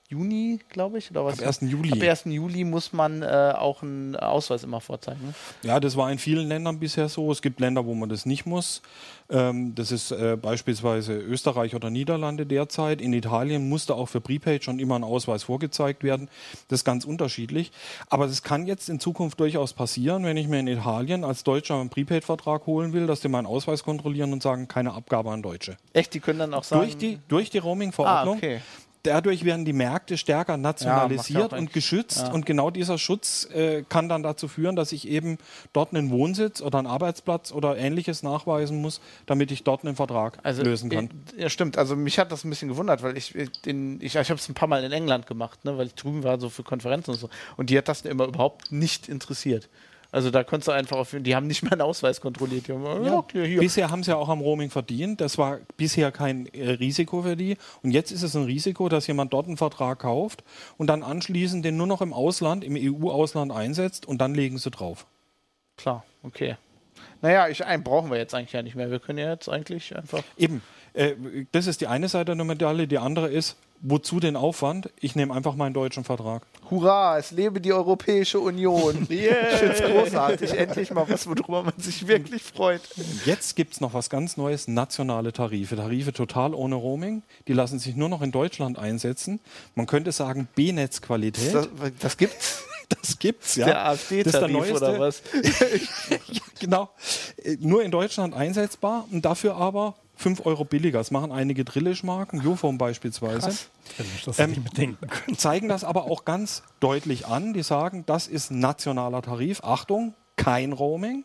Juni, 0.08 0.60
glaube 0.68 0.98
ich, 0.98 1.10
oder 1.10 1.24
was? 1.24 1.40
Ab 1.40 1.46
1. 1.46 1.62
Juli. 1.62 1.92
Ab 1.92 2.00
1. 2.00 2.24
Juli 2.26 2.64
muss 2.64 2.92
man 2.92 3.22
äh, 3.22 3.54
auch 3.56 3.82
einen 3.82 4.14
Ausweis 4.14 4.62
immer 4.62 4.80
vorzeigen. 4.80 5.26
Ne? 5.26 5.34
Ja, 5.62 5.80
das 5.80 5.96
war 5.96 6.10
in 6.12 6.18
vielen 6.18 6.46
Ländern 6.46 6.78
bisher 6.78 7.08
so. 7.08 7.32
Es 7.32 7.42
gibt 7.42 7.58
Länder, 7.58 7.86
wo 7.86 7.94
man 7.94 8.08
das 8.08 8.24
nicht 8.24 8.46
muss. 8.46 8.82
Ähm, 9.28 9.74
das 9.74 9.90
ist 9.90 10.12
äh, 10.12 10.36
beispielsweise 10.40 11.14
Österreich 11.14 11.74
oder 11.74 11.90
Niederlande 11.90 12.46
derzeit. 12.46 13.00
In 13.00 13.12
Italien 13.12 13.68
musste 13.68 13.96
auch 13.96 14.06
für 14.06 14.20
Prepaid 14.20 14.62
schon 14.62 14.78
immer 14.78 14.96
ein 14.96 15.04
Ausweis 15.04 15.42
vorgezeigt 15.42 16.04
werden. 16.04 16.28
Das 16.68 16.80
ist 16.80 16.84
ganz 16.84 17.04
unterschiedlich. 17.04 17.72
Aber 18.08 18.26
es 18.26 18.44
kann 18.44 18.66
jetzt 18.66 18.88
in 18.88 19.00
Zukunft 19.00 19.40
durchaus 19.40 19.72
passieren, 19.72 20.24
wenn 20.24 20.36
ich 20.36 20.46
mir 20.46 20.60
in 20.60 20.68
Italien 20.68 21.24
als 21.24 21.42
Deutscher 21.42 21.80
einen 21.80 21.90
Prepaid-Vertrag 21.90 22.66
holen 22.66 22.92
will, 22.92 23.08
dass 23.08 23.20
die 23.20 23.28
meinen 23.28 23.46
Ausweis 23.46 23.82
kontrollieren 23.82 24.32
und 24.32 24.42
sagen, 24.42 24.68
keine 24.68 24.94
Abgabe 24.94 25.32
an 25.32 25.42
Deutsche. 25.42 25.76
Echt, 25.92 26.14
die 26.14 26.20
können 26.20 26.38
dann 26.38 26.54
auch 26.54 26.64
sagen. 26.64 26.82
Durch 26.82 26.96
die, 26.96 27.18
durch 27.26 27.50
die 27.50 27.58
Roaming-Verordnung 27.58 28.34
ah, 28.34 28.38
okay 28.38 28.60
dadurch 29.06 29.44
werden 29.44 29.64
die 29.64 29.72
Märkte 29.72 30.18
stärker 30.18 30.56
nationalisiert 30.56 31.52
ja, 31.52 31.58
und 31.58 31.72
geschützt. 31.72 32.22
Ja. 32.26 32.32
Und 32.32 32.46
genau 32.46 32.70
dieser 32.70 32.98
Schutz 32.98 33.48
äh, 33.52 33.84
kann 33.88 34.08
dann 34.08 34.22
dazu 34.22 34.48
führen, 34.48 34.76
dass 34.76 34.92
ich 34.92 35.08
eben 35.08 35.38
dort 35.72 35.94
einen 35.94 36.10
Wohnsitz 36.10 36.60
oder 36.60 36.78
einen 36.78 36.86
Arbeitsplatz 36.86 37.52
oder 37.52 37.76
ähnliches 37.76 38.22
nachweisen 38.22 38.80
muss, 38.80 39.00
damit 39.26 39.50
ich 39.50 39.64
dort 39.64 39.84
einen 39.84 39.96
Vertrag 39.96 40.38
also, 40.42 40.62
lösen 40.62 40.90
kann. 40.90 41.10
Ja, 41.36 41.48
stimmt. 41.48 41.78
Also 41.78 41.96
mich 41.96 42.18
hat 42.18 42.32
das 42.32 42.44
ein 42.44 42.50
bisschen 42.50 42.68
gewundert, 42.68 43.02
weil 43.02 43.16
ich, 43.16 43.34
den, 43.64 44.00
ich, 44.00 44.16
ich 44.16 44.30
habe 44.30 44.38
es 44.38 44.48
ein 44.48 44.54
paar 44.54 44.68
Mal 44.68 44.84
in 44.84 44.92
England 44.92 45.26
gemacht, 45.26 45.64
ne, 45.64 45.78
weil 45.78 45.86
ich 45.86 45.94
drüben 45.94 46.24
war 46.24 46.38
so 46.40 46.48
für 46.48 46.62
Konferenzen 46.62 47.12
und 47.12 47.18
so. 47.18 47.28
Und 47.56 47.70
die 47.70 47.78
hat 47.78 47.88
das 47.88 48.02
immer 48.02 48.26
überhaupt 48.26 48.72
nicht 48.72 49.08
interessiert. 49.08 49.68
Also 50.16 50.30
da 50.30 50.44
konntest 50.44 50.68
du 50.68 50.72
einfach 50.72 50.96
auf, 50.96 51.14
die 51.14 51.36
haben 51.36 51.46
nicht 51.46 51.62
mal 51.62 51.72
einen 51.72 51.82
Ausweis 51.82 52.22
kontrolliert. 52.22 52.70
Haben, 52.70 53.04
ja. 53.04 53.18
okay, 53.18 53.58
bisher 53.58 53.90
haben 53.90 54.02
sie 54.02 54.12
ja 54.12 54.16
auch 54.16 54.30
am 54.30 54.40
Roaming 54.40 54.70
verdient. 54.70 55.20
Das 55.20 55.36
war 55.36 55.58
bisher 55.76 56.10
kein 56.10 56.46
äh, 56.54 56.70
Risiko 56.70 57.20
für 57.20 57.36
die. 57.36 57.58
Und 57.82 57.90
jetzt 57.90 58.12
ist 58.12 58.22
es 58.22 58.34
ein 58.34 58.44
Risiko, 58.44 58.88
dass 58.88 59.06
jemand 59.06 59.34
dort 59.34 59.46
einen 59.46 59.58
Vertrag 59.58 59.98
kauft 59.98 60.42
und 60.78 60.86
dann 60.86 61.02
anschließend 61.02 61.66
den 61.66 61.76
nur 61.76 61.86
noch 61.86 62.00
im 62.00 62.14
Ausland, 62.14 62.64
im 62.64 62.76
EU-Ausland 62.78 63.52
einsetzt 63.52 64.06
und 64.06 64.16
dann 64.22 64.34
legen 64.34 64.56
sie 64.56 64.70
drauf. 64.70 65.04
Klar, 65.76 66.02
okay. 66.22 66.56
Naja, 67.20 67.48
ich, 67.48 67.62
einen 67.66 67.84
brauchen 67.84 68.10
wir 68.10 68.16
jetzt 68.16 68.34
eigentlich 68.34 68.52
ja 68.52 68.62
nicht 68.62 68.74
mehr. 68.74 68.90
Wir 68.90 69.00
können 69.00 69.18
ja 69.18 69.30
jetzt 69.30 69.50
eigentlich 69.50 69.94
einfach. 69.94 70.22
Eben. 70.38 70.62
Äh, 70.94 71.12
das 71.52 71.66
ist 71.66 71.82
die 71.82 71.88
eine 71.88 72.08
Seite 72.08 72.34
der 72.34 72.44
Medaille. 72.46 72.88
Die 72.88 72.96
andere 72.96 73.28
ist, 73.28 73.58
wozu 73.80 74.20
den 74.20 74.36
Aufwand? 74.36 74.90
Ich 75.00 75.14
nehme 75.16 75.34
einfach 75.34 75.54
meinen 75.54 75.74
deutschen 75.74 76.04
Vertrag. 76.04 76.42
Hurra, 76.70 77.18
es 77.18 77.30
lebe 77.30 77.60
die 77.60 77.72
Europäische 77.72 78.40
Union. 78.40 79.06
Yeah. 79.16 79.52
Ich 79.52 79.58
finde 79.58 79.74
es 79.74 79.82
großartig. 79.82 80.52
Endlich 80.52 80.90
mal 80.90 81.08
was, 81.08 81.26
worüber 81.26 81.62
man 81.62 81.74
sich 81.78 82.06
wirklich 82.06 82.42
freut. 82.42 82.82
Jetzt 83.24 83.56
gibt 83.56 83.74
es 83.74 83.80
noch 83.80 83.94
was 83.94 84.10
ganz 84.10 84.36
Neues, 84.36 84.68
nationale 84.68 85.32
Tarife. 85.32 85.76
Tarife 85.76 86.12
total 86.12 86.54
ohne 86.54 86.74
Roaming. 86.74 87.22
Die 87.48 87.52
lassen 87.52 87.78
sich 87.78 87.96
nur 87.96 88.08
noch 88.08 88.20
in 88.20 88.32
Deutschland 88.32 88.78
einsetzen. 88.78 89.40
Man 89.74 89.86
könnte 89.86 90.12
sagen 90.12 90.48
B-Netz-Qualität. 90.54 91.54
Das, 91.54 91.68
das 91.98 92.16
gibt's? 92.16 92.64
Das 92.88 93.18
gibt's, 93.18 93.56
ja. 93.56 93.66
Der 93.66 93.86
AfD-Tarif 93.88 94.74
oder 94.74 95.00
was? 95.00 95.20
genau. 96.60 96.88
Nur 97.58 97.82
in 97.82 97.90
Deutschland 97.90 98.32
einsetzbar 98.32 99.08
und 99.10 99.24
dafür 99.24 99.56
aber 99.56 99.96
5 100.16 100.46
Euro 100.46 100.64
billiger. 100.64 100.98
Das 100.98 101.10
machen 101.10 101.30
einige 101.30 101.64
Drillisch-Marken, 101.64 102.40
Jophone 102.40 102.78
beispielsweise. 102.78 103.52
Das 104.24 104.38
ähm, 104.38 104.64
zeigen 105.36 105.68
das 105.68 105.84
aber 105.84 106.04
auch 106.04 106.24
ganz 106.24 106.62
deutlich 106.80 107.26
an. 107.26 107.52
Die 107.52 107.62
sagen, 107.62 108.04
das 108.06 108.26
ist 108.26 108.50
nationaler 108.50 109.22
Tarif. 109.22 109.62
Achtung, 109.62 110.14
kein 110.36 110.72
Roaming. 110.72 111.24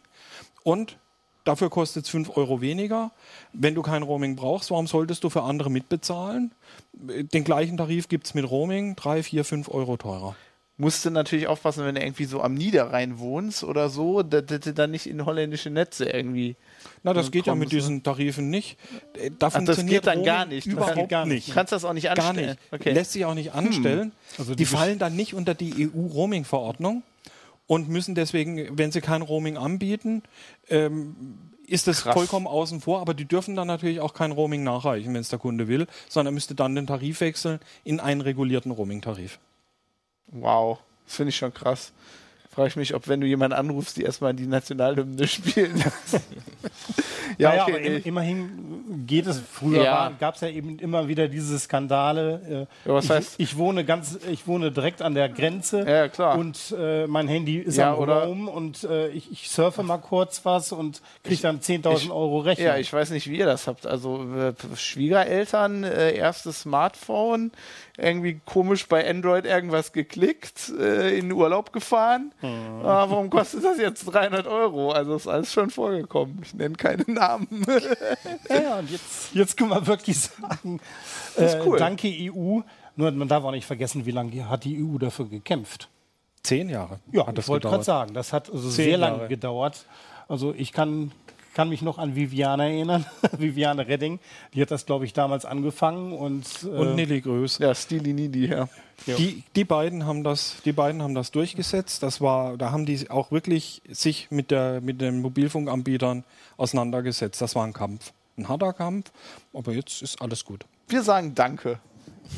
Und 0.63 0.97
dafür 1.45 1.69
kostet 1.69 2.06
es 2.06 2.12
5 2.12 2.36
Euro 2.36 2.62
weniger. 2.62 3.12
Wenn 3.54 3.75
du 3.75 3.82
kein 3.82 4.04
Roaming 4.04 4.36
brauchst, 4.36 4.71
warum 4.71 4.88
solltest 4.88 5.23
du 5.23 5.30
für 5.30 5.43
andere 5.43 5.71
mitbezahlen? 5.71 6.54
Den 6.93 7.43
gleichen 7.43 7.77
Tarif 7.77 8.10
gibt 8.10 8.27
es 8.27 8.34
mit 8.34 8.49
Roaming, 8.49 8.95
3, 8.97 9.23
4, 9.23 9.45
5 9.45 9.69
Euro 9.69 9.97
teurer 9.97 10.36
musst 10.82 11.06
du 11.06 11.12
natürlich 11.12 11.45
aufpassen, 11.45 11.86
wenn 11.86 11.93
du 11.93 12.01
irgendwie 12.01 12.25
so 12.25 12.41
am 12.41 12.56
Niederrhein 12.56 13.19
wohnst 13.19 13.63
oder 13.63 13.89
so, 13.89 14.23
dass 14.23 14.45
du 14.47 14.73
dann 14.73 14.89
nicht 14.89 15.06
in 15.06 15.25
holländische 15.25 15.69
Netze 15.69 16.06
irgendwie. 16.10 16.56
Na, 17.04 17.13
das 17.13 17.32
geht 17.32 17.48
ja 17.48 17.56
mit 17.56 17.72
diesen 17.72 18.04
Tarifen 18.04 18.50
nicht. 18.50 18.78
Äh, 19.13 19.32
da 19.38 19.50
Ach, 19.54 19.63
das 19.63 19.86
geht 19.86 20.08
dann 20.08 20.24
gar 20.24 20.46
nicht. 20.46 20.67
Überhaupt 20.67 21.10
gar 21.10 21.26
nicht. 21.26 21.50
Du 21.50 21.54
kannst 21.54 21.72
das 21.72 21.86
auch 21.86 21.94
nicht 21.94 22.10
anstellen. 22.10 22.36
Gar 22.36 22.46
nicht. 22.46 22.60
Okay. 22.72 22.91
Lässt 22.91 23.13
sich 23.13 23.26
auch 23.26 23.34
nicht 23.34 23.54
anstellen. 23.54 24.12
Hm. 24.12 24.12
Also 24.38 24.52
die, 24.52 24.58
die 24.58 24.65
fallen 24.65 25.00
dann 25.00 25.15
nicht 25.15 25.34
unter 25.34 25.54
die 25.54 25.89
EU-Roaming-Verordnung 25.89 27.04
und 27.67 27.89
müssen 27.89 28.15
deswegen, 28.15 28.78
wenn 28.78 28.91
sie 28.91 29.02
kein 29.02 29.22
Roaming 29.22 29.58
anbieten, 29.58 30.24
ähm, 30.70 31.15
ist 31.67 31.88
das 31.88 32.02
Krass. 32.02 32.13
vollkommen 32.13 32.48
außen 32.48 32.82
vor, 32.82 33.00
aber 33.00 33.13
die 33.13 33.26
dürfen 33.26 33.56
dann 33.56 33.67
natürlich 33.67 34.02
auch 34.02 34.13
kein 34.13 34.32
Roaming 34.32 34.63
nachreichen, 34.63 35.13
wenn 35.13 35.22
es 35.22 35.30
der 35.30 35.39
Kunde 35.39 35.67
will, 35.67 35.88
sondern 36.10 36.34
müsste 36.34 36.54
dann 36.54 36.76
den 36.76 36.86
Tarif 36.86 37.22
wechseln 37.22 37.60
in 37.86 38.00
einen 38.00 38.22
regulierten 38.22 38.72
Roaming-Tarif. 38.72 39.39
Wow, 40.28 40.80
finde 41.06 41.30
ich 41.30 41.38
schon 41.38 41.54
krass. 41.54 41.94
Frage 42.54 42.68
ich 42.68 42.76
mich, 42.76 42.94
ob 42.94 43.08
wenn 43.08 43.22
du 43.22 43.28
jemanden 43.28 43.58
anrufst, 43.58 43.96
die 43.96 44.04
erstmal 44.04 44.34
die 44.34 44.46
Nationalhymne 44.46 45.26
spielen. 45.28 45.78
ja, 47.38 47.50
naja, 47.50 47.64
okay, 47.64 47.72
aber 47.72 47.82
im, 47.82 48.04
immerhin 48.04 49.06
geht 49.08 49.26
es. 49.26 49.40
Früher 49.40 49.84
ja. 49.84 50.12
gab 50.20 50.36
es 50.36 50.42
ja 50.42 50.50
eben 50.50 50.78
immer 50.80 51.08
wieder 51.08 51.30
diese 51.30 51.58
Skandale. 51.58 52.68
Äh, 52.86 52.88
ja, 52.90 52.94
was 52.94 53.06
ich, 53.06 53.12
heißt? 53.12 53.36
Ich 53.38 53.58
wohne 53.58 53.86
ganz, 53.86 54.20
ich 54.30 54.48
wohne 54.48 54.70
direkt 54.70 55.02
an 55.02 55.16
der 55.16 55.30
Grenze. 55.30 55.86
Ja, 55.88 56.10
klar. 56.10 56.38
Und 56.38 56.76
äh, 56.78 57.08
mein 57.08 57.30
Handy 57.30 57.58
ist 57.58 57.78
ja, 57.78 57.94
am 57.94 58.04
Roam 58.04 58.48
und 58.50 58.84
äh, 58.84 59.08
ich, 59.10 59.32
ich, 59.32 59.50
surfe 59.50 59.84
mal 59.84 60.00
kurz 60.00 60.44
was 60.44 60.74
und 60.74 61.02
kriege 61.24 61.42
dann 61.42 61.62
10.000 61.62 62.10
Euro 62.10 62.40
Rechnung. 62.40 62.68
Ja, 62.68 62.78
ich 62.78 62.92
weiß 62.92 63.12
nicht, 63.12 63.30
wie 63.30 63.38
ihr 63.38 63.46
das 63.46 63.68
habt. 63.68 63.88
Also 63.88 64.26
äh, 64.36 64.54
Schwiegereltern, 64.76 65.86
äh, 65.86 66.12
erstes 66.16 66.62
Smartphone, 66.62 67.52
irgendwie 68.02 68.42
komisch 68.46 68.88
bei 68.88 69.08
Android 69.08 69.46
irgendwas 69.46 69.94
geklickt, 69.94 70.70
äh, 70.80 71.18
in 71.18 71.32
Urlaub 71.32 71.72
gefahren. 71.72 72.34
Mhm. 72.42 72.84
Ah, 72.84 73.10
warum 73.10 73.30
kostet 73.30 73.64
das 73.64 73.78
jetzt 73.78 74.06
300 74.06 74.48
Euro? 74.48 74.92
Also 74.92 75.16
ist 75.16 75.28
alles 75.28 75.54
schon 75.54 75.70
vorgekommen. 75.70 76.40
Ich 76.44 76.54
nenne 76.54 76.76
keine 76.76 77.04
Namen. 77.08 77.48
ja, 78.50 78.80
und 78.80 78.90
jetzt, 78.90 79.34
jetzt 79.34 79.56
können 79.56 79.70
wir 79.70 79.86
wirklich 79.86 80.20
sagen, 80.20 80.80
äh, 81.38 81.60
cool. 81.66 81.78
danke 81.78 82.08
EU. 82.08 82.62
Nur 82.96 83.12
man 83.12 83.28
darf 83.28 83.44
auch 83.44 83.52
nicht 83.52 83.66
vergessen, 83.66 84.06
wie 84.06 84.12
lange 84.12 84.50
hat 84.50 84.64
die 84.64 84.84
EU 84.84 84.98
dafür 84.98 85.28
gekämpft? 85.28 85.88
Zehn 86.44 86.70
Jahre. 86.70 87.00
Ja, 87.12 87.28
ich 87.36 87.48
wollte 87.48 87.70
gerade 87.70 87.84
sagen, 87.84 88.14
das 88.14 88.34
hat 88.34 88.52
also 88.52 88.70
sehr 88.70 88.98
lange 88.98 89.28
gedauert. 89.28 89.86
Also 90.28 90.54
ich 90.58 90.72
kann 90.72 91.12
kann 91.54 91.70
mich 91.70 91.82
noch 91.82 91.98
an 91.98 92.16
Viviane 92.16 92.64
erinnern, 92.64 93.06
Viviane 93.38 93.88
Redding. 93.88 94.20
Die 94.54 94.62
hat 94.62 94.72
das, 94.72 94.86
glaube 94.86 95.06
ich, 95.06 95.14
damals 95.14 95.46
angefangen. 95.46 96.14
Und, 96.14 96.46
äh 96.64 96.68
und 96.68 96.96
Nelly 96.96 97.22
Größ. 97.22 97.60
Ja, 97.60 97.76
Stili 97.76 98.14
Nidi, 98.14 98.48
ja. 98.48 98.68
Die, 99.06 99.44
die, 99.56 99.64
beiden 99.64 100.06
haben 100.06 100.24
das, 100.24 100.58
die 100.64 100.74
beiden 100.74 101.02
haben 101.02 101.16
das 101.16 101.32
durchgesetzt. 101.32 102.04
Das 102.04 102.22
war, 102.22 102.58
da 102.58 102.72
haben 102.72 102.86
die 102.86 103.10
auch 103.10 103.32
wirklich 103.32 103.82
sich 103.90 104.30
mit, 104.30 104.52
der, 104.52 104.80
mit 104.82 105.02
den 105.02 105.22
Mobilfunkanbietern 105.22 106.24
auseinandergesetzt. 106.58 107.42
Das 107.42 107.56
war 107.56 107.66
ein 107.66 107.74
Kampf. 107.74 108.14
Ein 108.38 108.48
harter 108.48 108.74
Kampf, 108.74 109.12
aber 109.54 109.74
jetzt 109.74 110.02
ist 110.02 110.22
alles 110.22 110.46
gut. 110.46 110.66
Wir 110.88 111.04
sagen 111.04 111.34
Danke. 111.36 111.80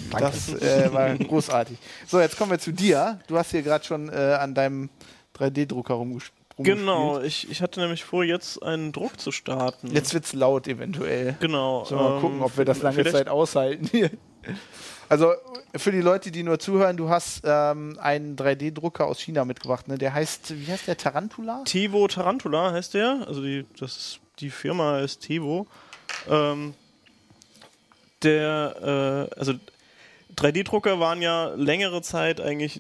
Danke. 0.10 0.26
Das 0.26 0.49
äh, 0.54 0.91
war 0.91 1.13
großartig. 1.17 1.78
So, 2.08 2.19
jetzt 2.19 2.38
kommen 2.38 2.52
wir 2.52 2.60
zu 2.60 2.71
dir. 2.71 3.19
Du 3.28 3.38
hast 3.38 3.52
hier 3.52 3.62
gerade 3.62 3.84
schon 3.86 4.10
äh, 4.10 4.38
an 4.39 4.56
deinem 4.56 4.89
3D-Drucker 5.38 5.93
rumgespielt 5.93 6.42
Genau, 6.57 7.19
ich, 7.19 7.49
ich 7.49 7.61
hatte 7.61 7.79
nämlich 7.79 8.03
vor, 8.03 8.23
jetzt 8.23 8.61
einen 8.61 8.91
Druck 8.91 9.19
zu 9.19 9.31
starten. 9.31 9.91
Jetzt 9.91 10.13
wird 10.13 10.25
es 10.25 10.33
laut 10.33 10.67
eventuell. 10.67 11.35
Genau. 11.39 11.83
Sollen 11.85 12.01
wir 12.01 12.09
mal 12.09 12.21
gucken, 12.21 12.41
ob 12.41 12.57
wir 12.57 12.65
das 12.65 12.81
lange 12.81 13.03
Zeit 13.05 13.27
aushalten 13.27 13.87
hier. 13.91 14.11
Also 15.09 15.33
für 15.75 15.91
die 15.91 16.01
Leute, 16.01 16.31
die 16.31 16.43
nur 16.43 16.59
zuhören, 16.59 16.97
du 16.97 17.09
hast 17.09 17.41
ähm, 17.45 17.97
einen 17.99 18.35
3D-Drucker 18.35 19.05
aus 19.05 19.19
China 19.19 19.45
mitgebracht. 19.45 19.87
Ne? 19.87 19.97
Der 19.97 20.13
heißt, 20.13 20.59
wie 20.59 20.71
heißt 20.71 20.87
der? 20.87 20.97
Tarantula? 20.97 21.63
Tevo 21.65 22.07
Tarantula 22.07 22.71
heißt 22.71 22.93
der. 22.93 23.25
Also 23.27 23.41
die, 23.41 23.65
das, 23.79 24.19
die 24.39 24.49
Firma 24.49 24.99
ist 24.99 25.21
Tevo. 25.21 25.67
Ähm, 26.29 26.73
der, 28.21 29.29
äh, 29.33 29.39
also 29.39 29.53
3D-Drucker 30.36 31.00
waren 31.00 31.22
ja 31.22 31.54
längere 31.56 32.02
Zeit 32.02 32.41
eigentlich 32.41 32.80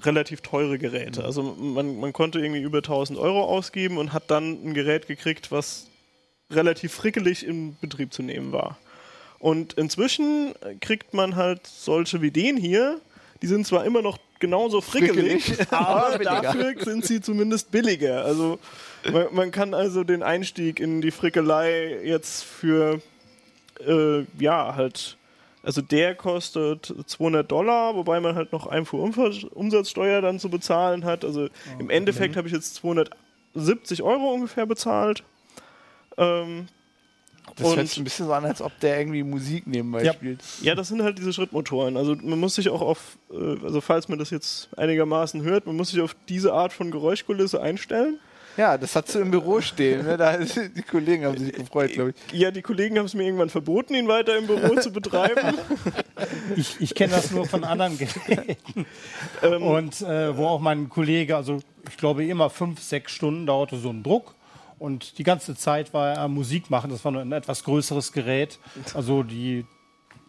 relativ 0.00 0.40
teure 0.40 0.78
Geräte. 0.78 1.24
Also 1.24 1.42
man, 1.42 1.98
man 1.98 2.12
konnte 2.12 2.40
irgendwie 2.40 2.62
über 2.62 2.78
1000 2.78 3.18
Euro 3.18 3.44
ausgeben 3.44 3.98
und 3.98 4.12
hat 4.12 4.30
dann 4.30 4.64
ein 4.64 4.74
Gerät 4.74 5.06
gekriegt, 5.06 5.50
was 5.52 5.86
relativ 6.50 6.92
frickelig 6.92 7.46
in 7.46 7.76
Betrieb 7.80 8.12
zu 8.12 8.22
nehmen 8.22 8.52
war. 8.52 8.78
Und 9.38 9.74
inzwischen 9.74 10.54
kriegt 10.80 11.14
man 11.14 11.36
halt 11.36 11.66
solche 11.66 12.22
wie 12.22 12.30
den 12.30 12.56
hier, 12.56 13.00
die 13.42 13.46
sind 13.46 13.66
zwar 13.66 13.84
immer 13.84 14.02
noch 14.02 14.18
genauso 14.40 14.80
frickelig, 14.80 15.44
frickelig 15.44 15.72
aber 15.72 16.18
dafür 16.18 16.74
sind 16.78 17.04
sie 17.04 17.20
zumindest 17.20 17.70
billiger. 17.70 18.24
Also 18.24 18.58
man, 19.10 19.26
man, 19.32 19.50
kann 19.50 19.74
also 19.74 20.04
den 20.04 20.22
Einstieg 20.22 20.80
in 20.80 21.00
die 21.00 21.10
Frickelei 21.10 22.00
jetzt 22.04 22.44
für 22.44 23.00
äh, 23.86 24.24
ja 24.38 24.74
halt 24.74 25.16
also 25.62 25.80
der 25.82 26.14
kostet 26.14 26.92
200 27.06 27.50
Dollar, 27.50 27.94
wobei 27.94 28.20
man 28.20 28.34
halt 28.36 28.52
noch 28.52 28.66
Einfuhrumsatzsteuer 28.66 30.20
dann 30.20 30.38
zu 30.38 30.48
bezahlen 30.50 31.04
hat. 31.04 31.24
Also 31.24 31.44
oh, 31.46 31.80
im 31.80 31.90
Endeffekt 31.90 32.36
habe 32.36 32.48
ich 32.48 32.54
jetzt 32.54 32.74
270 32.76 34.02
Euro 34.02 34.32
ungefähr 34.32 34.66
bezahlt. 34.66 35.22
Ähm, 36.16 36.68
Das 37.56 37.74
hört 37.76 37.88
sich 37.88 37.98
ein 37.98 38.04
bisschen 38.04 38.26
so 38.26 38.32
an, 38.32 38.44
als 38.44 38.60
ob 38.62 38.78
der 38.80 38.98
irgendwie 38.98 39.22
Musik 39.22 39.66
nebenbei 39.66 40.04
Ja. 40.04 40.12
spielt. 40.12 40.40
Ja, 40.62 40.74
das 40.74 40.88
sind 40.88 41.02
halt 41.02 41.18
diese 41.18 41.32
Schrittmotoren. 41.32 41.96
Also 41.96 42.14
man 42.14 42.38
muss 42.38 42.54
sich 42.54 42.68
auch 42.68 42.80
auf, 42.82 43.18
äh, 43.32 43.56
also 43.64 43.80
falls 43.80 44.08
man 44.08 44.18
das 44.18 44.30
jetzt 44.30 44.68
einigermaßen 44.78 45.42
hört, 45.42 45.66
man 45.66 45.76
muss 45.76 45.90
sich 45.90 46.00
auf 46.00 46.14
diese 46.28 46.52
Art 46.52 46.72
von 46.72 46.90
Geräuschkulisse 46.90 47.60
einstellen. 47.60 48.18
Ja, 48.58 48.76
das 48.76 48.96
hast 48.96 49.14
du 49.14 49.20
im 49.20 49.30
Büro 49.30 49.60
stehen. 49.60 50.04
Ne? 50.04 50.16
Da, 50.16 50.36
die 50.36 50.82
Kollegen 50.82 51.24
haben 51.24 51.38
sich 51.38 51.52
gefreut, 51.52 51.92
glaube 51.92 52.12
ich. 52.12 52.38
Ja, 52.38 52.50
die 52.50 52.60
Kollegen 52.60 52.98
haben 52.98 53.06
es 53.06 53.14
mir 53.14 53.22
irgendwann 53.22 53.50
verboten, 53.50 53.94
ihn 53.94 54.08
weiter 54.08 54.36
im 54.36 54.48
Büro 54.48 54.74
zu 54.80 54.92
betreiben. 54.92 55.56
Ich, 56.56 56.80
ich 56.80 56.94
kenne 56.96 57.12
das 57.12 57.30
nur 57.30 57.46
von 57.46 57.62
anderen 57.62 57.96
Geräten. 57.96 58.86
Ähm, 59.40 59.62
Und 59.62 60.00
äh, 60.00 60.36
wo 60.36 60.48
auch 60.48 60.58
mein 60.58 60.88
Kollege, 60.88 61.36
also 61.36 61.60
ich 61.88 61.96
glaube 61.96 62.24
immer 62.24 62.50
fünf, 62.50 62.82
sechs 62.82 63.12
Stunden 63.12 63.46
dauerte 63.46 63.76
so 63.76 63.90
ein 63.90 64.02
Druck. 64.02 64.34
Und 64.80 65.18
die 65.18 65.22
ganze 65.22 65.54
Zeit 65.54 65.94
war 65.94 66.14
er 66.14 66.22
am 66.22 66.34
Musik 66.34 66.70
machen. 66.70 66.90
Das 66.90 67.04
war 67.04 67.12
nur 67.12 67.22
ein 67.22 67.30
etwas 67.30 67.62
größeres 67.62 68.10
Gerät. 68.12 68.58
Also 68.94 69.22
die, 69.22 69.64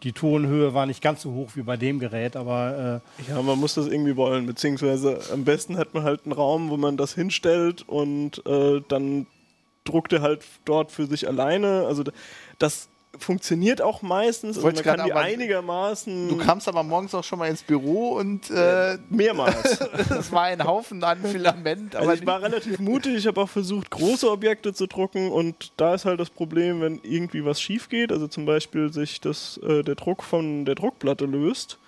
die 0.02 0.12
Tonhöhe 0.12 0.74
war 0.74 0.86
nicht 0.86 1.02
ganz 1.02 1.22
so 1.22 1.32
hoch 1.32 1.50
wie 1.54 1.62
bei 1.62 1.76
dem 1.76 1.98
Gerät, 1.98 2.36
aber 2.36 3.02
äh, 3.28 3.30
Ja, 3.30 3.42
man 3.42 3.58
muss 3.58 3.74
das 3.74 3.86
irgendwie 3.86 4.16
wollen, 4.16 4.46
beziehungsweise 4.46 5.20
am 5.32 5.44
besten 5.44 5.76
hat 5.76 5.94
man 5.94 6.04
halt 6.04 6.22
einen 6.24 6.32
Raum, 6.32 6.70
wo 6.70 6.76
man 6.76 6.96
das 6.96 7.14
hinstellt 7.14 7.86
und 7.88 8.44
äh, 8.46 8.80
dann 8.88 9.26
druckt 9.84 10.12
er 10.12 10.22
halt 10.22 10.44
dort 10.64 10.90
für 10.92 11.06
sich 11.06 11.28
alleine. 11.28 11.86
Also 11.86 12.04
das 12.58 12.88
funktioniert 13.18 13.82
auch 13.82 14.02
meistens. 14.02 14.56
Also 14.56 14.62
Wollte 14.62 14.84
man 14.86 14.96
kann 14.96 15.06
die 15.06 15.12
einigermaßen 15.12 16.28
Du 16.28 16.36
kamst 16.36 16.68
aber 16.68 16.82
morgens 16.82 17.14
auch 17.14 17.24
schon 17.24 17.38
mal 17.38 17.48
ins 17.48 17.62
Büro 17.62 18.10
und 18.10 18.50
äh, 18.50 18.98
mehrmals. 19.08 19.80
es 20.10 20.30
war 20.30 20.44
ein 20.44 20.62
Haufen 20.62 21.02
an 21.02 21.18
Filament. 21.24 21.96
Aber 21.96 22.10
Also 22.10 22.22
ich 22.22 22.26
war 22.26 22.42
relativ 22.42 22.78
mutig, 22.78 23.16
ich 23.16 23.26
habe 23.26 23.40
auch 23.40 23.48
versucht, 23.48 23.90
große 23.90 24.30
Objekte 24.30 24.72
zu 24.72 24.86
drucken 24.86 25.30
und 25.30 25.72
da 25.76 25.94
ist 25.94 26.04
halt 26.04 26.20
das 26.20 26.30
Problem, 26.30 26.80
wenn 26.80 27.00
irgendwie 27.02 27.44
was 27.44 27.60
schief 27.60 27.88
geht, 27.88 28.12
also 28.12 28.28
zum 28.28 28.46
Beispiel 28.46 28.92
sich 28.92 29.20
das, 29.20 29.58
äh, 29.58 29.82
der 29.82 29.96
Druck 29.96 30.22
von 30.22 30.64
der 30.64 30.76
Druckplatte 30.76 31.24
löst, 31.24 31.79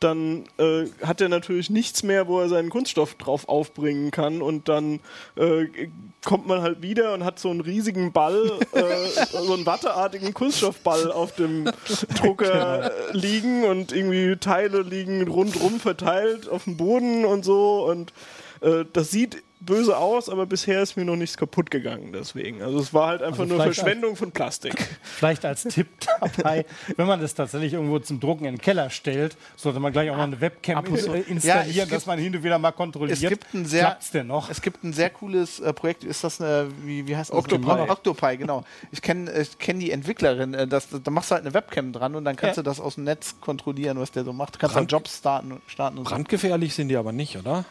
dann 0.00 0.44
äh, 0.58 0.84
hat 1.02 1.20
er 1.20 1.28
natürlich 1.28 1.70
nichts 1.70 2.02
mehr, 2.02 2.28
wo 2.28 2.40
er 2.40 2.48
seinen 2.48 2.70
Kunststoff 2.70 3.14
drauf 3.14 3.48
aufbringen 3.48 4.10
kann 4.10 4.42
und 4.42 4.68
dann 4.68 5.00
äh, 5.36 5.88
kommt 6.24 6.46
man 6.46 6.60
halt 6.60 6.82
wieder 6.82 7.14
und 7.14 7.24
hat 7.24 7.38
so 7.38 7.50
einen 7.50 7.60
riesigen 7.60 8.12
Ball, 8.12 8.52
äh, 8.72 9.06
so 9.30 9.54
einen 9.54 9.64
watteartigen 9.64 10.34
Kunststoffball 10.34 11.10
auf 11.10 11.34
dem 11.34 11.70
Drucker 12.20 12.90
liegen 13.12 13.64
und 13.64 13.92
irgendwie 13.92 14.36
Teile 14.36 14.82
liegen 14.82 15.26
rundrum 15.28 15.80
verteilt 15.80 16.48
auf 16.48 16.64
dem 16.64 16.76
Boden 16.76 17.24
und 17.24 17.44
so 17.44 17.86
und 17.86 18.12
äh, 18.60 18.84
das 18.92 19.10
sieht 19.10 19.42
böse 19.60 19.96
aus, 19.96 20.28
aber 20.28 20.44
bisher 20.46 20.82
ist 20.82 20.96
mir 20.96 21.04
noch 21.04 21.16
nichts 21.16 21.36
kaputt 21.36 21.70
gegangen 21.70 22.12
deswegen. 22.12 22.62
Also 22.62 22.78
es 22.78 22.92
war 22.92 23.08
halt 23.08 23.22
einfach 23.22 23.40
Also 23.40 23.54
nur 23.54 23.62
Verschwendung 23.62 24.14
von 24.14 24.30
Plastik. 24.30 24.74
vielleicht 25.02 25.44
als 25.44 25.62
Tipp 25.64 25.88
dabei, 26.20 26.66
wenn 26.96 27.06
man 27.06 27.20
das 27.20 27.34
tatsächlich 27.34 27.72
irgendwo 27.72 27.98
zum 27.98 28.20
Drucken 28.20 28.44
in 28.44 28.56
den 28.56 28.60
Keller 28.60 28.90
stellt, 28.90 29.36
sollte 29.56 29.80
man 29.80 29.92
gleich 29.92 30.10
auch 30.10 30.16
mal 30.16 30.24
eine 30.24 30.40
Webcam 30.40 30.84
äh, 30.84 30.98
Ja, 30.98 31.14
installieren, 31.26 31.74
gibt- 31.74 31.92
dass 31.92 32.06
man 32.06 32.18
hin 32.18 32.36
und 32.36 32.42
wieder 32.44 32.58
mal 32.58 32.72
kontrolliert. 32.72 33.18
es 33.22 33.28
gibt 33.28 33.54
ein 33.54 33.64
sehr, 33.64 33.98
denn 34.12 34.26
noch? 34.26 34.50
es 34.50 34.60
gibt 34.60 34.84
ein 34.84 34.92
sehr 34.92 35.10
cooles 35.10 35.58
äh, 35.60 35.72
Projekt. 35.72 36.04
Ist 36.04 36.22
das 36.22 36.40
eine, 36.40 36.68
wie, 36.84 37.06
wie 37.08 37.16
heißt 37.16 37.30
das? 37.30 37.36
Octopi. 37.38 37.66
Octopi, 37.66 38.36
genau. 38.36 38.64
Ich 38.92 39.00
kenne 39.00 39.32
ich 39.40 39.58
kenn 39.58 39.80
die 39.80 39.90
Entwicklerin. 39.90 40.52
Äh, 40.54 40.66
das, 40.68 40.88
da 41.02 41.10
machst 41.10 41.30
du 41.30 41.34
halt 41.34 41.44
eine 41.44 41.54
Webcam 41.54 41.92
dran 41.92 42.14
und 42.14 42.24
dann 42.24 42.36
kannst 42.36 42.58
Ja. 42.58 42.62
du 42.62 42.68
das 42.68 42.78
aus 42.78 42.96
dem 42.96 43.04
Netz 43.04 43.36
kontrollieren, 43.40 43.98
was 43.98 44.10
der 44.12 44.24
so 44.24 44.32
macht. 44.32 44.56
Du 44.56 44.58
kannst 44.58 44.74
Brand- 44.74 44.92
dann 44.92 44.98
Jobs 44.98 45.16
starten, 45.18 45.60
starten 45.66 45.98
und 45.98 46.04
so. 46.04 46.10
Brandgefährlich 46.14 46.74
sind 46.74 46.88
die 46.88 46.96
aber 46.96 47.12
nicht, 47.12 47.36
oder? 47.38 47.64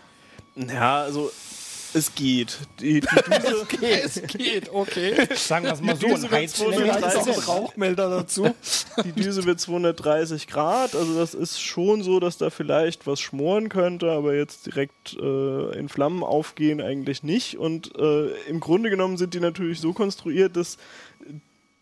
Ja, 0.56 1.02
also 1.02 1.32
es 1.96 2.14
geht. 2.14 2.60
Die, 2.80 3.00
die 3.00 3.08
Düse, 3.08 3.68
Es 3.82 4.22
geht, 4.28 4.74
okay. 4.74 5.16
Sagen 5.36 5.66
wir 5.66 5.74
es 5.74 5.82
mal 5.82 5.96
so, 5.96 6.08
Düse 6.08 6.26
ein 6.28 6.32
wird 6.32 6.32
Heizlänge 6.32 6.76
230 6.76 7.20
ist 7.22 7.38
es. 7.38 7.48
Rauchmelder 7.48 8.10
dazu. 8.10 8.56
die 9.04 9.12
Düse 9.14 9.46
wird 9.46 9.60
230 9.60 10.48
Grad, 10.48 10.96
also 10.96 11.18
das 11.18 11.34
ist 11.34 11.60
schon 11.62 12.04
so, 12.04 12.20
dass 12.20 12.38
da 12.38 12.50
vielleicht 12.50 13.08
was 13.08 13.20
schmoren 13.20 13.70
könnte, 13.70 14.12
aber 14.12 14.36
jetzt 14.36 14.66
direkt 14.66 15.18
äh, 15.20 15.78
in 15.78 15.90
Flammen 15.90 16.24
aufgehen 16.24 16.82
eigentlich 16.82 17.24
nicht. 17.24 17.58
Und 17.58 17.98
äh, 17.98 18.28
im 18.48 18.60
Grunde 18.60 18.90
genommen 18.90 19.18
sind 19.18 19.34
die 19.34 19.40
natürlich 19.40 19.80
so 19.80 19.94
konstruiert, 19.94 20.58
dass 20.58 20.78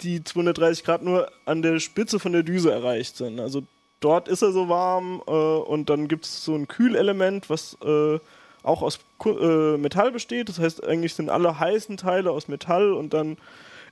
die 0.01 0.23
230 0.23 0.83
Grad 0.83 1.03
nur 1.03 1.31
an 1.45 1.61
der 1.61 1.79
Spitze 1.79 2.19
von 2.19 2.33
der 2.33 2.43
Düse 2.43 2.71
erreicht 2.71 3.17
sind. 3.17 3.39
Also 3.39 3.63
dort 3.99 4.27
ist 4.27 4.41
er 4.41 4.51
so 4.51 4.69
warm 4.69 5.21
äh, 5.25 5.31
und 5.31 5.89
dann 5.89 6.07
gibt 6.07 6.25
es 6.25 6.43
so 6.43 6.55
ein 6.55 6.67
Kühlelement, 6.67 7.49
was 7.49 7.77
äh, 7.83 8.19
auch 8.63 8.81
aus 8.81 8.99
äh, 9.25 9.77
Metall 9.77 10.11
besteht. 10.11 10.49
Das 10.49 10.59
heißt, 10.59 10.83
eigentlich 10.83 11.13
sind 11.13 11.29
alle 11.29 11.59
heißen 11.59 11.97
Teile 11.97 12.31
aus 12.31 12.47
Metall 12.47 12.93
und 12.93 13.13
dann 13.13 13.37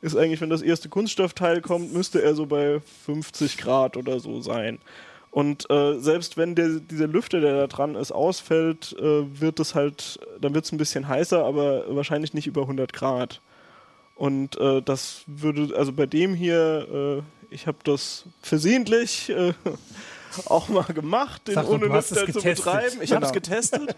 ist 0.02 0.16
eigentlich, 0.16 0.42
wenn 0.42 0.50
das 0.50 0.64
erste 0.64 0.90
Kunststoffteil 0.90 1.62
kommt, 1.62 1.94
müsste 1.94 2.22
er 2.22 2.34
so 2.34 2.48
bei 2.48 2.82
50 3.06 3.58
Grad 3.58 3.98
oder 3.98 4.20
so 4.20 4.42
sein. 4.42 4.80
Und 5.30 5.70
äh, 5.70 5.98
selbst 6.00 6.36
wenn 6.36 6.56
der, 6.56 6.80
dieser 6.80 7.08
Lüfter, 7.08 7.40
der 7.40 7.56
da 7.56 7.68
dran 7.68 7.96
ist, 7.96 8.12
ausfällt, 8.12 8.96
äh, 9.00 9.40
wird 9.40 9.60
es 9.60 9.76
halt, 9.76 10.20
dann 10.42 10.54
wird 10.54 10.66
es 10.66 10.72
ein 10.74 10.78
bisschen 10.78 11.08
heißer, 11.08 11.46
aber 11.46 11.96
wahrscheinlich 11.96 12.34
nicht 12.34 12.48
über 12.48 12.64
100 12.64 12.92
Grad. 12.92 13.42
Und 14.16 14.60
äh, 14.60 14.82
das 14.82 15.24
würde, 15.28 15.76
also 15.78 15.94
bei 15.94 16.06
dem 16.06 16.34
hier, 16.34 17.24
äh, 17.50 17.54
ich 17.54 17.66
habe 17.66 17.78
das 17.84 18.26
versehentlich 18.42 19.30
äh, 19.30 19.54
auch 20.46 20.70
mal 20.70 20.84
gemacht, 20.84 21.48
den 21.48 21.56
Sag 21.56 21.68
ohne 21.70 21.86
Lüfter 21.88 22.26
zu 22.32 22.42
betreiben. 22.42 23.00
Ich 23.02 23.12
habe 23.14 23.26
es 23.26 23.32
Genau. 23.32 23.42
getestet. 23.42 23.96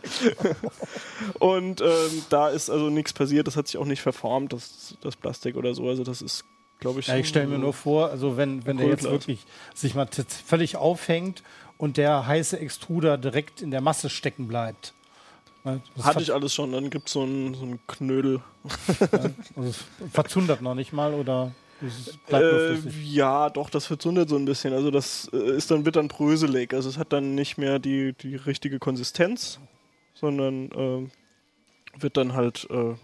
Und 1.40 1.82
ähm, 1.82 2.26
da 2.30 2.50
ist 2.50 2.70
also 2.70 2.90
nichts 2.90 3.14
passiert, 3.14 3.48
das 3.48 3.56
hat 3.56 3.68
sich 3.68 3.78
auch 3.78 3.86
nicht 3.86 4.02
verformt, 4.02 4.54
das, 4.54 4.96
das 5.02 5.16
Plastik 5.16 5.56
oder 5.56 5.74
so. 5.74 5.88
Also 5.88 6.04
das 6.04 6.22
ist, 6.22 6.46
glaube 6.80 7.00
ich. 7.00 7.08
Ja, 7.08 7.16
ich 7.18 7.28
stelle 7.28 7.48
mir 7.48 7.58
nur 7.60 7.74
vor, 7.74 8.10
also 8.10 8.38
wenn, 8.38 8.66
wenn 8.66 8.78
der 8.78 8.88
jetzt 8.88 9.04
wirklich 9.04 9.46
sich 9.74 9.96
mal 9.96 10.08
völlig 10.46 10.76
aufhängt 10.76 11.44
und 11.78 11.98
der 11.98 12.28
heiße 12.28 12.60
Extruder 12.60 13.18
direkt 13.18 13.62
in 13.62 13.72
der 13.72 13.82
Masse 13.82 14.10
stecken 14.10 14.48
bleibt. 14.48 14.94
Ne, 15.64 15.82
Das 15.96 16.06
Hatte 16.06 16.22
ich 16.22 16.34
alles 16.34 16.54
schon, 16.54 16.72
dann 16.72 16.90
gibt 16.90 17.10
so 17.10 17.24
es 17.24 17.58
so 17.58 17.64
einen 17.66 17.80
Knödel. 17.88 18.42
also 19.56 19.70
es 19.70 19.84
verzundert 20.12 20.62
noch 20.62 20.76
nicht 20.76 20.94
mal 20.94 21.14
oder 21.14 21.52
Äh, 22.32 22.78
ja, 23.04 23.50
doch, 23.50 23.70
das 23.70 23.86
verzundet 23.86 24.30
so 24.30 24.36
ein 24.36 24.46
bisschen. 24.46 24.74
Also 24.74 24.92
das 24.92 25.30
äh, 25.34 25.58
ist 25.58 25.70
dann, 25.72 25.86
wird 25.86 25.96
dann 25.96 26.08
bröselig. 26.08 26.74
Also 26.74 26.90
es 26.90 26.98
hat 26.98 27.12
dann 27.14 27.36
nicht 27.36 27.58
mehr 27.58 27.80
die, 27.80 28.14
die 28.14 28.36
richtige 28.36 28.80
Konsistenz, 28.80 29.60
sondern 30.14 30.72
äh, 30.72 32.02
wird 32.02 32.18
dann 32.18 32.34
halt 32.34 32.68
äh, 32.70 32.96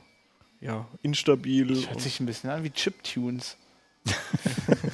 ja, 0.62 0.88
instabil. 1.02 1.68
Das 1.68 1.90
hört 1.90 2.02
sich 2.02 2.20
ein 2.20 2.26
bisschen 2.26 2.50
an 2.50 2.64
wie 2.64 2.72
Chiptunes. 2.72 3.58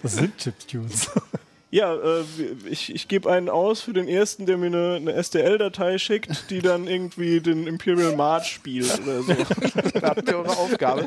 Das 0.00 0.14
sind 0.14 0.38
Chiptunes. 0.38 1.10
Ja, 1.70 1.94
äh, 1.94 2.22
ich, 2.70 2.94
ich 2.94 3.08
gebe 3.08 3.30
einen 3.30 3.48
aus 3.48 3.80
für 3.82 3.92
den 3.92 4.06
ersten, 4.06 4.46
der 4.46 4.56
mir 4.56 4.66
eine, 4.66 4.94
eine 4.96 5.22
STL-Datei 5.22 5.98
schickt, 5.98 6.48
die 6.50 6.60
dann 6.60 6.86
irgendwie 6.86 7.40
den 7.40 7.66
Imperial 7.66 8.14
March 8.14 8.46
spielt 8.46 9.00
oder 9.02 9.22
so. 9.22 9.34
Da 10.00 10.10
habt 10.10 10.28
ihr 10.28 10.36
eure 10.36 10.56
Aufgabe. 10.56 11.06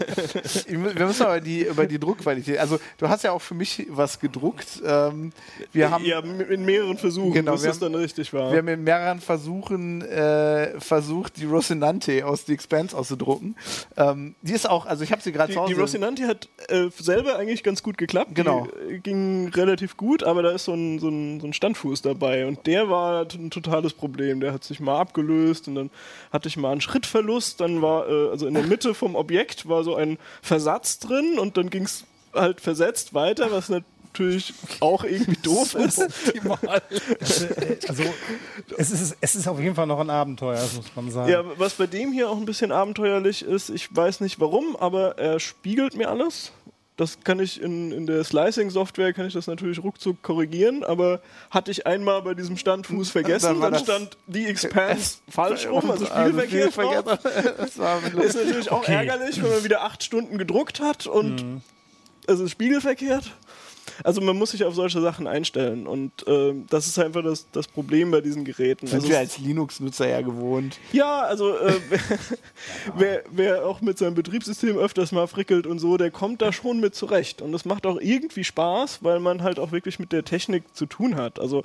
Wir 0.68 0.78
müssen 1.06 1.24
aber 1.24 1.40
die, 1.40 1.62
über 1.64 1.86
die 1.86 2.00
Druckqualität. 2.00 2.58
Also, 2.58 2.80
du 2.98 3.08
hast 3.08 3.24
ja 3.24 3.32
auch 3.32 3.42
für 3.42 3.54
mich 3.54 3.86
was 3.90 4.20
gedruckt. 4.20 4.82
Ähm, 4.84 5.32
wir 5.72 5.92
haben. 5.92 6.04
ja, 6.06 6.20
in 6.20 6.66
mehreren 6.66 6.98
Versuchen, 6.98 7.34
Genau, 7.34 7.54
bis 7.54 7.62
das 7.64 7.80
dann 7.80 7.94
richtig 7.96 8.34
war. 8.34 8.52
Wir 8.52 8.58
haben 8.58 8.68
in 8.68 8.84
mehreren 8.84 9.22
Versuchen 9.22 10.02
äh, 10.02 10.80
versucht, 10.80 11.38
die 11.38 11.46
Rocinante 11.46 12.26
aus 12.26 12.46
The 12.48 12.54
Expanse 12.54 12.98
auszudrucken. 12.98 13.56
Ähm, 13.96 14.36
die 14.42 14.54
ist 14.54 14.68
auch, 14.70 14.86
also 14.88 15.04
ich 15.04 15.12
habe 15.12 15.22
sie 15.22 15.32
gerade 15.32 15.50
Die, 15.50 15.54
zu 15.56 15.62
Hause. 15.62 15.74
die 15.74 15.80
Rocinante 15.80 16.28
hat 16.28 16.50
äh, 16.68 16.90
selber 16.98 17.38
eigentlich 17.38 17.64
ganz 17.64 17.84
gut 17.84 17.98
geklappt. 17.98 18.32
Genau. 18.34 18.68
Die 18.90 18.96
äh, 18.96 19.00
ging 19.00 19.50
relativ 19.50 19.96
gut, 19.98 20.24
aber 20.24 20.49
da 20.50 20.56
ist 20.56 20.66
so 20.66 20.74
ein, 20.74 21.00
so, 21.00 21.10
ein, 21.10 21.40
so 21.40 21.48
ein 21.48 21.54
Standfuß 21.54 22.02
dabei 22.02 22.48
und 22.48 22.66
der 22.66 22.90
war 22.90 23.26
ein 23.32 23.52
totales 23.52 23.94
Problem. 23.94 24.40
Der 24.40 24.52
hat 24.52 24.64
sich 24.64 24.80
mal 24.80 25.00
abgelöst 25.00 25.68
und 25.68 25.76
dann 25.76 25.90
hatte 26.32 26.48
ich 26.48 26.58
mal 26.58 26.72
einen 26.72 26.82
Schrittverlust. 26.82 27.62
Dann 27.62 27.82
war, 27.82 28.10
äh, 28.10 28.30
also 28.30 28.48
in 28.48 28.56
der 28.56 28.64
Mitte 28.64 28.94
vom 28.94 29.16
Objekt 29.16 29.70
war 29.70 29.84
so 29.84 29.96
ein 29.96 30.18
Versatz 30.42 31.00
drin 31.00 31.38
und 31.40 31.58
dann 31.58 31.70
ging 31.70 31.84
es 31.84 32.06
halt 32.34 32.62
versetzt 32.62 33.14
weiter, 33.14 33.52
was 33.52 33.70
natürlich 33.70 34.54
auch 34.80 35.04
irgendwie 35.04 35.40
doof 35.44 35.76
ist. 35.76 36.00
Also 37.88 38.04
es 38.78 38.92
ist, 38.92 39.18
es 39.20 39.36
ist 39.36 39.48
auf 39.48 39.60
jeden 39.60 39.76
Fall 39.76 39.88
noch 39.88 40.00
ein 40.00 40.10
Abenteuer, 40.10 40.62
muss 40.76 40.96
man 40.96 41.12
sagen. 41.12 41.32
Ja, 41.32 41.44
was 41.58 41.74
bei 41.74 41.88
dem 41.88 42.12
hier 42.12 42.30
auch 42.30 42.38
ein 42.38 42.46
bisschen 42.46 42.72
abenteuerlich 42.72 43.44
ist, 43.44 43.70
ich 43.70 43.96
weiß 43.96 44.22
nicht 44.22 44.40
warum, 44.40 44.76
aber 44.76 45.18
er 45.18 45.40
spiegelt 45.40 45.96
mir 45.96 46.10
alles. 46.10 46.52
Das 47.00 47.22
kann 47.24 47.40
ich 47.40 47.62
in, 47.62 47.94
in 47.94 48.08
der 48.08 48.26
Slicing-Software 48.26 49.14
kann 49.14 49.26
ich 49.26 49.32
das 49.34 49.48
natürlich 49.48 49.82
ruckzuck 49.82 50.22
korrigieren, 50.22 50.84
aber 50.84 51.22
hatte 51.50 51.72
ich 51.72 51.88
einmal 51.88 52.22
bei 52.24 52.34
diesem 52.34 52.58
Standfuß 52.58 53.10
vergessen, 53.10 53.62
Dann 53.62 53.72
dann, 53.72 53.82
stand 53.84 54.18
die 54.28 54.46
Expanse 54.46 55.20
falsch 55.30 55.66
rum, 55.68 55.90
also 55.90 56.06
spiegelverkehrt. 56.06 56.76
drauf. 56.76 57.20
Das 57.58 57.78
war 57.78 58.04
ist 58.04 58.36
natürlich 58.36 58.70
auch 58.70 58.80
Okay. 58.82 58.96
ärgerlich, 58.96 59.42
wenn 59.42 59.50
man 59.50 59.64
wieder 59.64 59.84
acht 59.84 60.04
Stunden 60.04 60.38
gedruckt 60.38 60.82
hat 60.82 61.08
und 61.08 61.62
es 62.28 62.40
ist 62.42 62.52
spiegelverkehrt. 62.52 63.32
Also 64.04 64.22
man 64.22 64.38
muss 64.38 64.52
sich 64.52 64.64
auf 64.64 64.76
solche 64.76 65.02
Sachen 65.02 65.28
einstellen 65.28 65.88
und 65.88 66.12
ähm, 66.28 66.66
das 66.70 66.88
ist 66.88 66.98
einfach 67.00 67.24
das, 67.24 67.48
das 67.52 67.68
Problem 67.68 68.12
bei 68.12 68.22
diesen 68.22 68.46
Geräten. 68.46 68.88
Sind 68.88 68.96
also 68.98 69.08
wir 69.10 69.16
es- 69.16 69.22
als 69.22 69.38
Linux-Nutzer 69.40 70.08
ja 70.08 70.22
gewohnt. 70.22 70.78
ja, 70.92 71.22
also 71.22 71.56
äh, 71.58 71.74
wer, 72.98 73.24
wer 73.32 73.66
auch 73.66 73.82
mit 73.82 73.98
seinem 73.98 74.16
Betriebssystem 74.16 74.78
öfters 74.78 75.12
mal 75.12 75.28
frickelt 75.28 75.68
und 75.68 75.80
so, 75.80 75.98
der 75.98 76.12
kommt 76.12 76.42
da 76.42 76.52
schon 76.54 76.80
mit 76.80 76.96
zurecht. 76.96 77.42
Und 77.42 77.54
es 77.54 77.66
macht 77.66 77.86
auch 77.86 78.00
irgendwie 78.00 78.44
Spaß, 78.44 79.00
weil 79.04 79.20
man 79.20 79.44
halt 79.44 79.60
auch 79.60 79.72
wirklich 79.72 80.00
mit 80.00 80.12
der 80.12 80.24
Technik 80.24 80.64
zu 80.76 80.86
tun 80.86 81.16
hat. 81.16 81.40
Also 81.40 81.64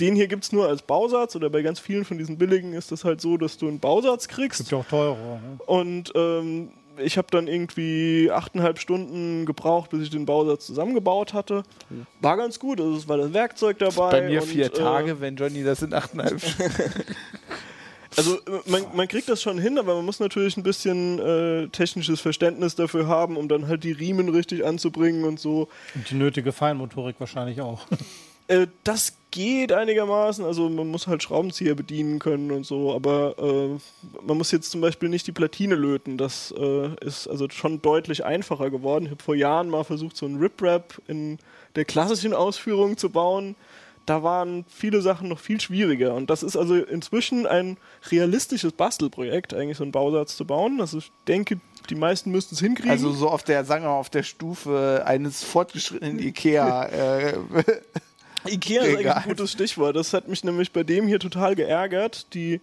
den 0.00 0.16
hier 0.16 0.26
gibt 0.26 0.42
es 0.44 0.52
nur 0.52 0.66
als 0.66 0.82
Bausatz 0.82 1.36
oder 1.36 1.50
bei 1.50 1.62
ganz 1.62 1.78
vielen 1.78 2.04
von 2.04 2.18
diesen 2.18 2.36
billigen 2.36 2.72
ist 2.72 2.90
das 2.90 3.04
halt 3.04 3.20
so, 3.20 3.36
dass 3.36 3.58
du 3.58 3.68
einen 3.68 3.78
Bausatz 3.78 4.26
kriegst. 4.26 4.58
Gibt 4.58 4.72
ja 4.72 4.78
auch 4.78 4.86
teure. 4.86 5.16
Ne? 5.16 5.40
Und 5.66 6.12
ähm, 6.16 6.70
ich 6.98 7.18
habe 7.18 7.28
dann 7.30 7.48
irgendwie 7.48 8.30
achteinhalb 8.30 8.78
Stunden 8.78 9.46
gebraucht, 9.46 9.90
bis 9.90 10.02
ich 10.02 10.10
den 10.10 10.26
Bausatz 10.26 10.66
zusammengebaut 10.66 11.34
hatte. 11.34 11.62
War 12.20 12.36
ganz 12.36 12.58
gut, 12.58 12.80
also 12.80 12.96
es 12.96 13.08
war 13.08 13.18
das 13.18 13.32
Werkzeug 13.32 13.78
dabei. 13.78 14.10
Bei 14.10 14.22
mir 14.22 14.42
und, 14.42 14.48
vier 14.48 14.66
äh, 14.66 14.70
Tage, 14.70 15.20
wenn 15.20 15.36
Johnny 15.36 15.62
das 15.62 15.82
in 15.82 15.92
achteinhalb 15.92 16.40
Stunden. 16.44 16.72
Also 18.16 18.36
äh, 18.36 18.60
man, 18.66 18.82
man 18.94 19.08
kriegt 19.08 19.28
das 19.28 19.42
schon 19.42 19.58
hin, 19.58 19.78
aber 19.78 19.96
man 19.96 20.04
muss 20.04 20.20
natürlich 20.20 20.56
ein 20.56 20.62
bisschen 20.62 21.18
äh, 21.18 21.68
technisches 21.68 22.20
Verständnis 22.20 22.74
dafür 22.74 23.06
haben, 23.06 23.36
um 23.36 23.48
dann 23.48 23.68
halt 23.68 23.84
die 23.84 23.92
Riemen 23.92 24.28
richtig 24.28 24.64
anzubringen 24.64 25.24
und 25.24 25.40
so. 25.40 25.68
Und 25.94 26.10
die 26.10 26.14
nötige 26.14 26.52
Feinmotorik 26.52 27.16
wahrscheinlich 27.18 27.60
auch. 27.60 27.86
Äh, 28.48 28.66
das 28.84 29.14
geht 29.30 29.72
einigermaßen, 29.72 30.44
also 30.44 30.68
man 30.68 30.88
muss 30.88 31.08
halt 31.08 31.22
Schraubenzieher 31.22 31.74
bedienen 31.74 32.20
können 32.20 32.52
und 32.52 32.64
so, 32.64 32.94
aber 32.94 33.34
äh, 33.38 34.22
man 34.24 34.38
muss 34.38 34.52
jetzt 34.52 34.70
zum 34.70 34.80
Beispiel 34.80 35.08
nicht 35.08 35.26
die 35.26 35.32
Platine 35.32 35.74
löten. 35.74 36.18
Das 36.18 36.54
äh, 36.56 36.94
ist 37.04 37.26
also 37.26 37.48
schon 37.50 37.82
deutlich 37.82 38.24
einfacher 38.24 38.70
geworden. 38.70 39.06
Ich 39.06 39.10
habe 39.10 39.22
vor 39.22 39.34
Jahren 39.34 39.70
mal 39.70 39.82
versucht, 39.82 40.16
so 40.16 40.26
ein 40.26 40.36
Rip-Rap 40.36 41.02
in 41.08 41.38
der 41.74 41.84
klassischen 41.84 42.32
Ausführung 42.32 42.96
zu 42.96 43.10
bauen. 43.10 43.56
Da 44.06 44.22
waren 44.22 44.66
viele 44.68 45.00
Sachen 45.00 45.28
noch 45.30 45.40
viel 45.40 45.60
schwieriger. 45.60 46.14
Und 46.14 46.30
das 46.30 46.42
ist 46.42 46.56
also 46.56 46.76
inzwischen 46.76 47.46
ein 47.46 47.78
realistisches 48.10 48.72
Bastelprojekt, 48.72 49.52
eigentlich 49.52 49.78
so 49.78 49.82
einen 49.82 49.92
Bausatz 49.92 50.36
zu 50.36 50.44
bauen. 50.44 50.80
Also 50.80 50.98
ich 50.98 51.10
denke, 51.26 51.58
die 51.90 51.94
meisten 51.96 52.30
müssten 52.30 52.54
es 52.54 52.60
hinkriegen. 52.60 52.90
Also 52.92 53.10
so 53.10 53.30
auf 53.30 53.42
der, 53.42 53.64
sagen 53.64 53.84
wir 53.84 53.88
mal, 53.88 53.98
auf 53.98 54.10
der 54.10 54.22
Stufe 54.22 55.02
eines 55.06 55.42
fortgeschrittenen 55.42 56.18
Ikea. 56.20 56.84
äh, 56.84 57.38
Ikea 58.46 58.82
ist 58.82 58.96
eigentlich 58.96 59.10
ein 59.10 59.22
gutes 59.24 59.52
Stichwort. 59.52 59.96
Das 59.96 60.12
hat 60.12 60.28
mich 60.28 60.44
nämlich 60.44 60.72
bei 60.72 60.82
dem 60.82 61.06
hier 61.06 61.18
total 61.18 61.54
geärgert. 61.54 62.32
Die, 62.34 62.60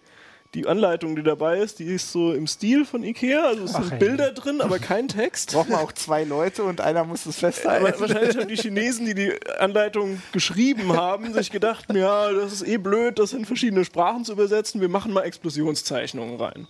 die 0.54 0.66
Anleitung, 0.66 1.16
die 1.16 1.22
dabei 1.22 1.58
ist, 1.58 1.78
die 1.78 1.84
ist 1.84 2.12
so 2.12 2.32
im 2.32 2.46
Stil 2.46 2.84
von 2.84 3.02
Ikea. 3.02 3.44
Also 3.44 3.64
es 3.64 3.74
Ach, 3.74 3.82
sind 3.82 3.92
ey. 3.92 3.98
Bilder 3.98 4.32
drin, 4.32 4.60
aber 4.60 4.78
kein 4.78 5.08
Text. 5.08 5.52
braucht 5.52 5.70
man 5.70 5.80
auch 5.80 5.92
zwei 5.92 6.24
Leute 6.24 6.62
und 6.64 6.80
einer 6.80 7.04
muss 7.04 7.24
es 7.26 7.38
festhalten. 7.38 7.86
Aber 7.86 8.00
wahrscheinlich 8.00 8.36
haben 8.36 8.48
die 8.48 8.56
Chinesen, 8.56 9.06
die 9.06 9.14
die 9.14 9.32
Anleitung 9.58 10.20
geschrieben 10.32 10.92
haben, 10.92 11.32
sich 11.32 11.50
gedacht, 11.50 11.86
ja, 11.94 12.30
das 12.32 12.52
ist 12.52 12.68
eh 12.68 12.76
blöd, 12.76 13.18
das 13.18 13.32
in 13.32 13.44
verschiedene 13.46 13.84
Sprachen 13.84 14.24
zu 14.24 14.32
übersetzen. 14.32 14.80
Wir 14.80 14.90
machen 14.90 15.12
mal 15.12 15.22
Explosionszeichnungen 15.22 16.38
rein. 16.38 16.66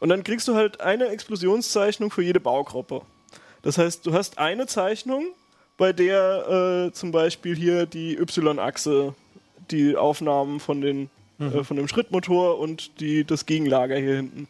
Und 0.00 0.08
dann 0.08 0.24
kriegst 0.24 0.48
du 0.48 0.54
halt 0.54 0.80
eine 0.80 1.08
Explosionszeichnung 1.08 2.10
für 2.10 2.22
jede 2.22 2.40
Baugruppe. 2.40 3.02
Das 3.62 3.76
heißt, 3.76 4.06
du 4.06 4.14
hast 4.14 4.38
eine 4.38 4.66
Zeichnung, 4.66 5.26
bei 5.78 5.94
der 5.94 6.88
äh, 6.88 6.92
zum 6.92 7.12
Beispiel 7.12 7.56
hier 7.56 7.86
die 7.86 8.18
Y-Achse, 8.18 9.14
die 9.70 9.96
Aufnahmen 9.96 10.60
von, 10.60 10.82
den, 10.82 11.08
äh, 11.38 11.64
von 11.64 11.78
dem 11.78 11.88
Schrittmotor 11.88 12.58
und 12.58 13.00
die, 13.00 13.24
das 13.24 13.46
Gegenlager 13.46 13.96
hier 13.96 14.16
hinten 14.16 14.48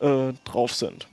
äh, 0.00 0.32
drauf 0.44 0.72
sind. 0.72 1.06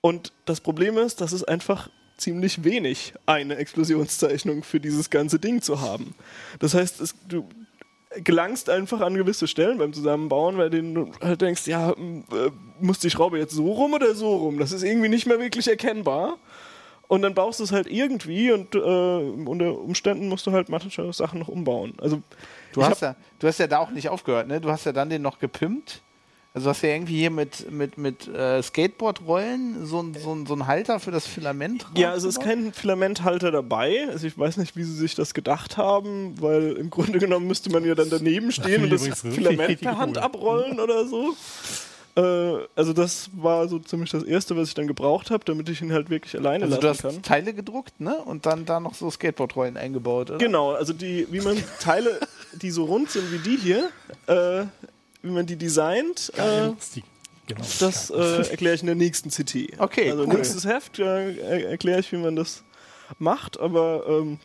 Und 0.00 0.32
das 0.46 0.60
Problem 0.60 0.98
ist, 0.98 1.20
das 1.20 1.32
ist 1.32 1.44
einfach 1.44 1.88
ziemlich 2.16 2.64
wenig, 2.64 3.14
eine 3.26 3.56
Explosionszeichnung 3.56 4.64
für 4.64 4.80
dieses 4.80 5.10
ganze 5.10 5.38
Ding 5.38 5.60
zu 5.60 5.80
haben. 5.80 6.14
Das 6.58 6.74
heißt, 6.74 7.00
es, 7.00 7.14
du 7.28 7.48
gelangst 8.24 8.70
einfach 8.70 9.00
an 9.00 9.14
gewisse 9.14 9.46
Stellen 9.46 9.78
beim 9.78 9.92
Zusammenbauen, 9.92 10.56
weil 10.56 10.70
du 10.70 11.12
halt 11.20 11.40
denkst, 11.40 11.66
ja, 11.66 11.90
äh, 11.90 12.50
muss 12.80 12.98
die 12.98 13.10
Schraube 13.10 13.38
jetzt 13.38 13.54
so 13.54 13.72
rum 13.72 13.92
oder 13.92 14.14
so 14.14 14.36
rum? 14.36 14.58
Das 14.58 14.72
ist 14.72 14.82
irgendwie 14.82 15.08
nicht 15.08 15.26
mehr 15.26 15.38
wirklich 15.38 15.68
erkennbar. 15.68 16.38
Und 17.12 17.20
dann 17.20 17.34
baust 17.34 17.60
du 17.60 17.64
es 17.64 17.72
halt 17.72 17.88
irgendwie 17.90 18.52
und 18.52 18.74
äh, 18.74 18.78
unter 18.78 19.78
Umständen 19.78 20.28
musst 20.30 20.46
du 20.46 20.52
halt 20.52 20.70
manche 20.70 21.12
Sachen 21.12 21.40
noch 21.40 21.48
umbauen. 21.48 21.92
Also 22.00 22.22
Du 22.72 22.82
hast, 22.82 23.02
ja, 23.02 23.16
du 23.38 23.46
hast 23.46 23.58
ja 23.58 23.66
da 23.66 23.80
auch 23.80 23.90
nicht 23.90 24.08
aufgehört, 24.08 24.48
ne? 24.48 24.62
Du 24.62 24.70
hast 24.70 24.86
ja 24.86 24.92
dann 24.92 25.10
den 25.10 25.20
noch 25.20 25.38
gepimpt. 25.38 26.00
Also 26.54 26.70
hast 26.70 26.80
ja 26.82 26.88
irgendwie 26.88 27.18
hier 27.18 27.30
mit, 27.30 27.70
mit, 27.70 27.98
mit 27.98 28.28
äh, 28.28 28.62
Skateboardrollen 28.62 29.84
so, 29.84 30.00
ein- 30.00 30.14
so, 30.14 30.34
ein- 30.34 30.46
so 30.46 30.54
einen 30.54 30.66
Halter 30.66 31.00
für 31.00 31.10
das 31.10 31.26
Filament 31.26 31.84
Ja, 31.96 32.12
also 32.12 32.28
es 32.28 32.36
ist 32.38 32.42
kein 32.42 32.72
Filamenthalter 32.72 33.50
dabei. 33.50 34.06
Also 34.10 34.26
ich 34.26 34.38
weiß 34.38 34.56
nicht, 34.56 34.74
wie 34.76 34.84
sie 34.84 34.94
sich 34.94 35.14
das 35.14 35.34
gedacht 35.34 35.76
haben, 35.76 36.34
weil 36.40 36.72
im 36.78 36.88
Grunde 36.88 37.18
genommen 37.18 37.46
müsste 37.46 37.68
man 37.70 37.84
ja 37.84 37.94
dann 37.94 38.08
daneben 38.08 38.52
stehen 38.52 38.80
finde 38.88 38.96
und 38.96 39.06
das 39.10 39.20
Filament 39.20 39.80
per 39.82 39.98
Hand 39.98 40.16
cool. 40.16 40.22
abrollen 40.22 40.80
oder 40.80 41.06
so. 41.06 41.34
Äh, 42.14 42.66
also 42.76 42.92
das 42.92 43.30
war 43.34 43.66
so 43.68 43.78
ziemlich 43.78 44.10
das 44.10 44.22
Erste, 44.22 44.54
was 44.56 44.68
ich 44.68 44.74
dann 44.74 44.86
gebraucht 44.86 45.30
habe, 45.30 45.44
damit 45.44 45.68
ich 45.70 45.80
ihn 45.80 45.92
halt 45.92 46.10
wirklich 46.10 46.36
alleine 46.36 46.64
Also 46.64 46.76
du 46.78 46.86
lassen 46.86 47.04
hast 47.04 47.14
kann. 47.14 47.22
Teile 47.22 47.54
gedruckt, 47.54 48.00
ne? 48.00 48.16
Und 48.18 48.44
dann 48.46 48.64
da 48.66 48.80
noch 48.80 48.94
so 48.94 49.10
Skateboardrollen 49.10 49.76
eingebaut, 49.76 50.30
oder? 50.30 50.38
Genau, 50.38 50.72
also 50.72 50.92
die, 50.92 51.26
wie 51.30 51.40
man 51.40 51.56
Teile, 51.80 52.20
die 52.52 52.70
so 52.70 52.84
rund 52.84 53.10
sind 53.10 53.32
wie 53.32 53.38
die 53.38 53.56
hier, 53.56 53.90
äh, 54.26 54.66
wie 55.22 55.30
man 55.30 55.46
die 55.46 55.56
designt, 55.56 56.30
äh, 56.36 56.70
genau. 57.46 57.64
das 57.80 58.10
äh, 58.10 58.14
erkläre 58.50 58.74
ich 58.74 58.82
in 58.82 58.86
der 58.88 58.96
nächsten 58.96 59.30
CT. 59.30 59.78
Okay, 59.78 60.10
Also 60.10 60.24
cool. 60.24 60.34
nächstes 60.34 60.66
Heft 60.66 60.98
äh, 60.98 61.34
er- 61.36 61.70
erkläre 61.70 62.00
ich, 62.00 62.12
wie 62.12 62.18
man 62.18 62.36
das 62.36 62.62
macht, 63.18 63.58
aber 63.58 64.04
ähm, 64.06 64.38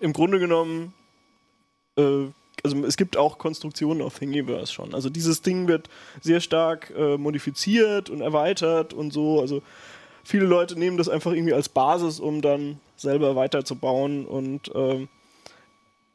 im 0.00 0.12
Grunde 0.14 0.38
genommen, 0.38 0.94
äh, 1.98 2.26
also 2.62 2.84
es 2.84 2.96
gibt 2.96 3.16
auch 3.16 3.38
Konstruktionen 3.38 4.02
auf 4.02 4.18
Thingiverse 4.18 4.72
schon. 4.72 4.94
Also 4.94 5.10
dieses 5.10 5.42
Ding 5.42 5.68
wird 5.68 5.88
sehr 6.20 6.40
stark 6.40 6.92
äh, 6.96 7.16
modifiziert 7.16 8.10
und 8.10 8.20
erweitert 8.20 8.94
und 8.94 9.12
so. 9.12 9.40
Also 9.40 9.62
viele 10.24 10.46
Leute 10.46 10.78
nehmen 10.78 10.96
das 10.96 11.08
einfach 11.08 11.32
irgendwie 11.32 11.54
als 11.54 11.68
Basis, 11.68 12.20
um 12.20 12.40
dann 12.40 12.78
selber 12.96 13.34
weiterzubauen 13.34 14.26
und 14.26 14.70
ähm, 14.74 15.08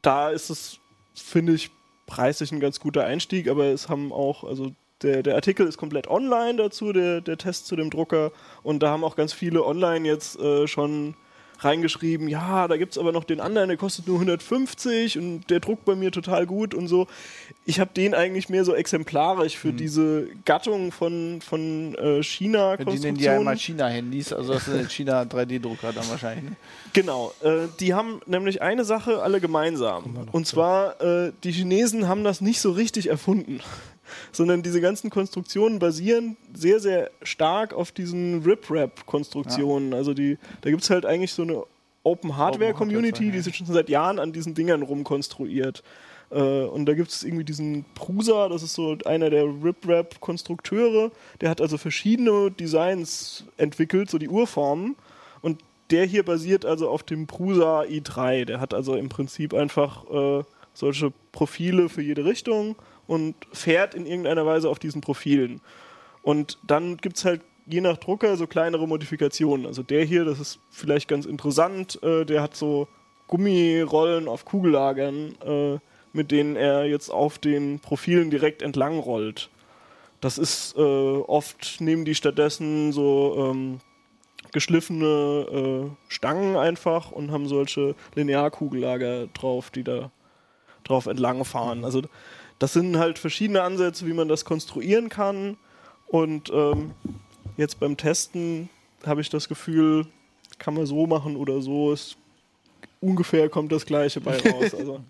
da 0.02 0.30
ist 0.30 0.48
es, 0.48 0.78
finde 1.14 1.52
ich, 1.52 1.70
preislich 2.06 2.52
ein 2.52 2.60
ganz 2.60 2.80
guter 2.80 3.04
Einstieg, 3.04 3.48
aber 3.48 3.66
es 3.66 3.88
haben 3.88 4.12
auch, 4.12 4.44
also 4.44 4.72
der, 5.02 5.22
der 5.22 5.34
Artikel 5.34 5.66
ist 5.66 5.76
komplett 5.76 6.08
online 6.08 6.56
dazu, 6.56 6.92
der, 6.92 7.20
der 7.20 7.38
Test 7.38 7.66
zu 7.66 7.76
dem 7.76 7.90
Drucker. 7.90 8.32
Und 8.62 8.82
da 8.82 8.90
haben 8.90 9.04
auch 9.04 9.16
ganz 9.16 9.32
viele 9.32 9.64
online 9.64 10.08
jetzt 10.08 10.38
äh, 10.40 10.66
schon 10.66 11.14
reingeschrieben, 11.58 12.28
ja, 12.28 12.68
da 12.68 12.76
gibt 12.76 12.92
es 12.92 12.98
aber 12.98 13.12
noch 13.12 13.24
den 13.24 13.40
anderen, 13.40 13.68
der 13.68 13.76
kostet 13.76 14.06
nur 14.06 14.16
150 14.16 15.18
und 15.18 15.50
der 15.50 15.60
druckt 15.60 15.84
bei 15.84 15.94
mir 15.94 16.12
total 16.12 16.46
gut 16.46 16.74
und 16.74 16.88
so. 16.88 17.06
Ich 17.64 17.80
habe 17.80 17.90
den 17.94 18.14
eigentlich 18.14 18.48
mehr 18.48 18.64
so 18.64 18.74
exemplarisch 18.74 19.56
für 19.56 19.72
diese 19.72 20.28
Gattung 20.44 20.92
von, 20.92 21.40
von 21.40 21.94
äh, 21.96 22.22
Die 22.94 22.98
nennen 22.98 23.18
die 23.18 23.24
ja 23.24 23.36
immer 23.36 23.56
China-Handys, 23.56 24.32
also 24.32 24.54
das 24.54 24.66
sind 24.66 24.90
China 24.90 25.22
3D-Drucker 25.22 25.92
dann 25.92 26.08
wahrscheinlich. 26.08 26.50
Ne? 26.50 26.56
Genau, 26.92 27.32
äh, 27.42 27.68
die 27.80 27.94
haben 27.94 28.20
nämlich 28.26 28.62
eine 28.62 28.84
Sache 28.84 29.22
alle 29.22 29.40
gemeinsam. 29.40 30.28
Und 30.32 30.46
zwar, 30.46 31.00
äh, 31.00 31.32
die 31.44 31.52
Chinesen 31.52 32.08
haben 32.08 32.24
das 32.24 32.40
nicht 32.40 32.60
so 32.60 32.72
richtig 32.72 33.08
erfunden, 33.08 33.60
sondern 34.32 34.62
diese 34.62 34.80
ganzen 34.80 35.10
Konstruktionen 35.10 35.78
basieren 35.78 36.36
sehr, 36.54 36.80
sehr 36.80 37.10
stark 37.22 37.74
auf 37.74 37.92
diesen 37.92 38.42
Rip-Rap-Konstruktionen. 38.42 39.94
Also 39.94 40.14
die, 40.14 40.38
da 40.60 40.70
gibt 40.70 40.82
es 40.82 40.90
halt 40.90 41.06
eigentlich 41.06 41.32
so 41.32 41.42
eine 41.42 41.64
Open-Hardware-Community, 42.02 43.08
Open-Hardware, 43.08 43.32
die 43.32 43.40
sich 43.40 43.56
schon 43.56 43.66
seit 43.66 43.88
Jahren 43.88 44.18
an 44.18 44.32
diesen 44.32 44.54
Dingern 44.54 44.82
rumkonstruiert. 44.82 45.82
Äh, 46.30 46.64
und 46.64 46.86
da 46.86 46.94
gibt 46.94 47.10
es 47.10 47.22
irgendwie 47.22 47.44
diesen 47.44 47.84
Prusa, 47.94 48.48
das 48.48 48.62
ist 48.62 48.74
so 48.74 48.96
einer 49.04 49.30
der 49.30 49.44
Rip-Rap-Konstrukteure, 49.44 51.10
der 51.40 51.50
hat 51.50 51.60
also 51.60 51.78
verschiedene 51.78 52.50
Designs 52.50 53.44
entwickelt, 53.56 54.10
so 54.10 54.18
die 54.18 54.28
Urformen. 54.28 54.96
Und 55.40 55.62
der 55.90 56.04
hier 56.04 56.22
basiert 56.22 56.64
also 56.64 56.90
auf 56.90 57.02
dem 57.02 57.26
Prusa 57.26 57.82
i3. 57.82 58.44
Der 58.44 58.60
hat 58.60 58.74
also 58.74 58.94
im 58.94 59.08
Prinzip 59.08 59.54
einfach 59.54 60.04
äh, 60.10 60.44
solche 60.74 61.12
Profile 61.32 61.88
für 61.88 62.02
jede 62.02 62.24
Richtung 62.24 62.76
und 63.08 63.34
fährt 63.52 63.94
in 63.94 64.06
irgendeiner 64.06 64.46
Weise 64.46 64.68
auf 64.68 64.78
diesen 64.78 65.00
Profilen. 65.00 65.60
Und 66.22 66.58
dann 66.64 66.98
gibt 66.98 67.16
es 67.16 67.24
halt 67.24 67.40
je 67.66 67.80
nach 67.80 67.96
Drucker 67.96 68.36
so 68.36 68.46
kleinere 68.46 68.86
Modifikationen. 68.86 69.66
Also 69.66 69.82
der 69.82 70.04
hier, 70.04 70.24
das 70.24 70.38
ist 70.38 70.60
vielleicht 70.70 71.08
ganz 71.08 71.26
interessant, 71.26 72.00
äh, 72.02 72.24
der 72.24 72.42
hat 72.42 72.54
so 72.54 72.86
Gummirollen 73.26 74.28
auf 74.28 74.44
Kugellagern, 74.44 75.34
äh, 75.44 75.78
mit 76.12 76.30
denen 76.30 76.56
er 76.56 76.84
jetzt 76.86 77.10
auf 77.10 77.38
den 77.38 77.80
Profilen 77.80 78.30
direkt 78.30 78.62
entlang 78.62 78.98
rollt. 78.98 79.50
Das 80.20 80.38
ist 80.38 80.76
äh, 80.76 80.80
oft, 80.80 81.80
nehmen 81.80 82.04
die 82.04 82.14
stattdessen 82.14 82.92
so 82.92 83.50
ähm, 83.50 83.80
geschliffene 84.52 85.86
äh, 85.86 86.12
Stangen 86.12 86.56
einfach 86.56 87.12
und 87.12 87.30
haben 87.30 87.46
solche 87.46 87.94
Linearkugellager 88.14 89.28
drauf, 89.28 89.70
die 89.70 89.84
da 89.84 90.10
drauf 90.84 91.06
entlang 91.06 91.44
fahren. 91.44 91.84
Also 91.84 92.02
das 92.58 92.72
sind 92.72 92.98
halt 92.98 93.18
verschiedene 93.18 93.62
Ansätze, 93.62 94.06
wie 94.06 94.12
man 94.12 94.28
das 94.28 94.44
konstruieren 94.44 95.08
kann. 95.08 95.56
Und 96.06 96.50
ähm, 96.52 96.92
jetzt 97.56 97.78
beim 97.80 97.96
Testen 97.96 98.68
habe 99.06 99.20
ich 99.20 99.30
das 99.30 99.48
Gefühl, 99.48 100.06
kann 100.58 100.74
man 100.74 100.86
so 100.86 101.06
machen 101.06 101.36
oder 101.36 101.60
so. 101.60 101.92
Es 101.92 102.16
ungefähr 103.00 103.48
kommt 103.48 103.72
das 103.72 103.86
gleiche 103.86 104.20
bei 104.20 104.36
raus. 104.38 104.74
Also. 104.78 105.00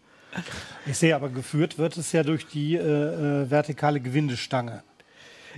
Ich 0.86 0.98
sehe 0.98 1.16
aber, 1.16 1.30
geführt 1.30 1.78
wird 1.78 1.96
es 1.96 2.12
ja 2.12 2.22
durch 2.22 2.46
die 2.46 2.76
äh, 2.76 2.80
äh, 2.80 3.50
vertikale 3.50 3.98
Gewindestange. 3.98 4.82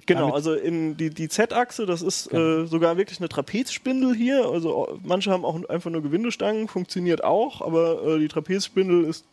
Genau, 0.06 0.20
Damit- 0.20 0.34
also 0.34 0.54
in 0.54 0.96
die, 0.96 1.10
die 1.10 1.28
Z-Achse, 1.28 1.86
das 1.86 2.02
ist 2.02 2.32
äh, 2.32 2.66
sogar 2.66 2.96
wirklich 2.96 3.18
eine 3.18 3.28
Trapezspindel 3.28 4.14
hier. 4.14 4.46
Also 4.48 4.86
äh, 4.86 4.98
manche 5.02 5.32
haben 5.32 5.44
auch 5.44 5.62
einfach 5.68 5.90
nur 5.90 6.02
Gewindestangen, 6.02 6.68
funktioniert 6.68 7.24
auch, 7.24 7.60
aber 7.60 8.02
äh, 8.06 8.18
die 8.20 8.28
Trapezspindel 8.28 9.04
ist 9.04 9.24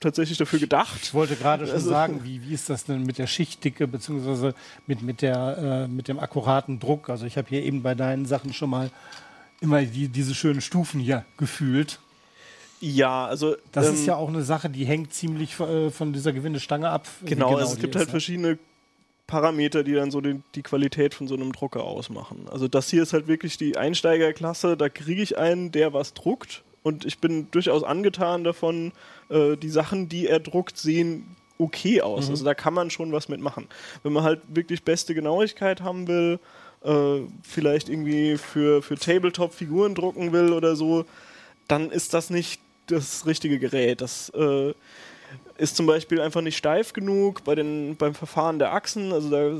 tatsächlich 0.00 0.36
dafür 0.38 0.58
gedacht. 0.58 1.00
Ich 1.02 1.14
wollte 1.14 1.36
gerade 1.36 1.66
schon 1.66 1.74
Also- 1.76 1.88
sagen, 1.90 2.20
wie, 2.24 2.42
wie 2.42 2.52
ist 2.52 2.68
das 2.70 2.84
denn 2.84 3.04
mit 3.04 3.18
der 3.18 3.26
Schichtdicke 3.26 3.86
beziehungsweise 3.86 4.54
mit, 4.86 5.02
mit, 5.02 5.22
der, 5.22 5.86
äh, 5.86 5.88
mit 5.88 6.08
dem 6.08 6.18
akkuraten 6.18 6.78
Druck? 6.80 7.08
Also 7.08 7.26
ich 7.26 7.36
habe 7.38 7.48
hier 7.48 7.62
eben 7.62 7.82
bei 7.82 7.94
deinen 7.94 8.26
Sachen 8.26 8.52
schon 8.52 8.70
mal 8.70 8.90
immer 9.60 9.82
die, 9.82 10.08
diese 10.08 10.34
schönen 10.34 10.60
Stufen 10.60 11.00
hier 11.00 11.24
gefühlt. 11.38 12.00
Ja, 12.80 13.24
also 13.26 13.56
Das 13.72 13.88
ähm, 13.88 13.94
ist 13.94 14.04
ja 14.06 14.16
auch 14.16 14.28
eine 14.28 14.42
Sache, 14.42 14.68
die 14.68 14.84
hängt 14.84 15.14
ziemlich 15.14 15.58
äh, 15.58 15.90
von 15.90 16.12
dieser 16.12 16.32
Gewindestange 16.34 16.90
ab. 16.90 17.08
wie 17.22 17.26
Genau, 17.30 17.54
also 17.56 17.70
es 17.70 17.74
die 17.76 17.80
gibt 17.82 17.94
ist, 17.94 18.00
halt 18.00 18.08
ne? 18.08 18.10
verschiedene 18.10 18.58
Parameter, 19.26 19.84
die 19.84 19.94
dann 19.94 20.10
so 20.10 20.20
den, 20.20 20.42
die 20.54 20.62
Qualität 20.62 21.14
von 21.14 21.26
so 21.28 21.34
einem 21.34 21.52
Drucker 21.52 21.82
ausmachen. 21.84 22.46
Also 22.52 22.68
das 22.68 22.90
hier 22.90 23.02
ist 23.02 23.14
halt 23.14 23.26
wirklich 23.26 23.56
die 23.56 23.78
Einsteigerklasse, 23.78 24.76
da 24.76 24.90
kriege 24.90 25.22
ich 25.22 25.38
einen, 25.38 25.72
der 25.72 25.94
was 25.94 26.12
druckt 26.12 26.62
und 26.84 27.04
ich 27.06 27.18
bin 27.18 27.50
durchaus 27.50 27.82
angetan 27.82 28.44
davon, 28.44 28.92
äh, 29.30 29.56
die 29.56 29.70
Sachen, 29.70 30.08
die 30.08 30.28
er 30.28 30.38
druckt, 30.38 30.76
sehen 30.76 31.34
okay 31.58 32.02
aus. 32.02 32.28
Also 32.28 32.44
da 32.44 32.54
kann 32.54 32.74
man 32.74 32.90
schon 32.90 33.10
was 33.10 33.28
mitmachen. 33.28 33.68
Wenn 34.02 34.12
man 34.12 34.22
halt 34.22 34.42
wirklich 34.48 34.82
beste 34.82 35.14
Genauigkeit 35.14 35.80
haben 35.80 36.06
will, 36.08 36.38
äh, 36.84 37.20
vielleicht 37.42 37.88
irgendwie 37.88 38.36
für, 38.36 38.82
für 38.82 38.96
Tabletop 38.96 39.54
Figuren 39.54 39.94
drucken 39.94 40.32
will 40.32 40.52
oder 40.52 40.76
so, 40.76 41.06
dann 41.68 41.90
ist 41.90 42.12
das 42.12 42.28
nicht 42.28 42.60
das 42.86 43.24
richtige 43.24 43.58
Gerät. 43.58 44.02
Das 44.02 44.28
äh, 44.30 44.74
ist 45.56 45.76
zum 45.76 45.86
Beispiel 45.86 46.20
einfach 46.20 46.42
nicht 46.42 46.58
steif 46.58 46.92
genug 46.92 47.44
bei 47.44 47.54
den, 47.54 47.96
beim 47.96 48.14
Verfahren 48.14 48.58
der 48.58 48.74
Achsen. 48.74 49.10
Also 49.10 49.30
da 49.30 49.56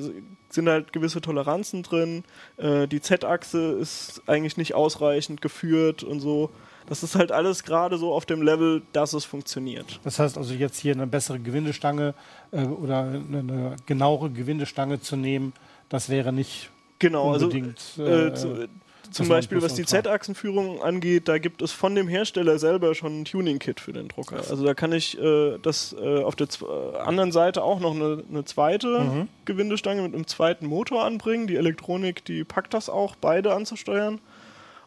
sind 0.50 0.68
halt 0.68 0.92
gewisse 0.92 1.22
Toleranzen 1.22 1.82
drin. 1.82 2.24
Äh, 2.58 2.86
die 2.86 3.00
Z-Achse 3.00 3.78
ist 3.80 4.20
eigentlich 4.26 4.58
nicht 4.58 4.74
ausreichend 4.74 5.40
geführt 5.40 6.02
und 6.02 6.20
so. 6.20 6.50
Das 6.86 7.02
ist 7.02 7.14
halt 7.14 7.32
alles 7.32 7.64
gerade 7.64 7.96
so 7.98 8.12
auf 8.12 8.26
dem 8.26 8.42
Level, 8.42 8.82
dass 8.92 9.12
es 9.14 9.24
funktioniert. 9.24 10.00
Das 10.04 10.18
heißt 10.18 10.36
also 10.36 10.52
jetzt 10.54 10.78
hier 10.78 10.92
eine 10.94 11.06
bessere 11.06 11.38
Gewindestange 11.38 12.14
äh, 12.52 12.64
oder 12.64 13.00
eine, 13.00 13.38
eine 13.38 13.76
genauere 13.86 14.30
Gewindestange 14.30 15.00
zu 15.00 15.16
nehmen, 15.16 15.52
das 15.88 16.08
wäre 16.08 16.32
nicht 16.32 16.70
Genau, 16.98 17.32
also 17.32 17.46
unbedingt. 17.46 17.80
äh, 17.98 18.26
äh, 18.28 18.34
zu, 18.34 18.68
zum 19.10 19.28
Beispiel, 19.28 19.60
was 19.62 19.74
die. 19.74 19.84
Z-Achsenführung 19.84 20.82
angeht, 20.82 21.28
da 21.28 21.38
gibt 21.38 21.60
es 21.62 21.72
von 21.72 21.94
dem 21.94 22.08
Hersteller 22.08 22.58
selber 22.58 22.94
schon 22.94 23.20
ein 23.20 23.24
Tuning-Kit 23.24 23.78
für 23.80 23.92
den 23.92 24.08
Drucker. 24.08 24.36
Also 24.36 24.64
da 24.64 24.74
kann 24.74 24.92
ich 24.92 25.18
äh, 25.20 25.58
das 25.62 25.94
äh, 26.00 26.22
auf 26.22 26.36
der 26.36 26.48
äh, 26.62 26.96
anderen 26.98 27.30
Seite 27.32 27.62
auch 27.62 27.80
noch 27.80 27.94
eine, 27.94 28.24
eine 28.28 28.44
zweite 28.44 29.00
Mhm. 29.00 29.28
Gewindestange 29.44 30.02
mit 30.02 30.14
einem 30.14 30.26
zweiten 30.26 30.66
Motor 30.66 31.04
anbringen. 31.04 31.46
Die 31.46 31.56
Elektronik, 31.56 32.24
die 32.24 32.44
packt 32.44 32.74
das 32.74 32.88
auch, 32.88 33.14
beide 33.16 33.54
anzusteuern. 33.54 34.20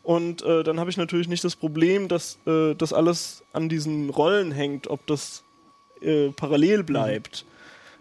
Und 0.07 0.41
äh, 0.41 0.63
dann 0.63 0.79
habe 0.79 0.89
ich 0.89 0.95
natürlich 0.95 1.27
nicht 1.27 1.43
das 1.43 1.57
Problem, 1.57 2.07
dass 2.07 2.37
äh, 2.47 2.75
das 2.75 2.93
alles 2.93 3.43
an 3.51 3.67
diesen 3.67 4.09
Rollen 4.09 4.53
hängt, 4.53 4.87
ob 4.89 5.05
das 5.05 5.43
äh, 5.99 6.29
parallel 6.29 6.83
bleibt. 6.83 7.43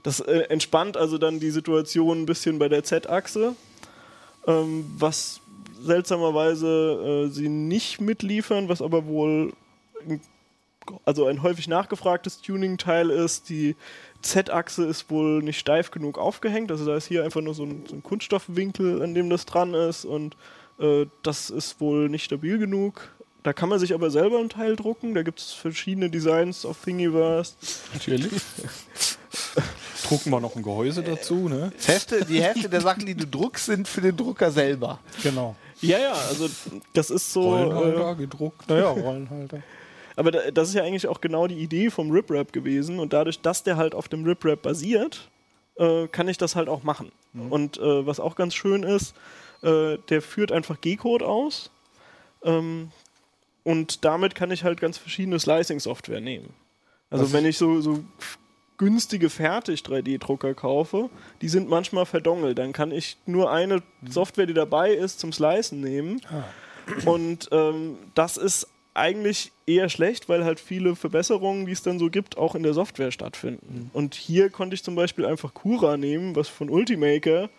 Das 0.04 0.20
äh, 0.20 0.42
entspannt 0.48 0.96
also 0.96 1.18
dann 1.18 1.40
die 1.40 1.50
Situation 1.50 2.22
ein 2.22 2.26
bisschen 2.26 2.60
bei 2.60 2.68
der 2.68 2.84
Z-Achse, 2.84 3.56
ähm, 4.46 4.86
was 4.96 5.40
seltsamerweise 5.82 7.26
äh, 7.26 7.28
sie 7.28 7.48
nicht 7.48 8.00
mitliefern, 8.00 8.68
was 8.68 8.82
aber 8.82 9.06
wohl 9.06 9.52
ein- 10.08 10.20
also 11.04 11.26
ein 11.26 11.42
häufig 11.42 11.66
nachgefragtes 11.66 12.40
Tuning-Teil 12.40 13.10
ist. 13.10 13.48
Die 13.48 13.74
Z-Achse 14.22 14.84
ist 14.84 15.10
wohl 15.10 15.42
nicht 15.42 15.58
steif 15.58 15.90
genug 15.90 16.18
aufgehängt, 16.18 16.70
also 16.70 16.86
da 16.86 16.96
ist 16.96 17.08
hier 17.08 17.24
einfach 17.24 17.40
nur 17.40 17.54
so 17.54 17.64
ein, 17.64 17.82
so 17.88 17.96
ein 17.96 18.04
Kunststoffwinkel, 18.04 19.02
an 19.02 19.12
dem 19.12 19.28
das 19.28 19.44
dran 19.44 19.74
ist 19.74 20.04
und 20.04 20.36
äh, 20.78 21.06
das 21.22 21.50
ist 21.50 21.80
wohl 21.80 22.08
nicht 22.08 22.24
stabil 22.24 22.58
genug. 22.58 23.08
Da 23.42 23.52
kann 23.52 23.68
man 23.68 23.78
sich 23.78 23.94
aber 23.94 24.10
selber 24.10 24.38
ein 24.40 24.48
Teil 24.48 24.74
drucken. 24.74 25.14
Da 25.14 25.22
gibt 25.22 25.38
es 25.38 25.52
verschiedene 25.52 26.10
Designs 26.10 26.64
auf 26.66 26.78
Thingiverse. 26.84 27.54
Natürlich. 27.94 28.32
Drucken 30.08 30.30
wir 30.30 30.40
noch 30.40 30.54
ein 30.56 30.62
Gehäuse 30.62 31.02
dazu, 31.02 31.48
ne? 31.48 31.72
Die 31.82 31.88
Hälfte, 31.88 32.24
die 32.24 32.42
Hälfte 32.42 32.68
der 32.68 32.80
Sachen, 32.80 33.06
die 33.06 33.14
du 33.14 33.26
druckst, 33.26 33.66
sind 33.66 33.88
für 33.88 34.00
den 34.00 34.16
Drucker 34.16 34.50
selber. 34.50 35.00
Genau. 35.22 35.56
Ja, 35.80 35.98
ja, 35.98 36.12
also 36.12 36.48
das 36.92 37.10
ist 37.10 37.32
so. 37.32 37.54
Rollenhalter 37.54 38.12
Äh, 38.12 38.14
gedruckt. 38.16 38.64
Naja, 38.68 38.88
Rollenhalter. 38.88 39.62
aber 40.14 40.30
da, 40.30 40.50
das 40.52 40.68
ist 40.68 40.74
ja 40.74 40.82
eigentlich 40.84 41.06
auch 41.08 41.20
genau 41.20 41.46
die 41.46 41.56
Idee 41.58 41.90
vom 41.90 42.10
RipRap 42.10 42.52
gewesen. 42.52 42.98
Und 43.00 43.12
dadurch, 43.12 43.40
dass 43.40 43.62
der 43.64 43.76
halt 43.76 43.94
auf 43.94 44.08
dem 44.08 44.24
RipRap 44.24 44.62
basiert, 44.62 45.28
äh, 45.76 46.06
kann 46.08 46.28
ich 46.28 46.38
das 46.38 46.56
halt 46.56 46.68
auch 46.68 46.82
machen. 46.82 47.10
Und 47.50 47.76
äh, 47.78 48.06
was 48.06 48.18
auch 48.20 48.34
ganz 48.36 48.54
schön 48.54 48.82
ist, 48.82 49.14
äh, 49.62 49.98
der 50.08 50.22
führt 50.22 50.52
einfach 50.52 50.80
G-Code 50.80 51.26
aus. 51.26 51.70
Ähm, 52.42 52.90
und 53.64 54.04
damit 54.04 54.34
kann 54.34 54.50
ich 54.50 54.64
halt 54.64 54.80
ganz 54.80 54.98
verschiedene 54.98 55.40
Slicing-Software 55.40 56.20
nehmen. 56.20 56.54
Also 57.10 57.24
Was 57.24 57.32
wenn 57.32 57.46
ich 57.46 57.58
so, 57.58 57.80
so 57.80 58.04
günstige 58.78 59.30
Fertig-3D-Drucker 59.30 60.54
kaufe, 60.54 61.10
die 61.40 61.48
sind 61.48 61.68
manchmal 61.68 62.06
verdongelt. 62.06 62.58
Dann 62.58 62.72
kann 62.72 62.92
ich 62.92 63.16
nur 63.26 63.50
eine 63.50 63.82
Software, 64.08 64.46
die 64.46 64.54
dabei 64.54 64.92
ist, 64.92 65.18
zum 65.18 65.32
Slicen 65.32 65.80
nehmen. 65.80 66.20
Und 67.04 67.48
ähm, 67.52 67.96
das 68.14 68.36
ist 68.36 68.68
eigentlich 68.94 69.52
eher 69.66 69.88
schlecht, 69.88 70.28
weil 70.28 70.44
halt 70.44 70.58
viele 70.58 70.96
Verbesserungen, 70.96 71.66
die 71.66 71.72
es 71.72 71.82
dann 71.82 71.98
so 71.98 72.08
gibt, 72.08 72.38
auch 72.38 72.54
in 72.54 72.62
der 72.62 72.72
Software 72.72 73.10
stattfinden. 73.10 73.90
Und 73.92 74.14
hier 74.14 74.48
konnte 74.50 74.74
ich 74.74 74.82
zum 74.82 74.94
Beispiel 74.94 75.26
einfach 75.26 75.52
Cura 75.52 75.96
nehmen, 75.96 76.34
was 76.34 76.48
von 76.48 76.70
Ultimaker 76.70 77.50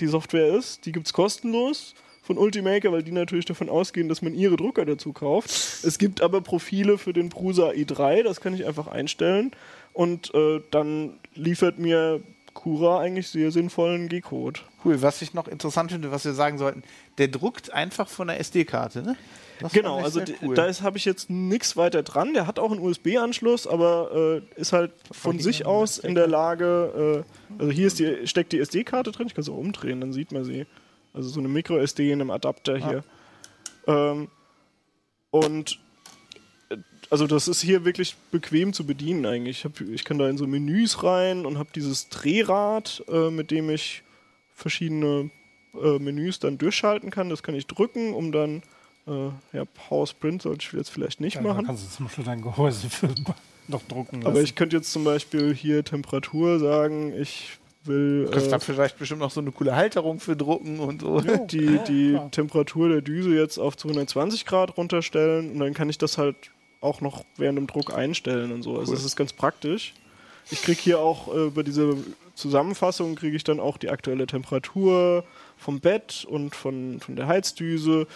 die 0.00 0.06
Software 0.06 0.54
ist. 0.54 0.86
Die 0.86 0.92
gibt 0.92 1.06
es 1.06 1.12
kostenlos 1.12 1.94
von 2.22 2.38
Ultimaker, 2.38 2.90
weil 2.90 3.02
die 3.02 3.12
natürlich 3.12 3.44
davon 3.44 3.68
ausgehen, 3.68 4.08
dass 4.08 4.22
man 4.22 4.34
ihre 4.34 4.56
Drucker 4.56 4.84
dazu 4.84 5.12
kauft. 5.12 5.50
Es 5.50 5.98
gibt 5.98 6.22
aber 6.22 6.40
Profile 6.40 6.96
für 6.96 7.12
den 7.12 7.28
Prusa 7.28 7.70
i3, 7.70 8.22
das 8.22 8.40
kann 8.40 8.54
ich 8.54 8.66
einfach 8.66 8.86
einstellen. 8.86 9.52
Und 9.92 10.34
äh, 10.34 10.60
dann 10.70 11.18
liefert 11.34 11.78
mir 11.78 12.22
Cura 12.54 13.00
eigentlich 13.00 13.28
sehr 13.28 13.50
sinnvollen 13.50 14.08
G-Code. 14.08 14.60
Cool, 14.84 15.00
was 15.00 15.22
ich 15.22 15.34
noch 15.34 15.48
interessant 15.48 15.92
finde, 15.92 16.10
was 16.10 16.24
wir 16.24 16.34
sagen 16.34 16.58
sollten, 16.58 16.82
der 17.18 17.28
druckt 17.28 17.72
einfach 17.72 18.08
von 18.08 18.28
der 18.28 18.38
SD-Karte, 18.40 19.02
ne? 19.02 19.16
Das 19.60 19.72
Genau, 19.72 20.02
also 20.02 20.20
cool. 20.42 20.54
da 20.54 20.72
habe 20.82 20.98
ich 20.98 21.04
jetzt 21.04 21.30
nichts 21.30 21.76
weiter 21.76 22.02
dran. 22.02 22.34
Der 22.34 22.46
hat 22.46 22.58
auch 22.58 22.72
einen 22.72 22.80
USB-Anschluss, 22.80 23.66
aber 23.66 24.42
äh, 24.56 24.60
ist 24.60 24.72
halt 24.72 24.92
von 25.12 25.38
sich 25.38 25.64
aus 25.64 25.98
in 25.98 26.14
der 26.14 26.26
Lage. 26.26 27.24
Äh, 27.24 27.60
also 27.60 27.72
hier 27.72 27.86
ist 27.86 27.98
die, 27.98 28.26
steckt 28.26 28.52
die 28.52 28.58
SD-Karte 28.58 29.12
drin. 29.12 29.28
Ich 29.28 29.34
kann 29.34 29.44
sie 29.44 29.52
auch 29.52 29.56
umdrehen, 29.56 30.00
dann 30.00 30.12
sieht 30.12 30.32
man 30.32 30.44
sie. 30.44 30.66
Also 31.12 31.28
so 31.28 31.38
eine 31.40 31.48
Micro-SD 31.48 32.10
in 32.10 32.20
einem 32.20 32.30
Adapter 32.30 32.76
hier. 32.76 33.04
Ähm, 33.86 34.28
und 35.30 35.78
äh, 36.70 36.76
also 37.10 37.26
das 37.26 37.48
ist 37.48 37.60
hier 37.60 37.84
wirklich 37.84 38.16
bequem 38.30 38.72
zu 38.72 38.84
bedienen 38.86 39.24
eigentlich. 39.26 39.58
Ich, 39.58 39.64
hab, 39.64 39.80
ich 39.80 40.04
kann 40.04 40.18
da 40.18 40.28
in 40.28 40.36
so 40.36 40.46
Menüs 40.46 41.02
rein 41.02 41.46
und 41.46 41.58
habe 41.58 41.70
dieses 41.74 42.08
Drehrad, 42.08 43.04
äh, 43.08 43.30
mit 43.30 43.50
dem 43.50 43.70
ich 43.70 44.03
verschiedene 44.54 45.30
äh, 45.74 45.98
Menüs 45.98 46.38
dann 46.38 46.58
durchschalten 46.58 47.10
kann. 47.10 47.28
Das 47.28 47.42
kann 47.42 47.54
ich 47.54 47.66
drücken, 47.66 48.14
um 48.14 48.32
dann 48.32 48.62
äh, 49.06 49.28
ja, 49.52 49.64
Power 49.88 50.06
Sprint 50.06 50.42
sollte 50.42 50.64
ich 50.66 50.72
jetzt 50.72 50.88
vielleicht 50.90 51.20
nicht 51.20 51.34
Ja, 51.36 51.42
machen. 51.42 51.66
kannst 51.66 51.84
du 51.84 51.90
zum 51.90 52.06
Beispiel 52.06 52.24
dein 52.24 52.40
Gehäuse 52.42 52.88
noch 53.68 53.82
drucken 53.82 54.22
lassen. 54.22 54.26
Aber 54.26 54.40
ich 54.42 54.54
könnte 54.54 54.76
jetzt 54.76 54.92
zum 54.92 55.04
Beispiel 55.04 55.54
hier 55.54 55.84
Temperatur 55.84 56.58
sagen, 56.58 57.12
ich 57.14 57.58
will 57.84 58.24
Du 58.24 58.30
kannst 58.30 58.46
äh, 58.46 58.50
da 58.50 58.58
vielleicht 58.60 58.98
bestimmt 58.98 59.20
noch 59.20 59.30
so 59.30 59.40
eine 59.40 59.52
coole 59.52 59.76
Halterung 59.76 60.20
für 60.20 60.36
drucken 60.36 60.80
und 60.80 61.02
so. 61.02 61.20
die, 61.50 61.78
die 61.86 62.10
klar. 62.12 62.30
Temperatur 62.30 62.88
der 62.88 63.02
Düse 63.02 63.34
jetzt 63.34 63.58
auf 63.58 63.76
220 63.76 64.46
Grad 64.46 64.76
runterstellen 64.78 65.52
und 65.52 65.58
dann 65.58 65.74
kann 65.74 65.90
ich 65.90 65.98
das 65.98 66.16
halt 66.16 66.36
auch 66.80 67.00
noch 67.00 67.24
während 67.36 67.58
dem 67.58 67.66
Druck 67.66 67.92
einstellen 67.94 68.52
und 68.52 68.62
so. 68.62 68.78
Also 68.78 68.92
das 68.94 69.04
ist 69.04 69.16
ganz 69.16 69.32
praktisch. 69.32 69.94
Ich 70.50 70.62
kriege 70.62 70.80
hier 70.80 71.00
auch 71.00 71.34
äh, 71.34 71.46
über 71.46 71.62
diese 71.62 71.96
Zusammenfassung 72.34 73.14
kriege 73.14 73.36
ich 73.36 73.44
dann 73.44 73.60
auch 73.60 73.76
die 73.76 73.90
aktuelle 73.90 74.26
Temperatur 74.26 75.24
vom 75.56 75.80
Bett 75.80 76.26
und 76.28 76.54
von, 76.54 77.00
von 77.00 77.16
der 77.16 77.26
Heizdüse. 77.26 78.06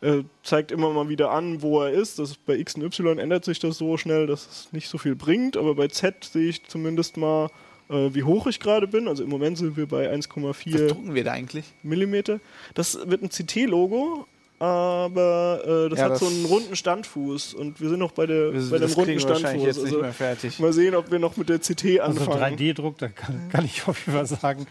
Äh, 0.00 0.24
zeigt 0.42 0.70
immer 0.70 0.90
mal 0.90 1.08
wieder 1.08 1.30
an, 1.30 1.62
wo 1.62 1.80
er 1.82 1.90
ist. 1.90 2.18
Das 2.18 2.30
ist 2.30 2.44
bei 2.44 2.58
X 2.58 2.74
und 2.74 2.82
Y 2.82 3.18
ändert 3.18 3.44
sich 3.44 3.58
das 3.58 3.78
so 3.78 3.96
schnell, 3.96 4.26
dass 4.26 4.46
es 4.46 4.72
nicht 4.72 4.88
so 4.88 4.98
viel 4.98 5.14
bringt. 5.14 5.56
Aber 5.56 5.74
bei 5.74 5.88
Z 5.88 6.24
sehe 6.24 6.48
ich 6.48 6.64
zumindest 6.66 7.16
mal, 7.16 7.50
äh, 7.88 8.10
wie 8.12 8.22
hoch 8.22 8.46
ich 8.46 8.60
gerade 8.60 8.86
bin. 8.86 9.08
Also 9.08 9.24
im 9.24 9.30
Moment 9.30 9.58
sind 9.58 9.76
wir 9.76 9.86
bei 9.86 10.10
Was 10.10 10.28
1,4 10.28 10.88
drucken 10.88 11.14
wir 11.14 11.24
da 11.24 11.32
eigentlich? 11.32 11.64
Millimeter. 11.82 12.40
Das 12.74 12.98
wird 13.08 13.22
ein 13.22 13.30
CT-Logo, 13.30 14.26
aber 14.64 15.62
äh, 15.86 15.88
das 15.90 15.98
Ja, 15.98 16.04
hat 16.06 16.12
das- 16.12 16.20
so 16.20 16.26
einen 16.26 16.44
runden 16.46 16.76
Standfuß 16.76 17.54
und 17.54 17.80
wir 17.80 17.88
sind 17.88 17.98
noch 17.98 18.12
bei, 18.12 18.26
der, 18.26 18.50
bei 18.52 18.58
dem 18.58 18.80
das 18.80 18.96
runden 18.96 19.10
wir 19.12 19.20
Standfuß. 19.20 19.52
jetzt 19.62 19.76
nicht 19.76 19.84
Also 19.86 20.00
mehr 20.00 20.12
fertig. 20.12 20.58
mal 20.58 20.72
sehen, 20.72 20.94
ob 20.94 21.10
wir 21.10 21.18
noch 21.18 21.36
mit 21.36 21.48
der 21.48 21.58
CT 21.58 22.00
also 22.00 22.20
anfangen. 22.30 22.56
3D-Druck, 22.58 22.98
da 22.98 23.08
kann, 23.08 23.48
kann 23.50 23.64
ich 23.64 23.86
auf 23.86 23.98
jeden 24.06 24.12
Fall 24.16 24.26
sagen, 24.26 24.66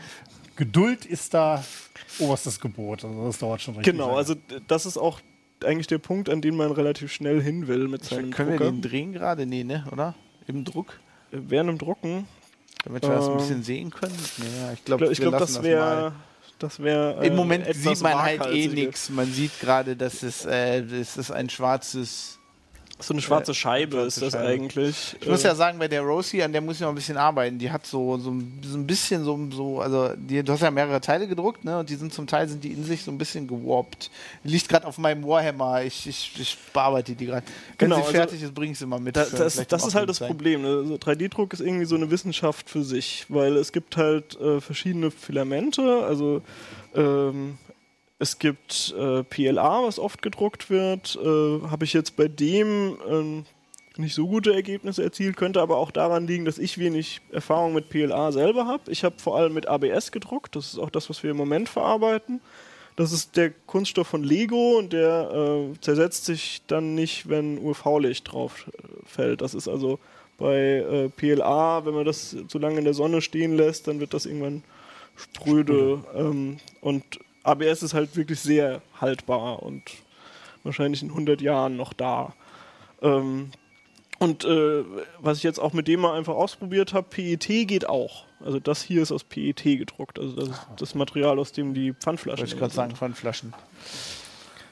Geduld 0.56 1.06
ist 1.06 1.34
da 1.34 1.64
oberstes 2.20 2.60
Gebot. 2.60 3.04
Also 3.04 3.26
das 3.26 3.38
dauert 3.40 3.62
schon 3.62 3.76
richtig 3.76 3.92
Genau, 3.94 4.08
lange. 4.08 4.18
also 4.20 4.36
das 4.68 4.86
ist 4.86 4.98
auch 4.98 5.20
eigentlich 5.64 5.88
der 5.88 5.98
Punkt, 5.98 6.30
an 6.30 6.42
den 6.42 6.56
man 6.56 6.72
relativ 6.72 7.12
schnell 7.12 7.42
hin 7.42 7.68
will 7.68 7.88
mit 7.88 8.04
seinem 8.04 8.32
Können 8.32 8.52
wir 8.52 8.58
Drucker. 8.58 8.72
den 8.72 8.82
drehen 8.82 9.14
gerade? 9.14 9.46
Nee, 9.46 9.64
ne? 9.64 9.86
Oder? 9.92 10.14
Im 10.46 10.64
Druck? 10.66 11.00
Während 11.32 11.70
dem 11.70 11.78
Drucken, 11.80 12.28
Damit 12.84 13.02
wir 13.04 13.10
das 13.12 13.26
ein 13.26 13.32
Ähm, 13.32 13.38
bisschen 13.38 13.64
sehen 13.64 13.90
können? 13.92 14.14
Ja, 14.38 14.74
ich 14.74 14.80
ich 14.80 14.86
glaube, 14.86 15.06
glaube, 15.06 15.16
glaub, 15.16 15.38
das 15.40 15.64
wäre 15.64 16.14
das 16.60 16.82
wäre 16.82 17.26
Im 17.26 17.34
äh, 17.34 17.36
Moment 17.36 17.68
etwas 17.68 17.84
sieht 17.84 18.02
man 18.02 18.22
halt 18.22 18.46
eh 18.48 18.68
nichts. 18.68 19.10
Man 19.10 19.32
sieht 19.32 19.60
gerade, 19.60 19.96
dass 19.96 20.24
es, 20.24 20.46
äh, 20.46 20.84
das 20.84 21.18
ist 21.18 21.32
ein 21.32 21.50
schwarzes. 21.50 22.40
So 23.00 23.14
eine 23.14 23.22
schwarze 23.22 23.54
Scheibe 23.54 23.98
schwarze 23.98 24.08
ist 24.08 24.22
das 24.22 24.32
Scheibe. 24.34 24.48
eigentlich. 24.48 25.16
Ich 25.20 25.28
muss 25.28 25.44
Äh, 25.44 25.48
ja 25.50 25.56
sagen, 25.56 25.78
bei 25.80 25.88
der 25.90 26.02
Rosie, 26.04 26.42
an 26.42 26.54
der 26.54 26.62
muss 26.62 26.76
ich 26.76 26.82
noch 26.82 26.90
ein 26.90 26.96
bisschen 26.96 27.18
arbeiten. 27.18 27.58
Die 27.60 27.70
hat 27.70 27.86
so, 27.86 28.18
so, 28.18 28.32
ein- 28.32 28.62
so 28.64 28.78
ein 28.78 28.88
bisschen 28.88 29.26
so, 29.26 29.38
so 29.52 29.82
also 29.82 30.12
die, 30.16 30.42
du 30.42 30.54
hast 30.54 30.62
ja 30.62 30.72
mehrere 30.72 31.02
Teile 31.02 31.28
gedruckt, 31.28 31.66
ne? 31.66 31.80
Und 31.80 31.90
die 31.90 31.96
sind 31.96 32.14
zum 32.14 32.28
Teil 32.28 32.48
sind 32.48 32.64
die 32.64 32.72
in 32.72 32.84
sich 32.86 33.04
so 33.04 33.12
ein 33.12 33.18
bisschen 33.18 33.46
gewarpt. 33.48 34.10
Die 34.44 34.50
liegt 34.50 34.70
gerade 34.70 34.88
auf 34.88 34.98
meinem 35.00 35.26
Warhammer. 35.26 35.84
Ich, 35.84 36.08
ich, 36.08 36.32
ich 36.40 36.58
bearbeite 36.72 37.14
die 37.16 37.26
gerade. 37.26 37.44
Wenn 37.78 37.90
Genau, 37.90 37.96
sie 37.98 38.02
also 38.04 38.14
fertig 38.14 38.42
ist, 38.44 38.54
bringe 38.54 38.72
ich 38.72 38.80
sie 38.80 38.86
mal 38.86 39.00
mit. 39.02 39.18
Da, 39.18 39.26
das, 39.26 39.56
das 39.68 39.86
ist 39.88 39.96
halt 39.96 40.08
das. 40.08 40.20
Problem. 40.20 40.62
Ne? 40.62 40.68
Also 40.70 40.96
3D-Druck 40.96 41.52
ist 41.54 41.60
irgendwie 41.62 41.86
so 41.86 41.96
eine 41.96 42.10
Wissenschaft 42.10 42.70
für 42.70 42.84
sich, 42.84 43.26
weil 43.28 43.58
es 43.58 43.72
gibt 43.74 43.98
halt 43.98 44.40
äh, 44.40 44.62
verschiedene 44.62 45.12
Filamente. 45.12 46.06
Also 46.06 46.42
ähm, 46.96 47.58
es 48.24 48.40
gibt 48.40 48.96
äh, 48.98 49.24
PLA, 49.24 49.84
was 49.84 50.00
oft 50.00 50.22
gedruckt 50.22 50.70
wird. 50.70 51.20
Äh, 51.22 51.68
Habe 51.68 51.84
ich 51.84 51.92
jetzt 51.92 52.16
bei 52.16 52.30
dem 52.30 52.98
ähm, 53.08 53.46
nicht 53.98 54.16
so 54.16 54.28
gute 54.28 54.54
Ergebnisse 54.54 55.04
erzielt, 55.04 55.36
könnte 55.36 55.62
aber 55.62 55.78
auch 55.78 55.92
daran 55.92 56.26
liegen, 56.26 56.46
dass 56.46 56.58
ich 56.58 56.78
wenig 56.78 57.20
Erfahrung 57.32 57.74
mit 57.74 57.90
PLA 57.90 58.32
selber 58.32 58.66
habe. 58.66 58.90
Ich 58.90 59.04
habe 59.04 59.20
vor 59.20 59.38
allem 59.38 59.54
mit 59.54 59.68
ABS 59.68 60.14
gedruckt. 60.14 60.56
Das 60.56 60.68
ist 60.68 60.80
auch 60.80 60.90
das, 60.90 61.10
was 61.10 61.22
wir 61.22 61.32
im 61.32 61.38
Moment 61.38 61.68
verarbeiten. 61.68 62.40
Das 62.96 63.12
ist 63.12 63.36
der 63.36 63.52
Kunststoff 63.52 64.08
von 64.08 64.24
Lego 64.24 64.78
und 64.78 64.94
der 64.94 65.32
äh, 65.74 65.82
zersetzt 65.82 66.24
sich 66.24 66.62
dann 66.68 66.96
nicht, 66.96 67.28
wenn 67.28 67.58
UV-Licht 67.58 68.32
drauf 68.32 68.68
äh, 68.68 68.88
fällt. 69.06 69.42
Das 69.42 69.54
ist 69.54 69.68
also 69.68 70.00
bei 70.38 70.58
äh, 70.58 71.10
PLA, 71.10 71.86
wenn 71.86 71.94
man 71.94 72.06
das 72.06 72.38
zu 72.48 72.58
lange 72.58 72.78
in 72.78 72.86
der 72.86 72.94
Sonne 72.94 73.22
stehen 73.22 73.58
lässt, 73.58 73.88
dann 73.88 74.00
wird 74.00 74.14
das 74.14 74.26
irgendwann 74.26 74.64
spröde. 75.18 76.04
Ähm, 76.16 76.58
und 76.82 77.04
ABS 77.44 77.84
ist 77.84 77.94
halt 77.94 78.16
wirklich 78.16 78.40
sehr 78.40 78.82
haltbar 79.00 79.62
und 79.64 79.84
wahrscheinlich 80.64 81.02
in 81.02 81.10
100 81.10 81.42
Jahren 81.42 81.76
noch 81.76 81.94
da. 81.94 82.34
Ähm, 83.02 83.52
und 84.20 84.46
äh, 84.46 84.84
was 85.20 85.38
ich 85.40 85.44
jetzt 85.44 85.60
auch 85.60 85.74
mit 85.74 85.88
dem 85.88 86.00
mal 86.00 86.18
einfach 86.18 86.36
ausprobiert 86.36 86.94
habe, 86.94 87.08
PET 87.10 87.46
geht 87.68 87.88
auch. 87.90 88.26
Also 88.44 88.60
das 88.60 88.82
hier 88.82 89.02
ist 89.02 89.12
aus 89.12 89.24
PET 89.26 89.64
gedruckt. 89.64 90.18
Also 90.20 90.36
das 90.36 90.50
ist 90.50 90.62
das 90.78 90.96
Material, 90.96 91.38
aus 91.40 91.52
dem 91.52 91.74
die 91.74 91.94
Pfandflaschen 91.94 92.40
Wollte 92.40 92.54
ich 92.54 92.60
gerade 92.60 92.74
sagen, 92.74 92.96
von 92.96 93.14
Flaschen. 93.14 93.54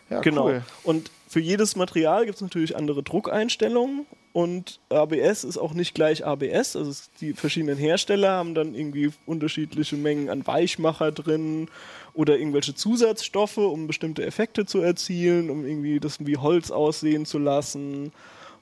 Ja, 0.10 0.22
Genau. 0.22 0.46
cool. 0.46 0.64
Und 0.84 1.12
für 1.28 1.40
jedes 1.42 1.76
Material 1.76 2.26
gibt 2.26 2.36
es 2.36 2.42
natürlich 2.42 2.76
andere 2.78 3.04
Druckeinstellungen 3.04 4.06
und 4.34 4.80
ABS 4.90 5.44
ist 5.44 5.58
auch 5.58 5.74
nicht 5.74 5.94
gleich 5.94 6.26
ABS. 6.26 6.76
Also 6.76 6.94
die 7.20 7.34
verschiedenen 7.34 7.78
Hersteller 7.78 8.32
haben 8.32 8.56
dann 8.56 8.74
irgendwie 8.76 9.12
unterschiedliche 9.26 9.98
Mengen 9.98 10.30
an 10.30 10.46
Weichmacher 10.48 11.12
drin 11.12 11.68
oder 12.14 12.38
irgendwelche 12.38 12.74
Zusatzstoffe, 12.74 13.58
um 13.58 13.88
bestimmte 13.88 14.26
Effekte 14.26 14.66
zu 14.66 14.80
erzielen, 14.80 15.50
um 15.50 15.66
irgendwie 15.66 16.00
das 16.00 16.26
wie 16.26 16.38
Holz 16.38 16.72
aussehen 16.72 17.26
zu 17.26 17.40
lassen 17.40 18.12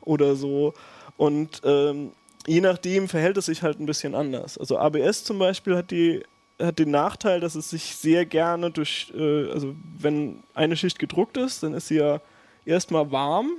oder 0.02 0.36
so. 0.36 0.74
Und 1.18 1.62
ähm, 1.64 2.12
je 2.48 2.62
nachdem 2.62 3.08
verhält 3.08 3.38
es 3.38 3.46
sich 3.46 3.62
halt 3.62 3.80
ein 3.80 3.86
bisschen 3.86 4.16
anders. 4.16 4.58
Also 4.58 4.78
ABS 4.78 5.24
zum 5.24 5.38
Beispiel 5.38 5.76
hat 5.76 5.92
die 5.92 6.24
hat 6.62 6.78
den 6.78 6.92
Nachteil, 6.92 7.40
dass 7.40 7.56
es 7.56 7.70
sich 7.70 7.96
sehr 7.96 8.26
gerne 8.26 8.70
durch, 8.70 9.14
äh, 9.16 9.50
also 9.50 9.76
wenn 9.98 10.44
eine 10.54 10.76
Schicht 10.76 11.00
gedruckt 11.00 11.38
ist, 11.38 11.64
dann 11.64 11.74
ist 11.74 11.88
sie 11.88 11.96
ja 11.96 12.20
erstmal 12.66 13.12
warm 13.12 13.52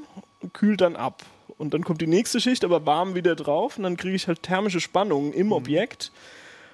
kühlt 0.53 0.81
dann 0.81 0.97
ab. 0.97 1.23
Und 1.61 1.75
dann 1.75 1.85
kommt 1.85 2.01
die 2.01 2.07
nächste 2.07 2.41
Schicht, 2.41 2.65
aber 2.65 2.87
warm 2.87 3.15
wieder 3.15 3.37
drauf 3.37 3.77
und 3.77 3.83
dann 3.83 3.99
kriege 3.99 4.17
ich 4.17 4.27
halt 4.29 4.43
thermische 4.43 4.81
Spannungen 4.81 5.35
im 5.35 5.53
Objekt. 5.53 6.11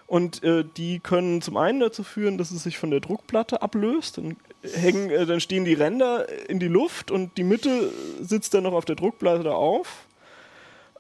Und 0.07 0.45
äh, 0.45 0.64
die 0.76 1.01
können 1.01 1.43
zum 1.43 1.57
einen 1.57 1.80
dazu 1.80 2.05
führen, 2.05 2.39
dass 2.39 2.53
es 2.53 2.62
sich 2.62 2.78
von 2.78 2.93
der 2.93 3.01
Druckplatte 3.01 3.62
ablöst. 3.62 4.18
Dann, 4.18 4.37
hängen, 4.62 5.11
äh, 5.11 5.26
dann 5.26 5.41
stehen 5.41 5.64
die 5.64 5.74
Ränder 5.74 6.28
in 6.49 6.61
die 6.61 6.68
Luft 6.68 7.11
und 7.11 7.37
die 7.37 7.43
Mitte 7.43 7.91
sitzt 8.20 8.55
dann 8.55 8.62
noch 8.62 8.74
auf 8.74 8.84
der 8.84 8.95
Druckplatte 8.95 9.53
auf. 9.53 10.07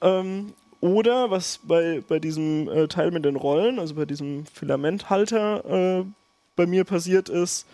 Ähm, 0.02 0.52
oder 0.80 1.30
was 1.30 1.60
bei, 1.62 2.02
bei 2.08 2.18
diesem 2.18 2.68
äh, 2.68 2.88
Teil 2.88 3.12
mit 3.12 3.24
den 3.24 3.36
Rollen, 3.36 3.78
also 3.78 3.94
bei 3.94 4.04
diesem 4.04 4.46
Filamenthalter 4.46 6.00
äh, 6.00 6.04
bei 6.56 6.66
mir 6.66 6.82
passiert 6.82 7.28
ist, 7.28 7.66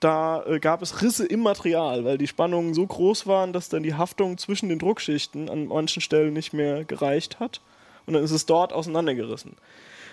da 0.00 0.44
äh, 0.44 0.60
gab 0.60 0.82
es 0.82 1.02
Risse 1.02 1.26
im 1.26 1.40
Material, 1.40 2.04
weil 2.04 2.18
die 2.18 2.26
Spannungen 2.26 2.74
so 2.74 2.86
groß 2.86 3.26
waren, 3.26 3.52
dass 3.52 3.68
dann 3.68 3.82
die 3.82 3.94
Haftung 3.94 4.38
zwischen 4.38 4.68
den 4.68 4.78
Druckschichten 4.78 5.48
an 5.48 5.66
manchen 5.66 6.02
Stellen 6.02 6.32
nicht 6.32 6.52
mehr 6.52 6.84
gereicht 6.84 7.40
hat. 7.40 7.60
Und 8.06 8.14
dann 8.14 8.22
ist 8.22 8.30
es 8.30 8.46
dort 8.46 8.72
auseinandergerissen. 8.72 9.56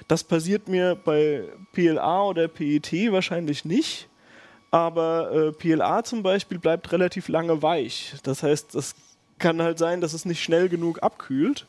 Das 0.08 0.24
passiert 0.24 0.68
mir 0.68 0.96
bei 0.96 1.44
PLA 1.74 2.24
oder 2.24 2.48
PET 2.48 3.12
wahrscheinlich 3.12 3.66
nicht. 3.66 4.10
Aber 4.72 5.32
äh, 5.32 5.52
PLA 5.52 6.04
zum 6.04 6.24
Beispiel 6.24 6.58
bleibt 6.58 6.92
relativ 6.92 7.28
lange 7.28 7.62
weich. 7.62 8.16
Das 8.24 8.42
heißt, 8.42 8.74
es 8.74 8.96
kann 9.38 9.62
halt 9.62 9.78
sein, 9.78 10.02
dass 10.02 10.14
es 10.14 10.26
nicht 10.26 10.42
schnell 10.42 10.70
genug 10.70 11.04
abkühlt. 11.04 11.68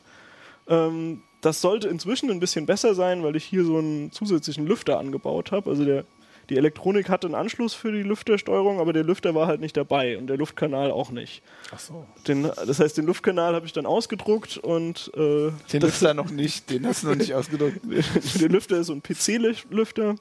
Ähm, 0.67 1.21
das 1.41 1.61
sollte 1.61 1.87
inzwischen 1.87 2.31
ein 2.31 2.39
bisschen 2.39 2.65
besser 2.65 2.95
sein, 2.95 3.21
weil 3.21 3.35
ich 3.35 3.45
hier 3.45 3.63
so 3.63 3.77
einen 3.77 4.11
zusätzlichen 4.11 4.65
Lüfter 4.65 4.97
angebaut 4.97 5.51
habe. 5.51 5.69
Also 5.69 5.85
der, 5.85 6.05
die 6.49 6.57
Elektronik 6.57 7.09
hatte 7.09 7.27
einen 7.27 7.35
Anschluss 7.35 7.73
für 7.73 7.91
die 7.91 8.03
Lüftersteuerung, 8.03 8.79
aber 8.79 8.93
der 8.93 9.03
Lüfter 9.03 9.35
war 9.35 9.47
halt 9.47 9.61
nicht 9.61 9.75
dabei 9.77 10.17
und 10.17 10.27
der 10.27 10.37
Luftkanal 10.37 10.91
auch 10.91 11.11
nicht. 11.11 11.41
Ach 11.71 11.79
so. 11.79 12.05
Den, 12.27 12.43
das 12.43 12.79
heißt, 12.79 12.97
den 12.97 13.05
Luftkanal 13.05 13.55
habe 13.55 13.65
ich 13.65 13.73
dann 13.73 13.85
ausgedruckt 13.85 14.57
und 14.57 15.11
äh, 15.15 15.51
Den 15.71 15.81
Lüfter 15.81 16.13
noch 16.13 16.29
nicht, 16.29 16.69
den 16.69 16.85
hast 16.85 17.03
du 17.03 17.07
noch 17.07 17.15
nicht 17.15 17.33
ausgedruckt. 17.33 17.79
der 18.41 18.49
Lüfter 18.49 18.77
ist 18.77 18.87
so 18.87 18.93
ein 18.93 19.01
PC-Lüfter. 19.01 20.15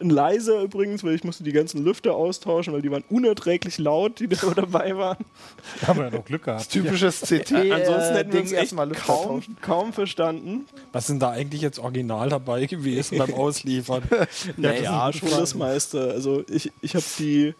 Ein 0.00 0.10
leiser 0.10 0.62
übrigens, 0.62 1.04
weil 1.04 1.14
ich 1.14 1.24
musste 1.24 1.44
die 1.44 1.52
ganzen 1.52 1.84
Lüfter 1.84 2.14
austauschen, 2.14 2.72
weil 2.72 2.80
die 2.80 2.90
waren 2.90 3.04
unerträglich 3.10 3.78
laut, 3.78 4.18
die 4.18 4.28
da 4.28 4.38
dabei 4.54 4.96
waren. 4.96 5.24
Da 5.80 5.88
haben 5.88 5.98
wir 5.98 6.04
ja 6.06 6.10
doch 6.10 6.24
Glück 6.24 6.44
gehabt. 6.44 6.70
Typisches 6.70 7.20
CT. 7.20 7.52
Ansonsten 7.52 7.54
äh, 7.54 8.14
hätten 8.14 8.14
wir 8.14 8.24
Ding 8.24 8.40
uns 8.40 8.52
echt 8.52 8.60
erstmal 8.62 8.88
Lüfter 8.88 9.04
kaum, 9.04 9.42
kaum 9.60 9.92
verstanden. 9.92 10.66
Was 10.92 11.06
sind 11.06 11.20
da 11.20 11.30
eigentlich 11.30 11.60
jetzt 11.60 11.78
original 11.78 12.28
dabei 12.30 12.66
gewesen 12.66 13.18
beim 13.18 13.34
Ausliefern? 13.40 14.02
Naja, 14.56 15.12
schon 15.12 15.30
das 15.30 15.54
meiste. 15.54 16.10
Also 16.10 16.44
ich, 16.48 16.72
ich 16.80 16.94
habe 16.94 17.04
die, 17.18 17.54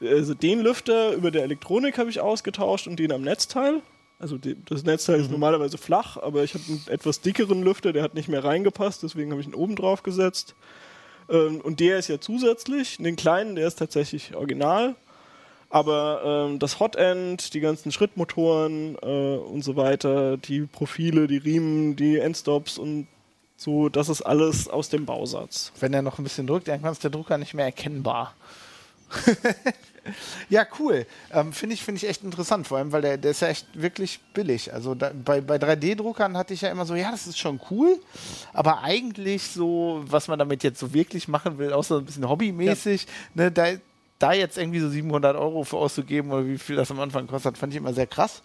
also 0.00 0.34
den 0.34 0.60
Lüfter 0.60 1.12
über 1.12 1.30
der 1.30 1.44
Elektronik 1.44 1.96
habe 1.98 2.10
ich 2.10 2.20
ausgetauscht 2.20 2.88
und 2.88 2.98
den 2.98 3.12
am 3.12 3.22
Netzteil. 3.22 3.82
Also 4.18 4.36
die, 4.36 4.56
das 4.64 4.82
Netzteil 4.82 5.20
ist 5.20 5.30
normalerweise 5.30 5.78
flach, 5.78 6.16
aber 6.16 6.42
ich 6.42 6.54
habe 6.54 6.64
einen 6.68 6.82
etwas 6.88 7.20
dickeren 7.20 7.62
Lüfter, 7.62 7.92
der 7.92 8.02
hat 8.02 8.14
nicht 8.14 8.28
mehr 8.28 8.42
reingepasst, 8.42 9.04
deswegen 9.04 9.30
habe 9.30 9.40
ich 9.40 9.46
ihn 9.46 9.54
oben 9.54 9.76
drauf 9.76 10.02
gesetzt. 10.02 10.56
Ähm, 11.28 11.60
und 11.60 11.80
der 11.80 11.98
ist 11.98 12.08
ja 12.08 12.20
zusätzlich. 12.20 12.96
Den 12.98 13.16
kleinen, 13.16 13.56
der 13.56 13.66
ist 13.66 13.78
tatsächlich 13.78 14.34
original. 14.34 14.96
Aber 15.70 16.22
ähm, 16.24 16.58
das 16.58 16.80
Hotend, 16.80 17.52
die 17.52 17.60
ganzen 17.60 17.92
Schrittmotoren 17.92 18.96
äh, 19.02 19.36
und 19.36 19.62
so 19.62 19.76
weiter, 19.76 20.38
die 20.38 20.62
Profile, 20.62 21.26
die 21.26 21.36
Riemen, 21.36 21.94
die 21.94 22.18
Endstops 22.18 22.78
und 22.78 23.06
so, 23.56 23.88
das 23.88 24.08
ist 24.08 24.22
alles 24.22 24.68
aus 24.68 24.88
dem 24.88 25.04
Bausatz. 25.04 25.72
Wenn 25.80 25.92
er 25.92 26.00
noch 26.00 26.18
ein 26.18 26.22
bisschen 26.22 26.46
drückt, 26.46 26.68
irgendwann 26.68 26.92
ist 26.92 27.02
der 27.02 27.10
Drucker 27.10 27.36
nicht 27.38 27.54
mehr 27.54 27.66
erkennbar. 27.66 28.34
ja, 30.48 30.66
cool. 30.78 31.06
Ähm, 31.32 31.52
Finde 31.52 31.74
ich, 31.74 31.82
find 31.84 31.98
ich 31.98 32.08
echt 32.08 32.22
interessant, 32.24 32.66
vor 32.66 32.78
allem, 32.78 32.92
weil 32.92 33.02
der, 33.02 33.18
der 33.18 33.30
ist 33.32 33.40
ja 33.40 33.48
echt 33.48 33.66
wirklich 33.74 34.20
billig. 34.34 34.72
Also 34.72 34.94
da, 34.94 35.10
bei, 35.24 35.40
bei 35.40 35.56
3D-Druckern 35.56 36.36
hatte 36.36 36.54
ich 36.54 36.62
ja 36.62 36.70
immer 36.70 36.86
so, 36.86 36.94
ja, 36.94 37.10
das 37.10 37.26
ist 37.26 37.38
schon 37.38 37.60
cool, 37.70 37.98
aber 38.52 38.82
eigentlich 38.82 39.42
so, 39.48 40.02
was 40.06 40.28
man 40.28 40.38
damit 40.38 40.62
jetzt 40.62 40.80
so 40.80 40.92
wirklich 40.94 41.28
machen 41.28 41.58
will, 41.58 41.72
außer 41.72 41.98
ein 41.98 42.04
bisschen 42.04 42.28
hobbymäßig, 42.28 43.06
ne, 43.34 43.50
da, 43.52 43.66
da 44.18 44.32
jetzt 44.32 44.56
irgendwie 44.58 44.80
so 44.80 44.88
700 44.88 45.36
Euro 45.36 45.64
für 45.64 45.76
auszugeben 45.76 46.30
oder 46.32 46.46
wie 46.46 46.58
viel 46.58 46.76
das 46.76 46.90
am 46.90 47.00
Anfang 47.00 47.26
kostet, 47.26 47.58
fand 47.58 47.72
ich 47.72 47.76
immer 47.78 47.92
sehr 47.94 48.06
krass. 48.06 48.42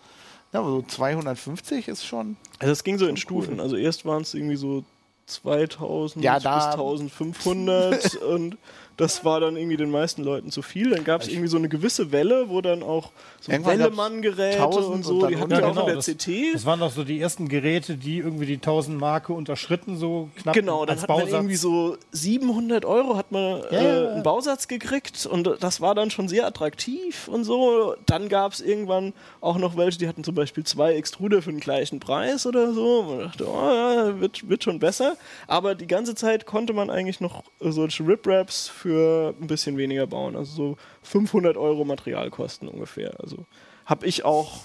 Ja, 0.51 0.59
aber 0.59 0.69
so 0.69 0.81
250 0.83 1.87
ist 1.87 2.05
schon. 2.05 2.37
Also 2.59 2.71
es 2.73 2.83
ging 2.83 2.99
so 2.99 3.05
in 3.05 3.11
Cool. 3.13 3.17
Stufen. 3.17 3.59
Also 3.59 3.75
erst 3.75 4.05
waren 4.05 4.21
es 4.21 4.35
irgendwie 4.35 4.55
so 4.55 4.83
2000 5.25 6.23
Ja, 6.23 6.35
bis 6.35 6.43
da- 6.43 6.71
1500 6.73 8.15
und 8.21 8.57
das 8.97 9.25
war 9.25 9.39
dann 9.39 9.55
irgendwie 9.57 9.77
den 9.77 9.89
meisten 9.91 10.23
Leuten 10.23 10.51
zu 10.51 10.61
viel. 10.61 10.91
Dann 10.91 11.03
gab 11.03 11.21
es 11.21 11.27
irgendwie 11.27 11.47
so 11.47 11.57
eine 11.57 11.69
gewisse 11.69 12.11
Welle, 12.11 12.49
wo 12.49 12.61
dann 12.61 12.83
auch 12.83 13.11
so 13.41 13.51
Wellemann-Geräte 13.51 14.57
1000 14.61 14.85
und 14.87 14.93
und 14.93 15.03
so, 15.03 15.21
dann 15.21 15.29
die 15.31 15.37
hatten 15.37 15.51
ja 15.51 15.59
Ja, 15.59 15.65
auch 15.65 15.69
genau, 15.71 15.81
in 15.81 15.87
der 15.87 15.95
das- 15.95 16.05
CT. 16.05 16.53
Das 16.53 16.65
waren 16.65 16.79
doch 16.79 16.91
so 16.91 17.03
die 17.03 17.19
ersten 17.19 17.47
Geräte, 17.47 17.95
die 17.97 18.17
irgendwie 18.19 18.45
die 18.45 18.57
1000 18.59 18.99
Marke 18.99 19.33
unterschritten, 19.33 19.97
so 19.97 20.29
knapp 20.35 20.53
Genau, 20.55 20.85
dann 20.85 20.95
als 20.95 21.01
hat 21.03 21.09
man 21.09 21.17
Bausatz. 21.19 21.33
irgendwie 21.33 21.55
so 21.55 21.97
700 22.11 22.85
Euro 22.85 23.15
hat 23.17 23.31
man 23.31 23.61
Ja, 23.71 23.79
äh, 23.79 24.07
einen 24.13 24.23
Bausatz 24.23 24.67
gekriegt 24.67 25.25
und 25.25 25.49
das 25.59 25.81
war 25.81 25.95
dann 25.95 26.11
schon 26.11 26.27
sehr 26.27 26.45
attraktiv 26.45 27.27
und 27.27 27.43
so. 27.43 27.95
Dann 28.05 28.29
gab 28.29 28.53
es 28.53 28.61
irgendwann 28.61 29.13
auch 29.41 29.57
noch 29.57 29.75
welche, 29.77 29.97
die 29.99 30.07
hatten 30.07 30.23
zum 30.23 30.35
Beispiel 30.35 30.63
zwei 30.63 30.93
Extruder 30.95 31.41
für 31.41 31.51
den 31.51 31.59
gleichen 31.59 31.99
Preis 31.99 32.45
oder 32.45 32.73
so. 32.73 33.03
Man 33.03 33.19
dachte, 33.19 33.47
oh, 33.47 33.69
ja, 33.73 34.19
wird, 34.19 34.47
wird 34.49 34.63
schon 34.63 34.79
besser. 34.79 35.17
Aber 35.47 35.75
die 35.75 35.87
ganze 35.87 36.15
Zeit 36.15 36.45
konnte 36.45 36.73
man 36.73 36.89
eigentlich 36.89 37.19
noch 37.19 37.43
solche 37.59 38.05
Rip-Raps 38.05 38.67
für 38.67 38.82
ein 38.91 39.47
bisschen 39.47 39.77
weniger 39.77 40.07
bauen. 40.07 40.35
Also 40.35 40.53
so 40.55 40.77
500 41.03 41.57
Euro 41.57 41.85
Materialkosten 41.85 42.67
ungefähr. 42.67 43.13
Also 43.19 43.45
habe 43.85 44.05
ich 44.05 44.25
auch 44.25 44.61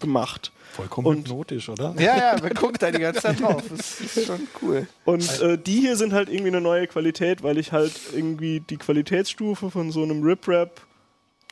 gemacht. 0.00 0.52
Vollkommen 0.72 1.06
Und- 1.06 1.16
hypnotisch, 1.28 1.68
oder? 1.68 1.94
Ja, 1.98 2.16
ja, 2.16 2.36
man 2.42 2.54
guckt 2.54 2.82
da 2.82 2.90
die 2.90 2.98
ganze 2.98 3.20
Zeit 3.20 3.40
drauf. 3.40 3.62
Das 3.70 4.00
ist 4.00 4.26
schon 4.26 4.40
cool. 4.62 4.86
Und 5.04 5.40
äh, 5.40 5.56
die 5.58 5.80
hier 5.80 5.96
sind 5.96 6.12
halt 6.12 6.28
irgendwie 6.28 6.48
eine 6.48 6.60
neue 6.60 6.86
Qualität, 6.86 7.42
weil 7.42 7.58
ich 7.58 7.72
halt 7.72 7.92
irgendwie 8.14 8.60
die 8.60 8.78
Qualitätsstufe 8.78 9.70
von 9.70 9.90
so 9.92 10.02
einem 10.02 10.22
Rip-Rap 10.22 10.80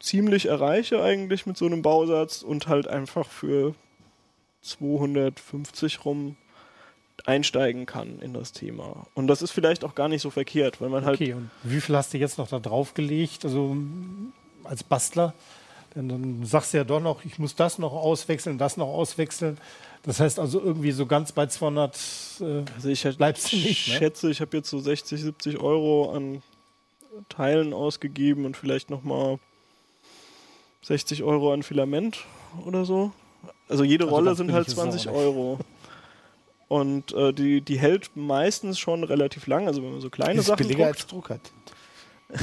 ziemlich 0.01 0.47
erreiche 0.47 1.03
eigentlich 1.03 1.45
mit 1.47 1.57
so 1.59 1.67
einem 1.67 1.83
Bausatz 1.83 2.43
und 2.43 2.67
halt 2.67 2.89
einfach 2.89 3.29
für 3.29 3.75
250 4.63 6.05
rum 6.05 6.37
einsteigen 7.27 7.87
kann 7.87 8.19
in 8.21 8.33
das 8.33 8.53
Thema. 8.53 9.07
Und 9.15 9.27
das 9.27 9.43
ist 9.43 9.51
vielleicht 9.51 9.85
auch 9.85 9.95
gar 9.95 10.09
nicht 10.09 10.23
so 10.23 10.31
verkehrt, 10.31 10.81
weil 10.81 10.89
man 10.89 11.05
halt 11.05 11.21
Okay, 11.21 11.35
und 11.35 11.51
wie 11.63 11.81
viel 11.81 11.97
hast 11.97 12.13
du 12.15 12.19
jetzt 12.19 12.39
noch 12.39 12.49
da 12.49 12.59
draufgelegt, 12.59 13.45
also 13.45 13.77
als 14.65 14.83
Bastler? 14.83 15.35
Denn 15.97 16.09
dann 16.09 16.45
sagst 16.45 16.73
du 16.73 16.79
ja 16.79 16.85
doch 16.85 17.01
noch, 17.01 17.25
ich 17.25 17.39
muss 17.41 17.57
das 17.57 17.79
noch 17.79 17.93
auswechseln, 17.93 18.59
das 18.59 18.77
noch 18.77 18.87
auswechseln. 18.87 19.59
Das 20.05 20.21
heißt 20.21 20.39
also 20.39 20.61
irgendwie 20.61 20.93
so 20.93 21.05
ganz 21.07 21.33
bei 21.33 21.47
200. 21.47 21.97
Äh, 22.41 22.63
Also 22.77 22.89
ich 22.89 23.03
Bleibst 23.17 23.53
du 23.53 23.57
nicht, 23.57 23.89
ne? 23.89 23.95
schätze, 23.99 24.31
ich 24.31 24.41
habe 24.41 24.57
jetzt 24.57 24.71
so 24.71 24.79
60, 24.79 25.21
70 25.21 25.59
Euro 25.59 26.13
an 26.15 26.43
Teilen 27.29 27.73
ausgegeben 27.75 28.45
und 28.45 28.57
vielleicht 28.57 28.89
nochmal 28.89 29.39
60 30.83 31.23
Euro 31.23 31.53
an 31.53 31.63
Filament 31.63 32.25
oder 32.65 32.85
so. 32.85 33.13
Also 33.69 33.85
jede 33.85 34.05
Also 34.05 34.15
Rolle 34.17 34.35
sind 34.37 34.53
halt 34.53 34.67
billig 34.67 34.69
ist 34.69 34.73
es 34.75 34.79
auch 34.79 34.91
20 34.91 35.07
nicht. 35.07 35.15
Euro. 35.15 35.59
Und 36.71 37.13
äh, 37.15 37.33
die, 37.33 37.63
die 37.63 37.81
hält 37.81 38.13
meistens 38.15 38.79
schon 38.79 39.03
relativ 39.03 39.49
lang. 39.49 39.67
Also 39.67 39.83
wenn 39.83 39.91
man 39.91 40.01
so 40.01 40.09
kleine 40.09 40.39
ist 40.39 40.47
Sachen 40.47 40.59
billiger 40.69 40.85
druckt. 40.85 41.01
als 41.01 41.07
Drucker. 41.09 41.41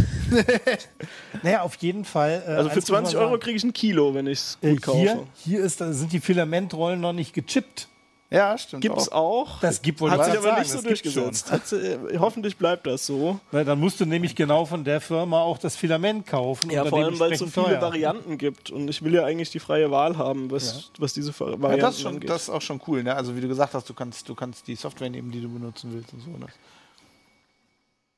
naja, 1.44 1.62
auf 1.62 1.76
jeden 1.76 2.04
Fall. 2.04 2.44
Äh, 2.46 2.52
Also 2.52 2.70
für 2.70 2.76
eins 2.76 2.76
muss 2.76 2.90
man 2.90 3.06
20 3.06 3.20
Euro 3.20 3.40
kriege 3.40 3.56
ich 3.56 3.64
ein 3.64 3.72
Kilo, 3.72 4.14
wenn 4.14 4.28
ich 4.28 4.40
es 4.40 4.58
äh, 4.62 4.72
gut 4.72 4.82
kaufe. 4.82 5.00
hier, 5.00 5.28
hier 5.38 5.60
ist, 5.62 5.78
sind 5.78 6.12
die 6.12 6.20
Filamentrollen 6.20 7.00
noch 7.00 7.14
nicht 7.14 7.34
gechippt. 7.34 7.88
Ja, 8.30 8.58
stimmt. 8.58 8.82
Gibt 8.82 8.98
es 8.98 9.10
auch. 9.10 9.62
Das 9.62 9.82
gibt 9.82 10.02
wohl 10.02 10.12
Hat 10.12 10.26
sich 10.26 10.34
aber 10.34 10.42
sagen, 10.42 10.60
nicht 10.60 10.72
so 10.72 10.82
gibt's 10.82 11.02
durchgesetzt. 11.02 11.72
Äh, 11.72 12.18
hoffentlich 12.20 12.58
bleibt 12.58 12.86
das 12.86 13.06
so. 13.06 13.40
Weil 13.52 13.64
dann 13.64 13.80
musst 13.80 14.02
du 14.02 14.06
nämlich 14.06 14.36
genau 14.36 14.66
von 14.66 14.84
der 14.84 15.00
Firma 15.00 15.40
auch 15.42 15.58
das 15.58 15.78
Filament 15.78 16.28
kaufen. 16.28 16.70
Ja, 16.70 16.84
vor 16.84 17.06
allem, 17.06 17.18
weil 17.20 17.32
es 17.32 17.40
so 17.40 17.46
viele 17.48 17.68
teuer. 17.68 17.82
Varianten 17.82 18.38
gibt. 18.38 18.70
Und 18.70 18.90
ich 18.90 19.02
will 19.02 19.14
ja 19.14 19.24
eigentlich 19.24 19.50
die 19.52 19.60
freie 19.60 19.92
Wahl 19.92 20.18
haben, 20.18 20.52
was, 20.52 20.92
was 20.98 21.14
diese 21.14 21.32
Ver- 21.32 21.52
Ja, 21.52 21.62
Varianten 21.62 21.82
das, 21.86 21.96
ist 21.96 22.02
schon, 22.02 22.14
angeht. 22.16 22.30
das 22.30 22.42
ist 22.44 22.50
auch 22.50 22.62
schon 22.62 22.82
cool, 22.88 23.02
ne? 23.04 23.16
Also 23.16 23.34
wie 23.38 23.40
du 23.40 23.48
gesagt 23.48 23.74
hast, 23.74 23.88
du 23.88 23.94
kannst, 23.94 24.28
du 24.28 24.36
kannst 24.36 24.68
die 24.68 24.76
Software 24.76 25.10
nehmen, 25.10 25.32
die 25.32 25.40
du 25.40 25.48
benutzen 25.48 25.94
willst 25.94 26.12
und 26.14 26.20
so. 26.22 26.32
Ne? 26.32 26.48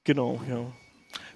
genau, 0.03 0.39
ja. 0.49 0.57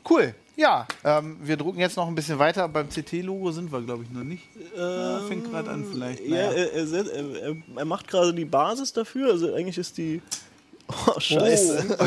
Cool. 0.10 0.34
Ja, 0.56 0.88
ähm, 1.04 1.38
wir 1.42 1.58
drucken 1.58 1.80
jetzt 1.80 1.98
noch 1.98 2.08
ein 2.08 2.14
bisschen 2.14 2.38
weiter. 2.38 2.68
Beim 2.68 2.88
CT-Logo 2.88 3.52
sind 3.52 3.72
wir, 3.72 3.82
glaube 3.82 4.04
ich, 4.04 4.12
noch 4.12 4.24
nicht. 4.24 4.44
Ja, 4.78 5.20
fängt 5.28 5.50
gerade 5.50 5.70
an 5.72 5.84
vielleicht. 5.92 6.24
Ja, 6.26 6.52
Naja. 6.52 6.86
set- 6.86 7.08
er, 7.08 7.42
er, 7.42 7.56
er 7.76 7.86
macht 7.86 8.08
gerade 8.08 8.34
die 8.36 8.46
Basis 8.46 8.94
dafür. 8.94 9.32
Also 9.32 9.52
eigentlich 9.54 9.78
ist 9.80 9.98
die. 9.98 10.22
Oh, 11.08 11.20
Scheiße. 11.20 11.98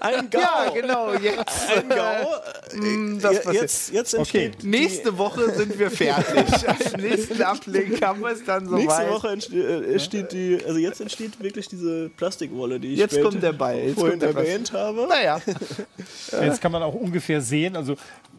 Ein 0.00 0.30
Gau. 0.30 0.38
ja, 0.40 0.70
genau. 0.72 1.12
Jetzt, 1.14 1.68
Ein 1.76 1.88
Gau. 1.88 2.34
Mm, 2.74 3.18
das 3.20 3.32
Ja, 3.34 3.40
passiert. 3.40 3.62
jetzt, 3.62 3.92
jetzt 3.92 4.14
entsteht. 4.14 4.62
die- 4.62 4.66
Nächste 4.68 5.16
Woche 5.18 5.50
sind 5.54 5.78
wir 5.78 5.90
fertig. 5.90 6.68
Am 6.68 7.00
nächsten 7.00 7.42
Ablink 7.42 8.02
haben 8.04 8.20
wir 8.20 8.30
es 8.30 8.44
dann 8.44 8.64
Nächste 8.64 8.82
soweit. 8.90 9.10
Woche 9.10 9.28
entsteht, 9.28 9.64
äh, 9.64 9.92
entsteht 9.92 10.32
die, 10.32 10.58
also 10.66 10.78
jetzt 10.78 11.00
entsteht 11.00 11.42
wirklich 11.42 11.68
diese 11.68 12.08
Plastikwolle, 12.10 12.78
die 12.80 12.92
ich 12.94 12.98
Jetzt 12.98 13.20
kommt 13.22 13.42
der 13.42 13.52
Ball. 13.52 13.78
Jetzt 13.78 13.94
vorhin 13.98 14.12
kommt 14.18 14.22
der 14.22 14.32
Ball. 14.32 14.44
erwähnt 14.46 14.72
habe. 14.72 15.06
Naja, 15.08 15.40
Jetzt 16.42 16.60
kann 16.60 16.72
man 16.72 16.82
auch 16.82 16.94
ungefähr 16.94 17.40
sehen. 17.40 17.76
Also 17.76 17.94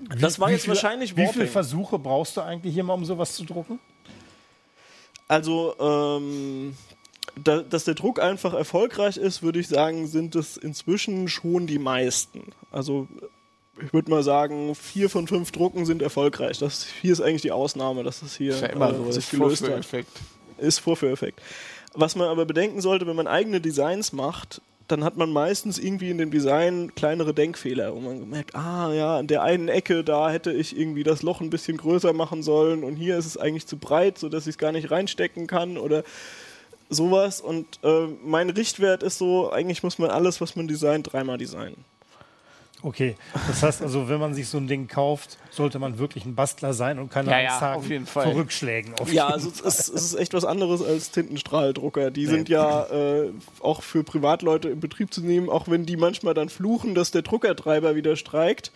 wie- 0.09 0.19
Das 0.19 0.39
war 0.39 0.49
jetzt 0.51 0.63
viele- 0.63 0.75
wahrscheinlich 0.75 1.11
Wie 1.15 1.21
viele 1.27 1.39
Warping. 1.39 1.47
Versuche 1.51 1.99
brauchst 1.99 2.37
du 2.37 2.41
eigentlich 2.41 2.73
hier 2.73 2.83
mal, 2.83 2.93
um 2.93 3.05
sowas 3.05 3.33
zu 3.35 3.43
drucken? 3.45 3.79
Also, 5.27 5.75
ähm, 5.79 6.75
da, 7.43 7.61
dass 7.61 7.83
der 7.83 7.95
Druck 7.95 8.21
einfach 8.21 8.53
erfolgreich 8.53 9.17
ist, 9.17 9.43
würde 9.43 9.59
ich 9.59 9.67
sagen, 9.67 10.07
sind 10.07 10.35
es 10.35 10.57
inzwischen 10.57 11.27
schon 11.27 11.67
die 11.67 11.79
meisten. 11.79 12.43
Also, 12.71 13.07
ich 13.81 13.93
würde 13.93 14.09
mal 14.09 14.23
sagen, 14.23 14.73
vier 14.75 15.09
von 15.09 15.27
fünf 15.27 15.51
Drucken 15.51 15.85
sind 15.85 16.01
erfolgreich. 16.01 16.59
Das 16.59 16.85
hier 16.85 17.11
ist 17.11 17.21
eigentlich 17.21 17.41
die 17.41 17.51
Ausnahme, 17.51 18.03
dass 18.03 18.21
das 18.21 18.35
hier 18.35 18.53
ist 18.53 18.61
ja 18.61 18.67
immer 18.67 18.91
äh, 18.91 18.95
so. 18.95 19.11
sich 19.11 19.29
gelöst 19.29 19.63
hat. 19.63 19.69
Vorführeffekt. 19.69 20.11
Ist 20.57 20.79
Vorführeffekt. 20.79 21.41
Was 21.93 22.15
man 22.15 22.27
aber 22.27 22.45
bedenken 22.45 22.81
sollte, 22.81 23.07
wenn 23.07 23.15
man 23.15 23.27
eigene 23.27 23.59
Designs 23.59 24.13
macht, 24.13 24.61
dann 24.87 25.03
hat 25.03 25.17
man 25.17 25.31
meistens 25.31 25.79
irgendwie 25.79 26.11
in 26.11 26.17
dem 26.17 26.29
Design 26.29 26.93
kleinere 26.95 27.33
Denkfehler, 27.33 27.95
wo 27.95 27.99
man 27.99 28.29
merkt, 28.29 28.55
ah 28.55 28.93
ja, 28.93 29.17
an 29.17 29.27
der 29.27 29.41
einen 29.41 29.67
Ecke, 29.67 30.03
da 30.03 30.29
hätte 30.29 30.51
ich 30.53 30.77
irgendwie 30.77 31.03
das 31.03 31.23
Loch 31.23 31.41
ein 31.41 31.49
bisschen 31.49 31.77
größer 31.77 32.13
machen 32.13 32.43
sollen 32.43 32.83
und 32.83 32.95
hier 32.95 33.17
ist 33.17 33.25
es 33.25 33.37
eigentlich 33.37 33.65
zu 33.65 33.77
breit, 33.77 34.19
sodass 34.19 34.43
ich 34.43 34.51
es 34.51 34.57
gar 34.57 34.71
nicht 34.71 34.91
reinstecken 34.91 35.47
kann 35.47 35.77
oder 35.77 36.03
sowas. 36.95 37.41
Und 37.41 37.79
äh, 37.83 38.07
mein 38.25 38.49
Richtwert 38.49 39.03
ist 39.03 39.19
so, 39.19 39.51
eigentlich 39.51 39.83
muss 39.83 39.99
man 39.99 40.09
alles, 40.09 40.41
was 40.41 40.55
man 40.55 40.67
designt, 40.67 41.11
dreimal 41.13 41.37
designen. 41.37 41.85
Okay, 42.85 43.15
das 43.47 43.63
heißt 43.63 43.81
also, 43.81 44.09
wenn 44.09 44.19
man 44.19 44.35
sich 44.35 44.47
so 44.47 44.59
ein 44.59 44.67
Ding 44.67 44.87
kauft, 44.87 45.39
sollte 45.49 45.79
man 45.79 45.97
wirklich 45.97 46.23
ein 46.23 46.35
Bastler 46.35 46.71
sein 46.75 46.99
und 46.99 47.09
keine 47.09 47.31
Ja, 47.31 47.37
Angst 47.37 47.49
ja, 47.49 47.61
haben 47.61 47.79
auf 47.79 47.89
jeden 47.89 48.05
Fall. 48.05 48.25
vor 48.25 48.35
Rückschlägen. 48.35 48.93
Ja, 49.11 49.27
also 49.27 49.49
es 49.49 49.59
ist, 49.59 49.89
es 49.89 50.03
ist 50.03 50.13
echt 50.13 50.35
was 50.35 50.45
anderes 50.45 50.83
als 50.83 51.09
Tintenstrahldrucker. 51.09 52.11
Die 52.11 52.27
sind 52.27 52.47
ja 52.47 52.85
äh, 52.85 53.31
auch 53.59 53.81
für 53.81 54.03
Privatleute 54.03 54.69
in 54.69 54.79
Betrieb 54.79 55.11
zu 55.11 55.21
nehmen, 55.21 55.49
auch 55.49 55.67
wenn 55.67 55.87
die 55.87 55.97
manchmal 55.97 56.35
dann 56.35 56.49
fluchen, 56.49 56.93
dass 56.93 57.09
der 57.09 57.23
Druckertreiber 57.23 57.95
wieder 57.95 58.15
streikt. 58.17 58.71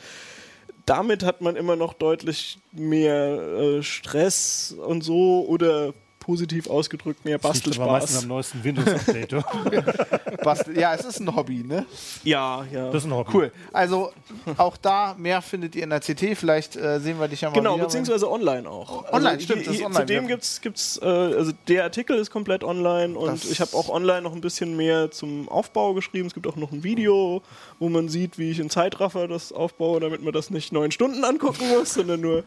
Damit 0.88 1.24
hat 1.24 1.42
man 1.42 1.56
immer 1.56 1.76
noch 1.76 1.94
deutlich 1.94 2.58
mehr 2.72 3.38
äh, 3.38 3.84
Stress 3.84 4.76
und 4.88 5.04
so 5.04 5.46
oder 5.48 5.94
positiv 6.20 6.70
ausgedrückt 6.70 7.26
mehr 7.26 7.38
Bastelspaß. 7.38 8.24
am 8.24 8.28
neuesten 8.28 8.64
Windows-Update. 8.64 9.36
Bastel. 10.44 10.78
Ja, 10.80 10.94
es 10.94 11.06
ist 11.06 11.20
ein 11.20 11.36
Hobby, 11.36 11.64
ne? 11.64 11.86
Ja, 12.24 12.66
ja. 12.72 12.86
Das 12.92 13.04
ist 13.04 13.10
ein 13.10 13.14
Hobby. 13.16 13.32
Cool. 13.34 13.52
Also 13.74 14.12
auch 14.58 14.78
da 14.78 15.16
mehr 15.18 15.42
findet 15.42 15.76
ihr 15.76 15.84
in 15.84 15.90
der 15.90 16.00
CT. 16.00 16.36
Vielleicht 16.38 16.76
äh, 16.76 17.00
sehen 17.00 17.20
wir 17.20 17.28
dich 17.28 17.42
ja 17.42 17.50
mal 17.50 17.56
Genau, 17.56 17.76
wieder. 17.76 17.86
beziehungsweise 17.86 18.30
online 18.30 18.70
auch. 18.70 19.12
Online, 19.12 19.30
also, 19.32 19.42
stimmt, 19.44 19.62
das 19.62 19.68
ist 19.74 19.78
hier- 19.78 19.86
online, 19.88 20.02
Zudem 20.06 20.28
gibt's, 20.28 20.62
gibt's 20.62 21.00
äh, 21.02 21.06
also 21.06 21.52
der 21.68 21.84
Artikel 21.84 22.18
ist 22.18 22.32
komplett 22.32 22.64
online 22.64 23.18
und 23.18 23.28
Das- 23.44 23.50
ich 23.50 23.60
habe 23.62 23.76
auch 23.76 23.90
online 23.90 24.22
noch 24.22 24.34
ein 24.34 24.42
bisschen 24.42 24.76
mehr 24.78 25.12
zum 25.12 25.50
Aufbau 25.50 25.94
geschrieben. 25.94 26.28
Es 26.28 26.34
gibt 26.34 26.48
auch 26.48 26.56
noch 26.56 26.72
ein 26.72 26.84
Video, 26.84 27.42
wo 27.80 27.90
man 27.90 28.10
sieht, 28.10 28.38
wie 28.38 28.52
ich 28.52 28.60
in 28.60 28.70
Zeitraffer 28.70 29.28
das 29.28 29.52
aufbaue, 29.52 30.00
damit 30.00 30.24
man 30.24 30.34
das 30.34 30.50
nicht 30.50 30.72
neun 30.72 30.92
Stunden 30.92 31.24
angucken 31.24 31.68
muss, 31.70 31.94
sondern 31.96 32.22
nur, 32.22 32.44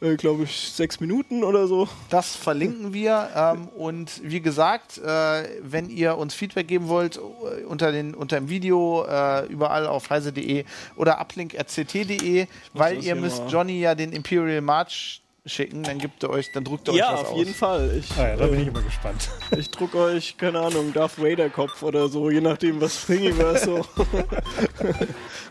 äh, 0.00 0.16
glaube 0.16 0.44
ich, 0.44 0.70
sechs 0.72 1.00
Minuten 1.00 1.42
oder 1.44 1.66
so. 1.66 1.88
Das 2.10 2.36
verlinken 2.36 2.92
wir. 2.92 3.28
Ähm, 3.34 3.68
und 3.68 4.20
wie 4.22 4.40
gesagt, 4.40 4.98
äh, 4.98 5.44
wenn 5.62 5.88
ihr 5.90 6.16
uns 6.18 6.34
Feedback 6.34 6.68
geben 6.68 6.88
wollt, 6.88 7.16
äh, 7.16 7.64
unter, 7.64 7.92
den, 7.92 8.14
unter 8.14 8.36
dem 8.38 8.48
Video, 8.48 9.04
äh, 9.08 9.46
überall 9.46 9.86
auf 9.86 10.10
heise.de 10.10 10.64
oder 10.96 11.20
uplink.ct.de, 11.20 12.46
weil 12.74 13.02
ihr 13.04 13.14
müsst 13.14 13.44
mal- 13.44 13.50
Johnny 13.50 13.80
ja 13.80 13.94
den 13.94 14.12
Imperial 14.12 14.60
March 14.60 15.22
schicken, 15.48 15.84
dann 15.84 15.98
gibt 15.98 16.24
er 16.24 16.30
euch, 16.30 16.50
dann 16.52 16.64
druckt 16.64 16.88
er 16.88 16.94
Ja, 16.94 17.06
euch 17.06 17.12
was 17.14 17.20
auf 17.26 17.32
aus. 17.32 17.38
jeden 17.38 17.54
Fall. 17.54 17.96
Ich, 18.00 18.10
Ah 18.18 18.28
ja, 18.30 18.36
da 18.36 18.46
bin 18.46 18.58
äh, 18.58 18.62
ich 18.62 18.68
immer 18.68 18.82
gespannt. 18.82 19.28
ich 19.56 19.70
druck 19.70 19.94
euch, 19.94 20.36
keine 20.36 20.58
Ahnung, 20.58 20.92
Darth 20.92 21.22
Vader 21.22 21.48
Kopf 21.50 21.84
oder 21.84 22.08
so, 22.08 22.30
je 22.30 22.40
nachdem, 22.40 22.80
was 22.80 23.06
Thingiverse 23.06 23.64
so, 23.64 23.86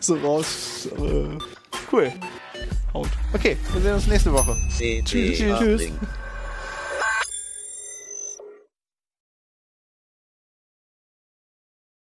so 0.00 0.14
raus 0.16 0.88
äh, 0.98 1.38
Cool. 1.90 2.12
Haut. 2.94 3.08
Okay, 3.32 3.56
wir 3.72 3.80
sehen 3.80 3.94
uns 3.94 4.06
nächste 4.06 4.32
Woche. 4.32 4.56
CD 4.70 5.02
Tschüss. 5.02 5.82
Uplink. 5.82 5.92